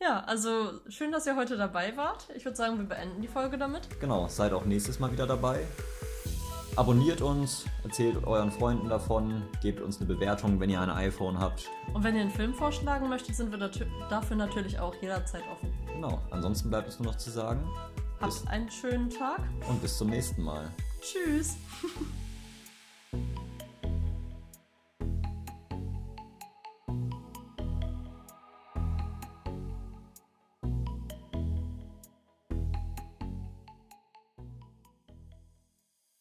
Ja, 0.01 0.21
also 0.21 0.79
schön, 0.89 1.11
dass 1.11 1.27
ihr 1.27 1.35
heute 1.35 1.57
dabei 1.57 1.95
wart. 1.95 2.27
Ich 2.35 2.43
würde 2.43 2.57
sagen, 2.57 2.77
wir 2.79 2.85
beenden 2.85 3.21
die 3.21 3.27
Folge 3.27 3.57
damit. 3.57 3.87
Genau, 3.99 4.27
seid 4.27 4.51
auch 4.51 4.65
nächstes 4.65 4.99
Mal 4.99 5.11
wieder 5.11 5.27
dabei. 5.27 5.67
Abonniert 6.75 7.21
uns, 7.21 7.65
erzählt 7.83 8.25
euren 8.25 8.51
Freunden 8.51 8.89
davon, 8.89 9.43
gebt 9.61 9.81
uns 9.81 9.97
eine 9.97 10.07
Bewertung, 10.07 10.59
wenn 10.59 10.69
ihr 10.69 10.79
ein 10.81 10.89
iPhone 10.89 11.37
habt. 11.37 11.69
Und 11.93 12.03
wenn 12.03 12.15
ihr 12.15 12.21
einen 12.21 12.31
Film 12.31 12.53
vorschlagen 12.53 13.09
möchtet, 13.09 13.35
sind 13.35 13.51
wir 13.51 13.69
dafür 14.09 14.37
natürlich 14.37 14.79
auch 14.79 14.95
jederzeit 15.01 15.43
offen. 15.51 15.71
Genau, 15.93 16.19
ansonsten 16.31 16.69
bleibt 16.69 16.87
uns 16.87 16.99
nur 16.99 17.11
noch 17.11 17.17
zu 17.17 17.29
sagen, 17.29 17.61
Habt 18.21 18.47
einen 18.47 18.71
schönen 18.71 19.09
Tag. 19.09 19.41
und 19.67 19.81
bis 19.81 19.97
zum 19.97 20.09
nächsten 20.09 20.41
Mal. 20.43 20.71
Tschüss. 21.01 21.57